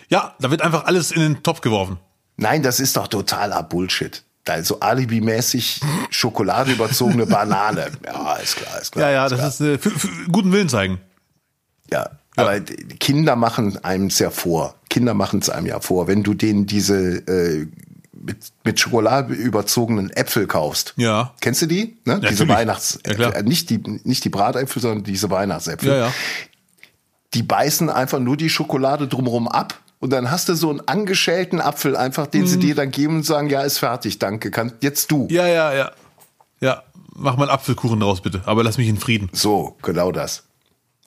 [0.09, 1.97] Ja, da wird einfach alles in den Topf geworfen.
[2.37, 4.23] Nein, das ist doch totaler Bullshit.
[4.47, 7.91] Also alibimäßig Schokolade überzogene Banane.
[8.05, 9.09] Ja, ist klar, ist klar.
[9.09, 9.49] Ja, ja, ist das klar.
[9.49, 10.99] ist äh, für, für guten Willen zeigen.
[11.91, 14.75] Ja, aber die Kinder machen einem es ja vor.
[14.89, 16.07] Kinder machen es einem ja vor.
[16.07, 16.95] Wenn du denen diese
[17.27, 17.67] äh,
[18.25, 20.93] mit, mit Schokolade überzogenen Äpfel kaufst.
[20.97, 21.33] Ja.
[21.41, 21.97] Kennst du die?
[22.05, 22.19] Ne?
[22.19, 22.49] diese natürlich.
[22.49, 23.19] Weihnachtsäpfel.
[23.19, 25.89] Ja, nicht, die, nicht die Bratäpfel, sondern diese Weihnachtsäpfel.
[25.89, 26.13] Ja, ja.
[27.33, 29.79] Die beißen einfach nur die Schokolade drumherum ab.
[30.05, 32.47] Und dann hast du so einen angeschälten Apfel einfach, den Mhm.
[32.47, 35.27] sie dir dann geben und sagen, ja, ist fertig, danke, kann, jetzt du.
[35.31, 35.91] Ja, ja, ja.
[36.61, 36.83] Ja,
[37.15, 38.43] mach mal einen Apfelkuchen draus, bitte.
[38.45, 39.29] Aber lass mich in Frieden.
[39.33, 40.43] So, genau das.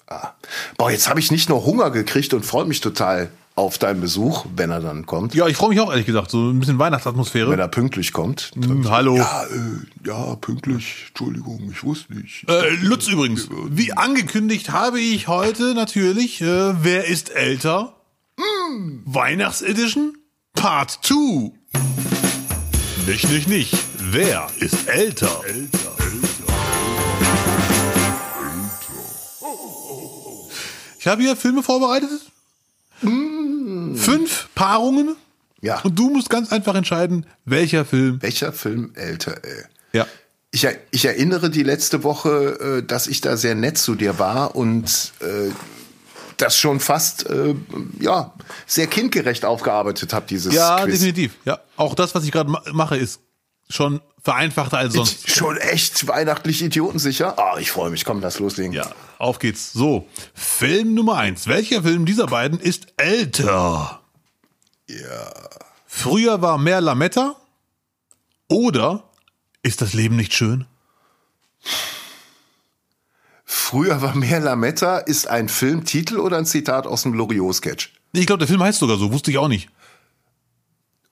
[0.09, 0.31] Ah.
[0.79, 4.47] Boah, jetzt habe ich nicht nur Hunger gekriegt und freue mich total auf deinen Besuch,
[4.57, 5.33] wenn er dann kommt.
[5.37, 6.33] Ja, ich freue mich auch ehrlich gesagt.
[6.33, 7.53] So ein bisschen Weihnachtsatmosphäre.
[7.53, 8.51] Wenn er pünktlich kommt.
[8.57, 9.17] Hm, hallo.
[9.17, 11.05] Ja, äh, ja, pünktlich.
[11.11, 12.49] Entschuldigung, ich wusste nicht.
[12.49, 17.95] Äh, Lutz übrigens, wie angekündigt habe ich heute natürlich, äh, wer ist älter?
[18.39, 19.03] Hm.
[19.05, 20.16] Weihnachtsedition
[20.55, 21.51] Part 2.
[23.07, 23.74] Nicht, nicht, nicht.
[23.99, 25.41] Wer ist älter?
[31.01, 32.11] Ich habe hier Filme vorbereitet.
[33.01, 35.16] Fünf Paarungen.
[35.61, 35.80] Ja.
[35.80, 38.22] Und du musst ganz einfach entscheiden, welcher Film.
[38.22, 39.64] Welcher Film älter, ey?
[39.93, 40.07] Ja.
[40.53, 44.55] Ich, ich erinnere die letzte Woche, äh, dass ich da sehr nett zu dir war
[44.55, 45.51] und äh,
[46.39, 47.55] das schon fast äh,
[48.01, 48.32] ja
[48.66, 50.95] sehr kindgerecht aufgearbeitet habe, dieses Ja, Quiz.
[50.95, 51.34] definitiv.
[51.45, 53.20] Ja, auch das, was ich gerade ma mache, ist
[53.68, 55.26] schon vereinfachter als sonst.
[55.28, 57.39] Ich, schon echt weihnachtlich idiotensicher.
[57.39, 58.05] Ah, ich freue mich.
[58.05, 58.72] Komm, lass loslegen.
[58.72, 59.72] Ja, auf geht's.
[59.72, 61.47] So, Film Nummer eins.
[61.47, 64.01] Welcher Film dieser beiden ist älter?
[64.89, 65.32] ja.
[65.91, 67.34] Früher war mehr Lametta
[68.49, 69.05] oder
[69.62, 70.66] ist das Leben nicht schön?
[73.51, 77.95] Früher war mehr Lametta ist ein Filmtitel oder ein Zitat aus dem Loriot-Sketch.
[78.13, 79.71] Ich glaube, der Film heißt sogar so, wusste ich auch nicht.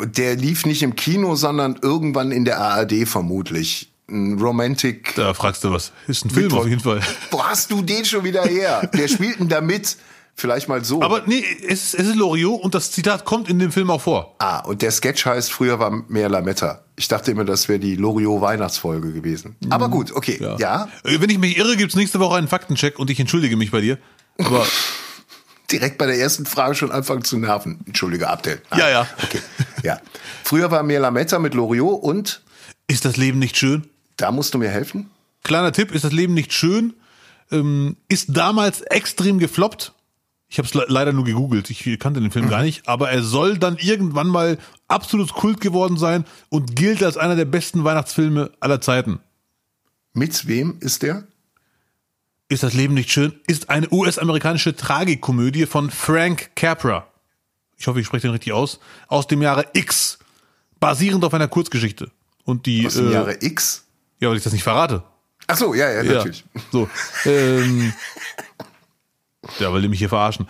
[0.02, 3.90] Der lief nicht im Kino, sondern irgendwann in der ARD vermutlich.
[4.10, 5.14] Ein Romantic.
[5.16, 5.92] Da fragst du was.
[6.08, 7.00] Ist ein Film auf jeden Fall.
[7.30, 8.86] Wo hast du den schon wieder her?
[8.92, 9.96] Der spielt denn da mit?
[10.34, 11.00] Vielleicht mal so.
[11.00, 14.34] Aber nee, es, es ist Loriot und das Zitat kommt in dem Film auch vor.
[14.40, 16.84] ah, und der Sketch heißt Früher war mehr Lametta.
[16.98, 19.56] Ich dachte immer, das wäre die Loriot-Weihnachtsfolge gewesen.
[19.68, 20.38] Aber gut, okay.
[20.58, 20.88] Ja.
[21.04, 23.80] Äh, Wenn ich mich irre, gibt's nächste Woche einen Faktencheck und ich entschuldige mich bei
[23.82, 23.98] dir.
[24.38, 24.66] Aber
[25.70, 27.80] Direkt bei der ersten Frage schon anfangen zu nerven.
[27.86, 28.62] Entschuldige, Abdel.
[28.70, 28.80] Nein.
[28.80, 29.08] Ja, ja.
[29.22, 29.40] Okay.
[29.82, 30.00] Ja.
[30.44, 32.42] Früher war mehr Lametta mit Loriot und
[32.86, 33.88] Ist das Leben nicht schön?
[34.16, 35.10] Da musst du mir helfen.
[35.42, 36.94] Kleiner Tipp, ist das Leben nicht schön?
[37.50, 39.92] Ähm, ist damals extrem gefloppt.
[40.48, 42.50] Ich habe es le leider nur gegoogelt, ich kannte den Film mhm.
[42.50, 47.16] gar nicht, aber er soll dann irgendwann mal absolut Kult geworden sein und gilt als
[47.16, 49.18] einer der besten Weihnachtsfilme aller Zeiten.
[50.12, 51.26] Mit wem ist der?
[52.48, 53.34] Ist das Leben nicht schön?
[53.48, 57.08] Ist eine US-amerikanische Tragikomödie von Frank Capra.
[57.76, 58.78] Ich hoffe, ich spreche den richtig aus.
[59.08, 60.18] Aus dem Jahre X.
[60.78, 62.10] Basierend auf einer Kurzgeschichte.
[62.44, 63.84] Und die, aus dem äh, Jahre X?
[64.20, 65.02] Ja, weil ich das nicht verrate.
[65.48, 66.44] Ach so, ja, ja, natürlich.
[66.54, 66.88] Ja, so.
[67.24, 67.92] Ähm,
[69.58, 70.48] ja, weil die mich hier verarschen.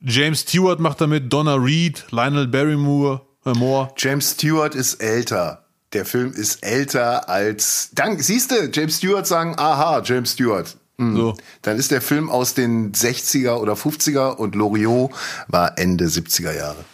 [0.00, 3.90] James Stewart macht damit, Donna Reed, Lionel Barrymore, äh, Moore.
[3.96, 5.64] James Stewart ist älter.
[5.92, 7.90] Der Film ist älter als.
[7.94, 10.76] Dank, siehst du, James Stewart sagen, aha, James Stewart.
[10.96, 11.16] Mhm.
[11.16, 11.36] So.
[11.62, 15.10] Dann ist der Film aus den 60er oder 50er und Loriot
[15.48, 16.84] war Ende 70er Jahre.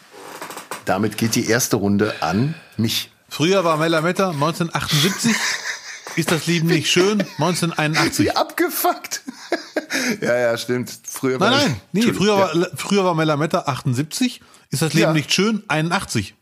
[0.84, 3.10] Damit geht die erste Runde an mich.
[3.28, 5.34] Früher war Mella Metta 1978.
[6.16, 7.20] ist das Leben nicht schön?
[7.20, 8.26] 1981.
[8.26, 9.22] Wie abgefuckt.
[10.20, 10.92] ja, ja, stimmt.
[11.04, 12.38] Früher nein, war nein, nee, früher, ja.
[12.38, 14.40] war, früher war Mella Metta 78.
[14.70, 15.12] Ist das Leben ja.
[15.12, 15.62] nicht schön?
[15.68, 16.34] 81.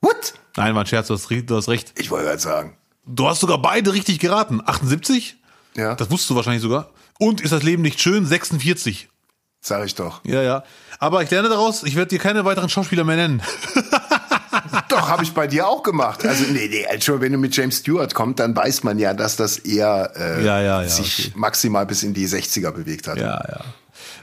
[0.00, 0.34] What?
[0.56, 1.92] Nein, war ein Scherz, du hast, du hast recht.
[1.96, 2.76] Ich wollte gerade sagen.
[3.06, 4.62] Du hast sogar beide richtig geraten.
[4.64, 5.36] 78?
[5.76, 5.94] Ja.
[5.94, 6.90] Das wusstest du wahrscheinlich sogar.
[7.18, 8.26] Und ist das Leben nicht schön?
[8.26, 9.08] 46.
[9.60, 10.20] Sag ich doch.
[10.24, 10.64] Ja, ja.
[10.98, 13.42] Aber ich lerne daraus, ich werde dir keine weiteren Schauspieler mehr nennen.
[14.88, 16.24] Doch, habe ich bei dir auch gemacht.
[16.26, 19.36] Also, nee, nee, schon wenn du mit James Stewart kommst, dann weiß man ja, dass
[19.36, 21.32] das eher äh, ja, ja, ja, sich okay.
[21.36, 23.18] maximal bis in die 60er bewegt hat.
[23.18, 23.60] Ja, ja.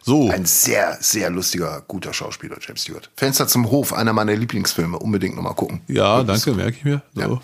[0.04, 0.30] So.
[0.30, 3.10] Ein sehr, sehr lustiger, guter Schauspieler, James Stewart.
[3.16, 4.98] Fenster zum Hof, einer meiner Lieblingsfilme.
[4.98, 5.82] Unbedingt nochmal gucken.
[5.88, 7.02] Ja, danke, merke ich mir.
[7.14, 7.22] So.
[7.22, 7.42] Ja.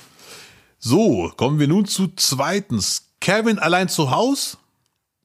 [0.79, 3.03] so, kommen wir nun zu zweitens.
[3.21, 4.57] Kevin allein zu Haus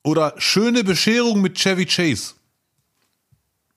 [0.03, 2.35] oder Schöne Bescherung mit Chevy Chase.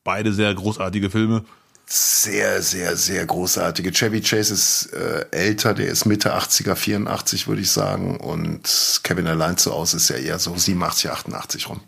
[0.03, 1.45] Beide sehr großartige Filme.
[1.87, 3.91] Sehr, sehr, sehr großartige.
[3.91, 8.17] Chevy Chase ist äh, älter, der ist Mitte 80er, 84 würde ich sagen.
[8.17, 11.81] Und Kevin allein zu Hause ist ja eher so 87, 88 rum.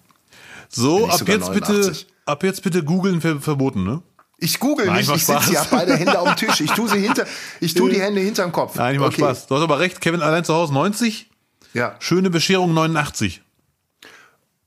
[0.69, 1.53] So, ab jetzt 89.
[1.53, 4.03] bitte, ab jetzt bitte googeln ver verboten, ne?
[4.39, 6.61] Ich google Nein, nicht, ich sitze hier, beide Hände auf dem Tisch.
[6.61, 7.25] Ich tue sie hinter,
[7.59, 8.75] ich tue die Hände hinterm Kopf.
[8.75, 9.21] Nein, ich mach okay.
[9.21, 9.47] Spaß.
[9.47, 11.27] Du hast aber recht, Kevin allein zu Hause 90.
[11.73, 11.95] Ja.
[11.99, 13.41] Schöne Bescherung 89.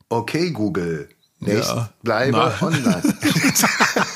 [0.09, 1.09] Okay, Google.
[1.39, 1.91] Nicht ja.
[2.03, 2.67] bleibe Na.
[2.67, 3.03] online.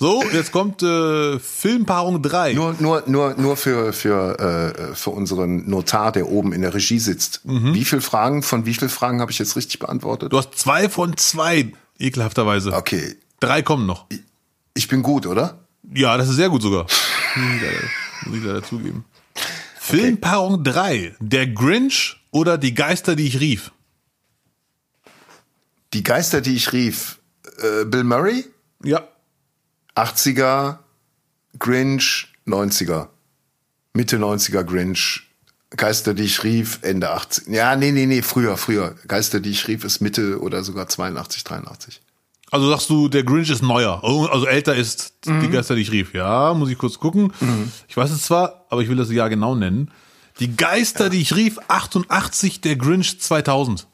[0.00, 2.54] So, jetzt kommt äh, Filmpaarung 3.
[2.54, 6.98] Nur, nur, nur, nur für, für, äh, für unseren Notar, der oben in der Regie
[6.98, 7.44] sitzt.
[7.44, 7.74] Mhm.
[7.74, 10.32] Wie viele Fragen, von wie vielen Fragen habe ich jetzt richtig beantwortet?
[10.32, 12.72] Du hast zwei von zwei, ekelhafterweise.
[12.72, 13.16] Okay.
[13.40, 14.06] Drei kommen noch.
[14.72, 15.58] Ich, bin gut, oder?
[15.92, 16.86] Ja, das ist sehr gut sogar.
[18.24, 19.04] Muss ich leider zugeben.
[19.78, 21.14] Filmpaarung 3.
[21.20, 23.70] Der Grinch oder die Geister, die ich rief?
[25.92, 27.18] Die Geister, die ich rief.
[27.58, 28.46] Äh, Bill Murray?
[28.82, 29.06] Ja.
[30.00, 30.78] 80er
[31.58, 33.08] Grinch, 90er.
[33.92, 35.26] Mitte 90er Grinch.
[35.76, 37.48] Geister, die ich rief, Ende 80.
[37.48, 38.96] Ja, nee, nee, nee, früher, früher.
[39.06, 42.00] Geister, die ich rief, ist Mitte oder sogar 82, 83.
[42.50, 45.42] Also sagst du, der Grinch ist neuer, oh, also älter ist mhm.
[45.42, 46.14] die Geister, die ich rief.
[46.14, 47.32] Ja, muss ich kurz gucken.
[47.38, 47.70] Mhm.
[47.86, 49.92] Ich weiß es zwar, aber ich will das Jahr genau nennen.
[50.40, 51.10] Die Geister, ja.
[51.10, 53.86] die ich rief, 88, der Grinch 2000.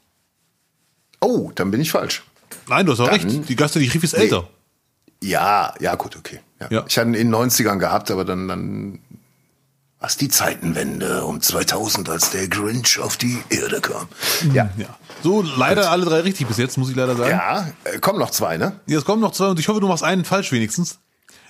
[1.19, 2.23] Oh, dann bin ich falsch.
[2.67, 3.49] Nein, du hast auch dann, recht.
[3.49, 4.23] Die Geister, die ich rief, ist nee.
[4.23, 4.47] älter.
[5.21, 6.39] Ja, ja, gut, okay.
[6.59, 6.67] Ja.
[6.69, 6.85] ja.
[6.87, 8.99] Ich hatte ihn in den 90ern gehabt, aber dann, dann
[9.99, 14.07] was die Zeitenwende um 2000, als der Grinch auf die Erde kam.
[14.53, 14.69] Ja.
[14.77, 14.97] ja.
[15.23, 15.91] So, leider Gut.
[15.91, 17.31] alle drei richtig bis jetzt, muss ich leider sagen.
[17.31, 18.79] Ja, äh, kommen noch zwei, ne?
[18.85, 20.99] Ja, es kommen noch zwei und ich hoffe, du machst einen falsch wenigstens.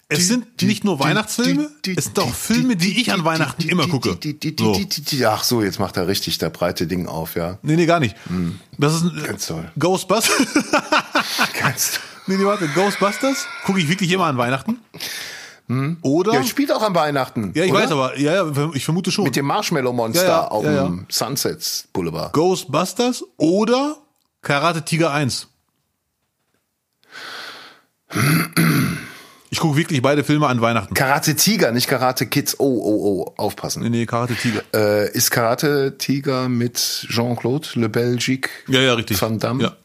[0.10, 3.26] Es die, sind die, nicht nur die, Weihnachtsfilme, es sind auch Filme, die ich an
[3.26, 4.18] Weihnachten immer gucke.
[4.58, 4.80] So.
[5.26, 7.58] Ach so, jetzt macht er richtig das breite Ding auf, ja.
[7.62, 8.16] Nee, nee, gar nicht.
[8.28, 8.58] Hm.
[8.78, 9.70] Das ist ein Ganz toll.
[9.78, 10.48] Ghostbusters.
[11.60, 12.17] Ganz toll.
[12.28, 14.80] Nee, nee, warte, Ghostbusters gucke ich wirklich immer an Weihnachten.
[15.68, 15.98] Hm.
[16.02, 16.34] Oder?
[16.34, 17.52] Ja, spielt auch an Weihnachten.
[17.54, 17.82] Ja, ich oder?
[17.82, 19.26] weiß aber, ja, ja, ich vermute schon.
[19.26, 22.32] Mit dem Marshmallow Monster ja, ja, auf dem Sunsets Boulevard.
[22.34, 23.98] Ghostbusters oder
[24.42, 25.48] Karate Tiger 1.
[29.50, 30.94] Ich gucke wirklich beide Filme an Weihnachten.
[30.94, 32.60] Karate Tiger, nicht Karate Kids.
[32.60, 33.84] Oh, oh, oh, aufpassen.
[33.84, 34.62] Nee, nee, Karate Tiger.
[34.74, 36.78] Äh, ist Karate Tiger mit
[37.10, 38.50] Jean-Claude Le Belgique?
[38.68, 39.22] Ja, ja, richtig.
[39.22, 39.64] Van Damme?
[39.64, 39.76] Ja.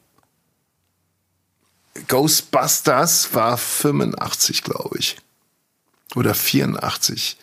[2.09, 5.17] Ghostbusters war 85, glaube ich.
[6.15, 7.37] Oder 84.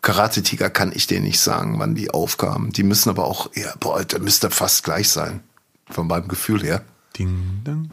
[0.00, 2.72] Karate Tiger kann ich dir nicht sagen, wann die aufkamen.
[2.72, 5.42] Die müssen aber auch eher, boah, der müsste fast gleich sein.
[5.90, 6.84] Von meinem Gefühl her.
[7.18, 7.90] Ding, ding.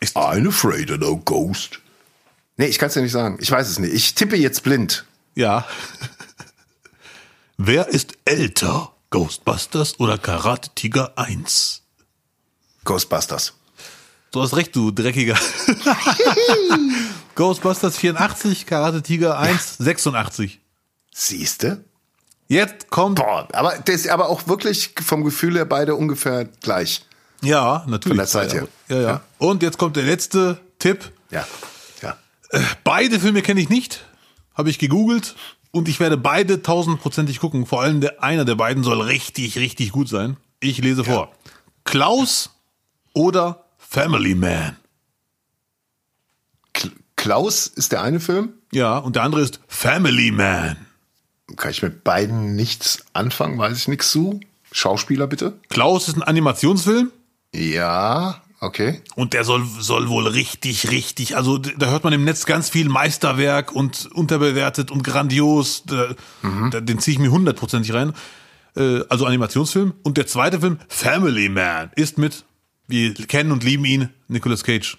[0.00, 1.80] Ist I'm afraid of no ghost.
[2.56, 3.38] Nee, ich kann es dir nicht sagen.
[3.40, 3.94] Ich weiß es nicht.
[3.94, 5.04] Ich tippe jetzt blind.
[5.34, 5.66] Ja.
[7.56, 8.92] Wer ist älter?
[9.10, 11.82] Ghostbusters oder Karate Tiger 1?
[12.84, 13.52] Ghostbusters.
[14.32, 15.36] Du hast recht, du Dreckiger.
[17.34, 19.84] Ghostbusters 84, Karate Tiger 1, ja.
[19.84, 20.58] 86.
[21.12, 21.84] Siehste?
[22.48, 23.18] Jetzt kommt.
[23.18, 27.04] Boah, aber das ist aber auch wirklich vom Gefühl her beide ungefähr gleich.
[27.42, 28.08] Ja, natürlich.
[28.08, 28.68] Von der Zeit her.
[28.88, 29.20] Ja, ja, ja.
[29.36, 31.12] Und jetzt kommt der letzte Tipp.
[31.30, 31.46] Ja.
[32.00, 32.16] ja.
[32.84, 34.02] Beide Filme kenne ich nicht.
[34.54, 35.34] Habe ich gegoogelt.
[35.72, 37.66] Und ich werde beide tausendprozentig gucken.
[37.66, 40.38] Vor allem der, einer der beiden soll richtig, richtig gut sein.
[40.60, 41.28] Ich lese vor.
[41.28, 41.50] Ja.
[41.84, 42.50] Klaus
[43.12, 43.61] oder
[43.92, 44.78] Family Man?
[47.14, 48.54] Klaus ist der eine Film?
[48.72, 50.78] Ja, und der andere ist Family Man.
[51.56, 54.40] Kann ich mit beiden nichts anfangen, weiß ich nichts zu.
[54.72, 55.58] Schauspieler bitte?
[55.68, 57.12] Klaus ist ein Animationsfilm.
[57.54, 59.02] Ja, okay.
[59.14, 62.88] Und der soll, soll wohl richtig, richtig, also da hört man im Netz ganz viel
[62.88, 65.82] Meisterwerk und unterbewertet und grandios.
[65.84, 66.70] Da, mhm.
[66.70, 68.14] da, den ziehe ich mir hundertprozentig rein.
[68.74, 69.92] Äh, also Animationsfilm.
[70.02, 72.46] Und der zweite Film, Family Man, ist mit,
[72.92, 74.98] wir kennen und lieben ihn, Nicolas Cage.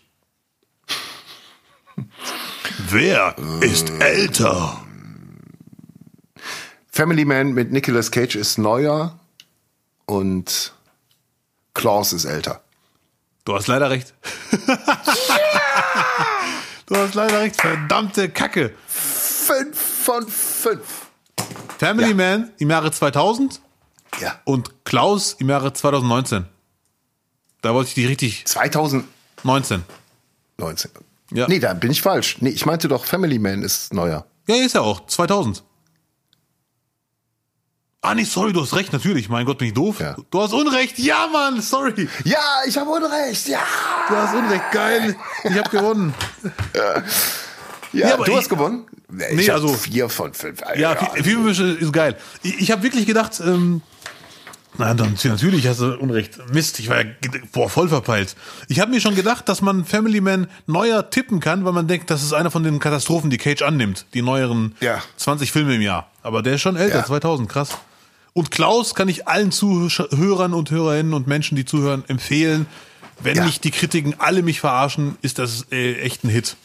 [2.90, 4.84] Wer ist älter?
[6.88, 9.20] Family Man mit Nicolas Cage ist neuer
[10.06, 10.74] und
[11.76, 12.64] Klaus ist älter.
[13.46, 14.16] Du hast leider recht.
[16.88, 17.62] du hast leider recht.
[17.62, 18.74] Verdammte Kacke.
[18.88, 21.08] Fünf von fünf.
[21.78, 22.16] Family ja.
[22.16, 23.62] Man im Jahre 2000.
[24.20, 24.40] Ja.
[24.46, 26.48] Und Klaus im Jahre 2019.
[27.64, 28.46] Da wollte ich die richtig.
[28.46, 29.84] 2019.
[30.58, 30.92] 19.
[31.32, 31.48] Ja.
[31.48, 32.38] Nee, da bin ich falsch.
[32.42, 34.26] Nee, ich meinte doch, Family Man ist neuer.
[34.48, 35.08] Ja, ist ja auch.
[35.08, 35.64] 2000.
[38.02, 39.30] Ah, nee, sorry, du hast recht, natürlich.
[39.30, 40.02] Mein Gott, bin ich doof.
[40.02, 40.18] Ja.
[40.30, 41.00] Du hast Unrecht.
[41.00, 42.10] Ja, Mann, sorry.
[42.26, 43.48] Ja, ich habe Unrecht.
[43.48, 43.62] Ja.
[44.10, 44.72] Du hast Unrecht.
[44.74, 45.16] Geil.
[45.46, 46.14] Ich habe gewonnen.
[47.96, 48.88] Ja, ja du ich, hast gewonnen?
[49.08, 49.68] Ich nee, also.
[49.68, 50.64] Vier von fünf.
[50.64, 50.80] Alter.
[50.80, 52.18] Ja, vier von fünf ist geil.
[52.42, 53.84] Ich, ich habe wirklich gedacht, ähm,
[54.78, 56.40] na, dann natürlich hast du Unrecht.
[56.52, 57.12] Mist, ich war ja
[57.52, 58.36] boah, voll verpeilt.
[58.68, 62.10] Ich habe mir schon gedacht, dass man Family Man neuer tippen kann, weil man denkt,
[62.10, 64.06] das ist einer von den Katastrophen, die Cage annimmt.
[64.14, 65.02] Die neueren ja.
[65.18, 66.10] 20 Filme im Jahr.
[66.24, 67.06] Aber der ist schon älter, ja.
[67.06, 67.78] 2000, krass.
[68.34, 72.66] Und Klaus kann ich allen Zuhörern und Hörerinnen und Menschen, die zuhören, empfehlen.
[73.22, 73.46] Wenn ja.
[73.46, 76.58] nicht die Kritiken alle mich verarschen, ist das äh, echt ein Hit.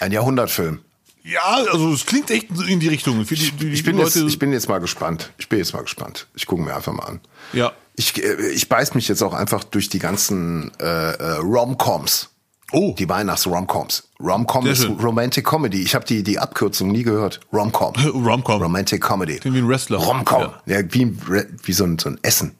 [0.00, 0.80] Ein Jahrhundertfilm.
[1.26, 3.24] Ja, also es klingt echt in die Richtung.
[3.24, 5.32] Die, die, ich, bin jetzt, ich bin jetzt mal gespannt.
[5.38, 6.28] Ich bin jetzt mal gespannt.
[6.34, 7.20] Ich gucke mir einfach mal an.
[7.52, 7.72] Ja.
[7.96, 12.30] Ich, äh, ich beiß mich jetzt auch einfach durch die ganzen äh, äh, Rom-Coms.
[12.72, 12.94] Oh.
[12.98, 14.08] Die Weihnachts-Romcoms.
[14.20, 14.98] Romcom ist schön.
[15.00, 15.82] Romantic Comedy.
[15.82, 17.40] Ich habe die, die Abkürzung nie gehört.
[17.52, 17.94] Romcom.
[18.26, 18.60] Romcom.
[18.60, 19.40] Romantic Comedy.
[19.42, 19.98] Wie ein Wrestler.
[19.98, 20.52] Romcom.
[20.66, 21.16] Ja, ja wie,
[21.62, 22.56] wie so, ein, so ein Essen.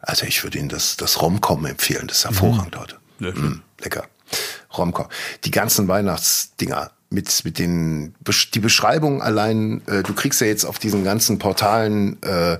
[0.00, 2.06] Also ich würde Ihnen das, das Romcom empfehlen.
[2.08, 2.80] Das ist hervorragend mhm.
[2.80, 3.40] heute.
[3.40, 4.04] Mm, lecker.
[4.76, 5.06] Romcom.
[5.44, 8.14] Die ganzen Weihnachtsdinger mit, mit den,
[8.54, 12.58] die Beschreibung allein, äh, du kriegst ja jetzt auf diesen ganzen Portalen äh,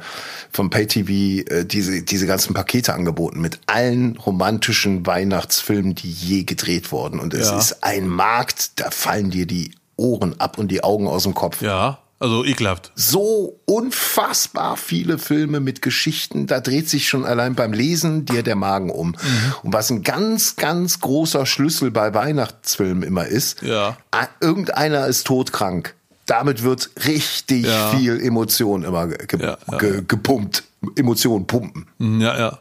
[0.52, 6.93] vom PayTV äh, diese, diese ganzen Pakete angeboten mit allen romantischen Weihnachtsfilmen, die je gedreht
[6.93, 7.18] wurden.
[7.18, 7.59] Und es ja.
[7.59, 11.62] ist ein Markt, da fallen dir die Ohren ab und die Augen aus dem Kopf.
[11.62, 11.98] Ja.
[12.19, 12.93] Also ekelhaft.
[12.95, 18.57] So unfassbar viele Filme mit Geschichten, da dreht sich schon allein beim Lesen dir der
[18.57, 19.09] Magen um.
[19.09, 19.55] Mhm.
[19.63, 23.99] Und was ein ganz, ganz großer Schlüssel bei Weihnachtsfilmen immer ist, ja.
[24.41, 25.95] irgendeiner ist todkrank.
[26.25, 27.91] Damit wird richtig ja.
[27.91, 30.65] viel Emotion immer ge ja, ge gepumpt.
[30.97, 31.87] Emotionen pumpen.
[31.99, 32.59] Mhm, ja, ja.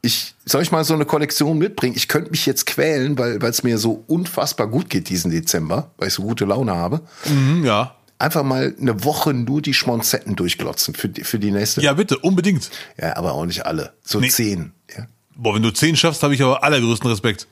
[0.00, 1.94] Ich, soll ich mal so eine Kollektion mitbringen?
[1.96, 6.08] Ich könnte mich jetzt quälen, weil es mir so unfassbar gut geht diesen Dezember, weil
[6.08, 7.00] ich so gute Laune habe.
[7.26, 11.80] Mhm, ja einfach mal eine Woche nur die Schmonzetten durchglotzen für die, für die nächste.
[11.82, 12.70] Ja, bitte, unbedingt.
[13.00, 13.94] Ja, aber auch nicht alle.
[14.02, 14.28] So nee.
[14.28, 14.72] zehn.
[14.96, 15.06] Ja.
[15.36, 17.48] Boah, wenn du zehn schaffst, habe ich aber allergrößten Respekt.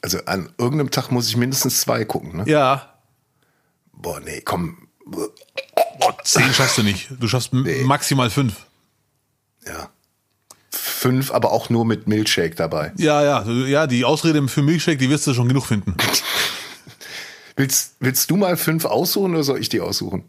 [0.00, 2.44] Also an irgendeinem Tag muss ich mindestens zwei gucken, ne?
[2.46, 2.94] Ja.
[3.92, 4.88] Boah, nee, komm.
[5.04, 7.08] Boah, zehn schaffst du nicht.
[7.18, 7.82] Du schaffst nee.
[7.82, 8.54] maximal fünf.
[9.66, 9.90] Ja.
[10.70, 12.92] Fünf, aber auch nur mit Milkshake dabei.
[12.96, 13.44] Ja, ja.
[13.66, 15.96] Ja, die Ausrede für Milkshake, die wirst du schon genug finden.
[17.58, 20.22] Willst, willst du mal fünf aussuchen oder soll ich die aussuchen?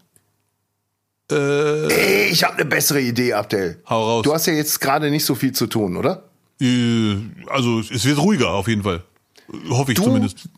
[1.31, 3.79] Äh, Ey, ich habe eine bessere Idee, Abdel.
[3.87, 4.23] Hau raus.
[4.23, 6.23] Du hast ja jetzt gerade nicht so viel zu tun, oder?
[6.59, 9.03] Äh, also es wird ruhiger auf jeden Fall.
[9.69, 10.49] Hoffe ich du, zumindest.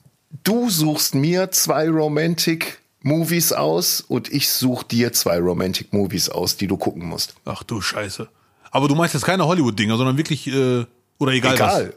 [0.44, 6.56] Du suchst mir zwei Romantic Movies aus und ich such dir zwei Romantic Movies aus,
[6.56, 7.36] die du gucken musst.
[7.44, 8.30] Ach du Scheiße.
[8.72, 10.86] Aber du meinst jetzt keine Hollywood-Dinger, sondern wirklich, äh,
[11.20, 11.94] oder egal, egal.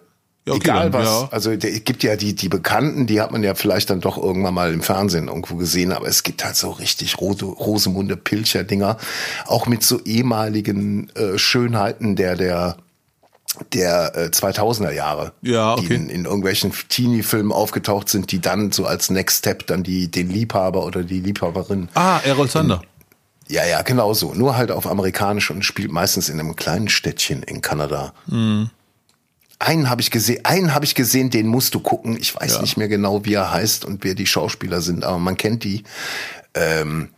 [0.46, 1.08] Ja, okay, Egal dann, was.
[1.08, 1.28] Ja.
[1.30, 4.52] Also es gibt ja die, die Bekannten, die hat man ja vielleicht dann doch irgendwann
[4.52, 8.98] mal im Fernsehen irgendwo gesehen, aber es gibt halt so richtig Rose, Rosemunde Pilcher-Dinger,
[9.46, 12.76] auch mit so ehemaligen äh, Schönheiten der, der
[13.72, 15.86] der äh, 2000er Jahre, ja, okay.
[15.86, 20.10] die in, in irgendwelchen Teenie-Filmen aufgetaucht sind, die dann so als Next Step dann die
[20.10, 21.88] den Liebhaber oder die Liebhaberin.
[21.94, 22.82] Ah, Errol Sander.
[23.48, 24.34] Ja, ja, genau so.
[24.34, 28.12] Nur halt auf amerikanisch und spielt meistens in einem kleinen Städtchen in Kanada.
[28.26, 28.70] Mhm.
[29.64, 32.18] Einen habe ich gesehen, einen habe ich gesehen, den musst du gucken.
[32.20, 32.60] Ich weiß ja.
[32.60, 35.84] nicht mehr genau, wie er heißt und wer die Schauspieler sind, aber man kennt die.
[36.54, 37.10] Ähm,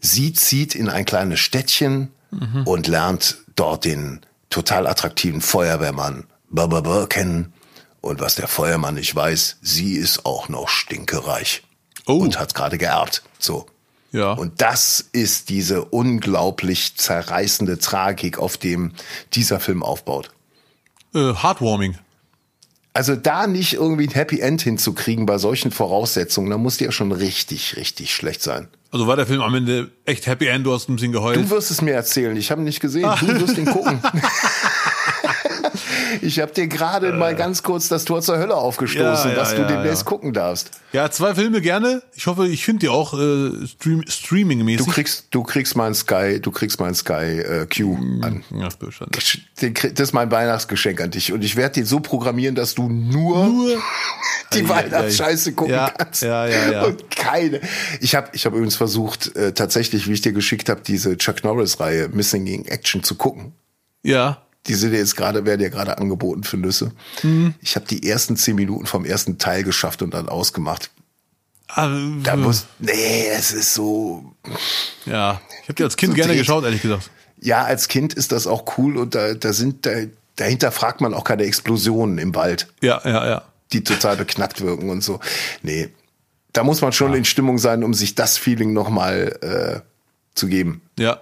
[0.00, 2.66] Sie zieht in ein kleines Städtchen mhm.
[2.66, 7.52] und lernt dort den total attraktiven Feuerwehrmann Baba kennen.
[8.00, 11.62] Und was der Feuermann nicht weiß, sie ist auch noch stinkereich.
[12.06, 12.14] Oh.
[12.14, 13.22] Und hat gerade geerbt.
[13.38, 13.66] So.
[14.10, 14.32] Ja.
[14.32, 18.92] Und das ist diese unglaublich zerreißende Tragik, auf dem
[19.34, 20.30] dieser Film aufbaut.
[21.14, 21.96] Äh, heartwarming.
[22.92, 26.92] Also da nicht irgendwie ein Happy End hinzukriegen bei solchen Voraussetzungen, da muss die ja
[26.92, 28.68] schon richtig, richtig schlecht sein.
[28.90, 31.36] Also war der Film am Ende echt Happy End, du hast ein bisschen geheult.
[31.36, 34.00] Du wirst es mir erzählen, ich habe ihn nicht gesehen, du wirst ihn gucken.
[36.22, 37.12] Ich habe dir gerade äh.
[37.12, 40.70] mal ganz kurz das Tor zur Hölle aufgestoßen, ja, dass ja, du demnächst gucken darfst.
[40.92, 42.02] Ja, zwei Filme gerne.
[42.16, 44.84] Ich hoffe, ich finde die auch äh, stream, streaming-mäßig.
[44.84, 48.44] Du kriegst, du kriegst meinen Sky, du kriegst meinen Sky äh, Q mm, an.
[48.50, 52.88] Ja, das ist mein Weihnachtsgeschenk an dich und ich werde den so programmieren, dass du
[52.88, 53.78] nur, nur
[54.52, 56.22] die Weihnachtsscheiße gucken kannst.
[56.22, 56.84] Ja, ja, ja.
[56.84, 57.60] Und keine.
[58.00, 61.44] Ich habe ich hab übrigens versucht, äh, tatsächlich, wie ich dir geschickt habe, diese Chuck
[61.44, 63.52] Norris-Reihe Missing in Action zu gucken.
[64.02, 64.42] Ja.
[64.66, 66.92] Die sind jetzt gerade, werden ja gerade angeboten für Nüsse.
[67.22, 67.54] Mhm.
[67.60, 70.90] Ich habe die ersten zehn Minuten vom ersten Teil geschafft und dann ausgemacht.
[71.68, 71.88] Ah,
[72.22, 74.34] da muss, nee, es ist so.
[75.06, 77.10] Ja, ich habe die als Kind so gerne geschaut, ehrlich gesagt.
[77.40, 79.92] Ja, als Kind ist das auch cool und da, da sind, da,
[80.36, 82.66] dahinter fragt man auch keine Explosionen im Wald.
[82.82, 83.42] Ja, ja, ja.
[83.72, 85.20] Die total beknackt wirken und so.
[85.62, 85.90] Nee,
[86.52, 87.18] da muss man schon ja.
[87.18, 89.80] in Stimmung sein, um sich das Feeling nochmal äh,
[90.34, 90.82] zu geben.
[90.98, 91.20] Ja.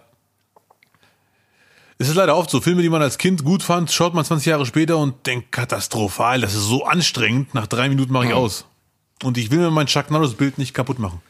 [2.00, 4.46] Es ist leider oft so, Filme, die man als Kind gut fand, schaut man 20
[4.46, 8.36] Jahre später und denkt, katastrophal, das ist so anstrengend, nach drei Minuten mache ich mhm.
[8.36, 8.66] aus.
[9.24, 11.20] Und ich will mir mein Chuck Norris-Bild nicht kaputt machen.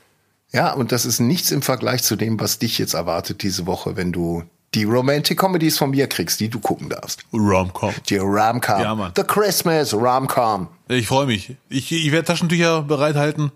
[0.53, 3.97] Ja, und das ist nichts im Vergleich zu dem, was dich jetzt erwartet diese Woche,
[3.97, 7.24] wenn du die Romantic Comedies von mir kriegst, die du gucken darfst.
[7.32, 7.95] Romcom.
[8.09, 8.81] Die Romcom.
[8.81, 9.12] Ja, Mann.
[9.16, 10.69] The Christmas Romcom.
[10.89, 11.55] Ich freue mich.
[11.70, 13.53] Ich, ich werde Taschentücher bereithalten.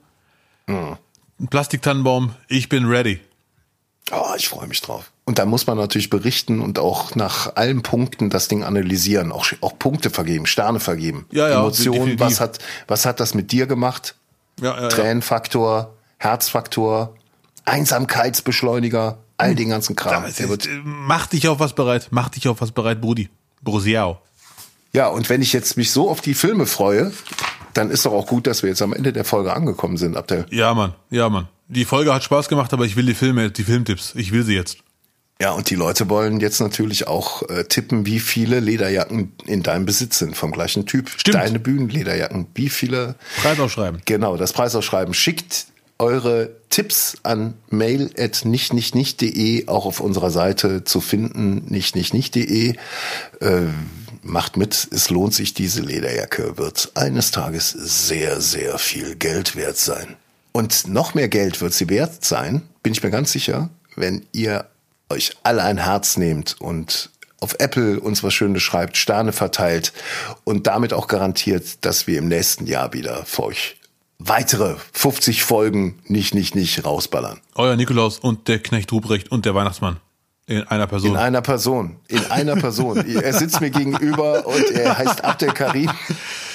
[0.66, 0.96] Mhm.
[1.38, 2.34] Ein Plastiktannenbaum.
[2.48, 3.20] Ich bin ready.
[4.10, 5.11] Oh, ich freue mich drauf.
[5.24, 9.46] Und da muss man natürlich berichten und auch nach allen Punkten das Ding analysieren, auch,
[9.60, 11.26] auch Punkte vergeben, Sterne vergeben.
[11.30, 12.58] Ja, ja, Emotionen, was hat,
[12.88, 14.16] was hat das mit dir gemacht?
[14.60, 17.14] Ja, ja, Tränenfaktor, Herzfaktor,
[17.64, 19.56] Einsamkeitsbeschleuniger, all hm.
[19.56, 20.24] den ganzen Kram.
[20.24, 20.42] Ist,
[20.82, 23.28] mach dich auf was bereit, mach dich auf was bereit, Brudi.
[23.62, 24.18] Brosiao.
[24.92, 27.12] Ja, und wenn ich jetzt mich so auf die Filme freue,
[27.74, 30.46] dann ist doch auch gut, dass wir jetzt am Ende der Folge angekommen sind, Abdel.
[30.50, 31.48] Ja, Mann, ja, Mann.
[31.68, 34.12] Die Folge hat Spaß gemacht, aber ich will die Filme, die Filmtipps.
[34.16, 34.78] Ich will sie jetzt.
[35.40, 39.86] Ja, und die Leute wollen jetzt natürlich auch äh, tippen, wie viele Lederjacken in deinem
[39.86, 41.10] Besitz sind vom gleichen Typ.
[41.16, 41.34] Stimmt.
[41.34, 42.46] Deine Bühnenlederjacken.
[42.54, 43.16] Wie viele?
[43.40, 44.02] Preisausschreiben.
[44.04, 45.14] Genau, das Preisausschreiben.
[45.14, 45.66] Schickt
[45.98, 51.94] eure Tipps an mail at nicht nicht nicht.de auch auf unserer Seite zu finden nicht
[51.96, 52.74] nicht nicht.de.
[53.40, 53.60] Äh,
[54.24, 59.76] macht mit, es lohnt sich diese Lederjacke wird eines Tages sehr sehr viel Geld wert
[59.76, 60.16] sein.
[60.52, 64.66] Und noch mehr Geld wird sie wert sein, bin ich mir ganz sicher, wenn ihr
[65.12, 67.10] euch alle ein Herz nehmt und
[67.40, 69.92] auf Apple uns was Schönes schreibt, Sterne verteilt
[70.44, 73.76] und damit auch garantiert, dass wir im nächsten Jahr wieder für euch
[74.18, 77.40] weitere 50 Folgen nicht, nicht, nicht rausballern.
[77.54, 79.96] Euer Nikolaus und der Knecht Ruprecht und der Weihnachtsmann.
[80.46, 81.10] In einer Person.
[81.10, 81.96] In einer Person.
[82.08, 82.98] In einer Person.
[83.06, 85.90] er sitzt mir gegenüber und er heißt Abdel Karim.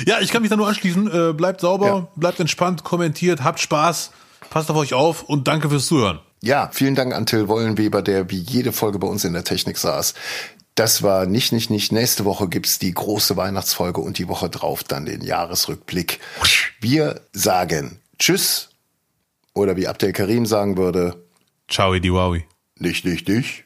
[0.05, 1.29] Ja, ich kann mich da nur anschließen.
[1.29, 2.07] Äh, bleibt sauber, ja.
[2.15, 4.11] bleibt entspannt, kommentiert, habt Spaß,
[4.49, 6.19] passt auf euch auf und danke fürs Zuhören.
[6.47, 9.77] Ja, vielen Dank an Till Wollenweber, der wie jede Folge bei uns in der Technik
[9.77, 10.13] saß.
[10.75, 11.91] Das war nicht, nicht, nicht.
[11.91, 16.21] Nächste Woche gibt's die große Weihnachtsfolge und die Woche drauf dann den Jahresrückblick.
[16.79, 18.69] Wir sagen Tschüss
[19.53, 21.21] oder wie Abdel Karim sagen würde.
[21.67, 22.45] Ciao, Idiwawi.
[22.77, 23.65] Nicht, nicht, nicht.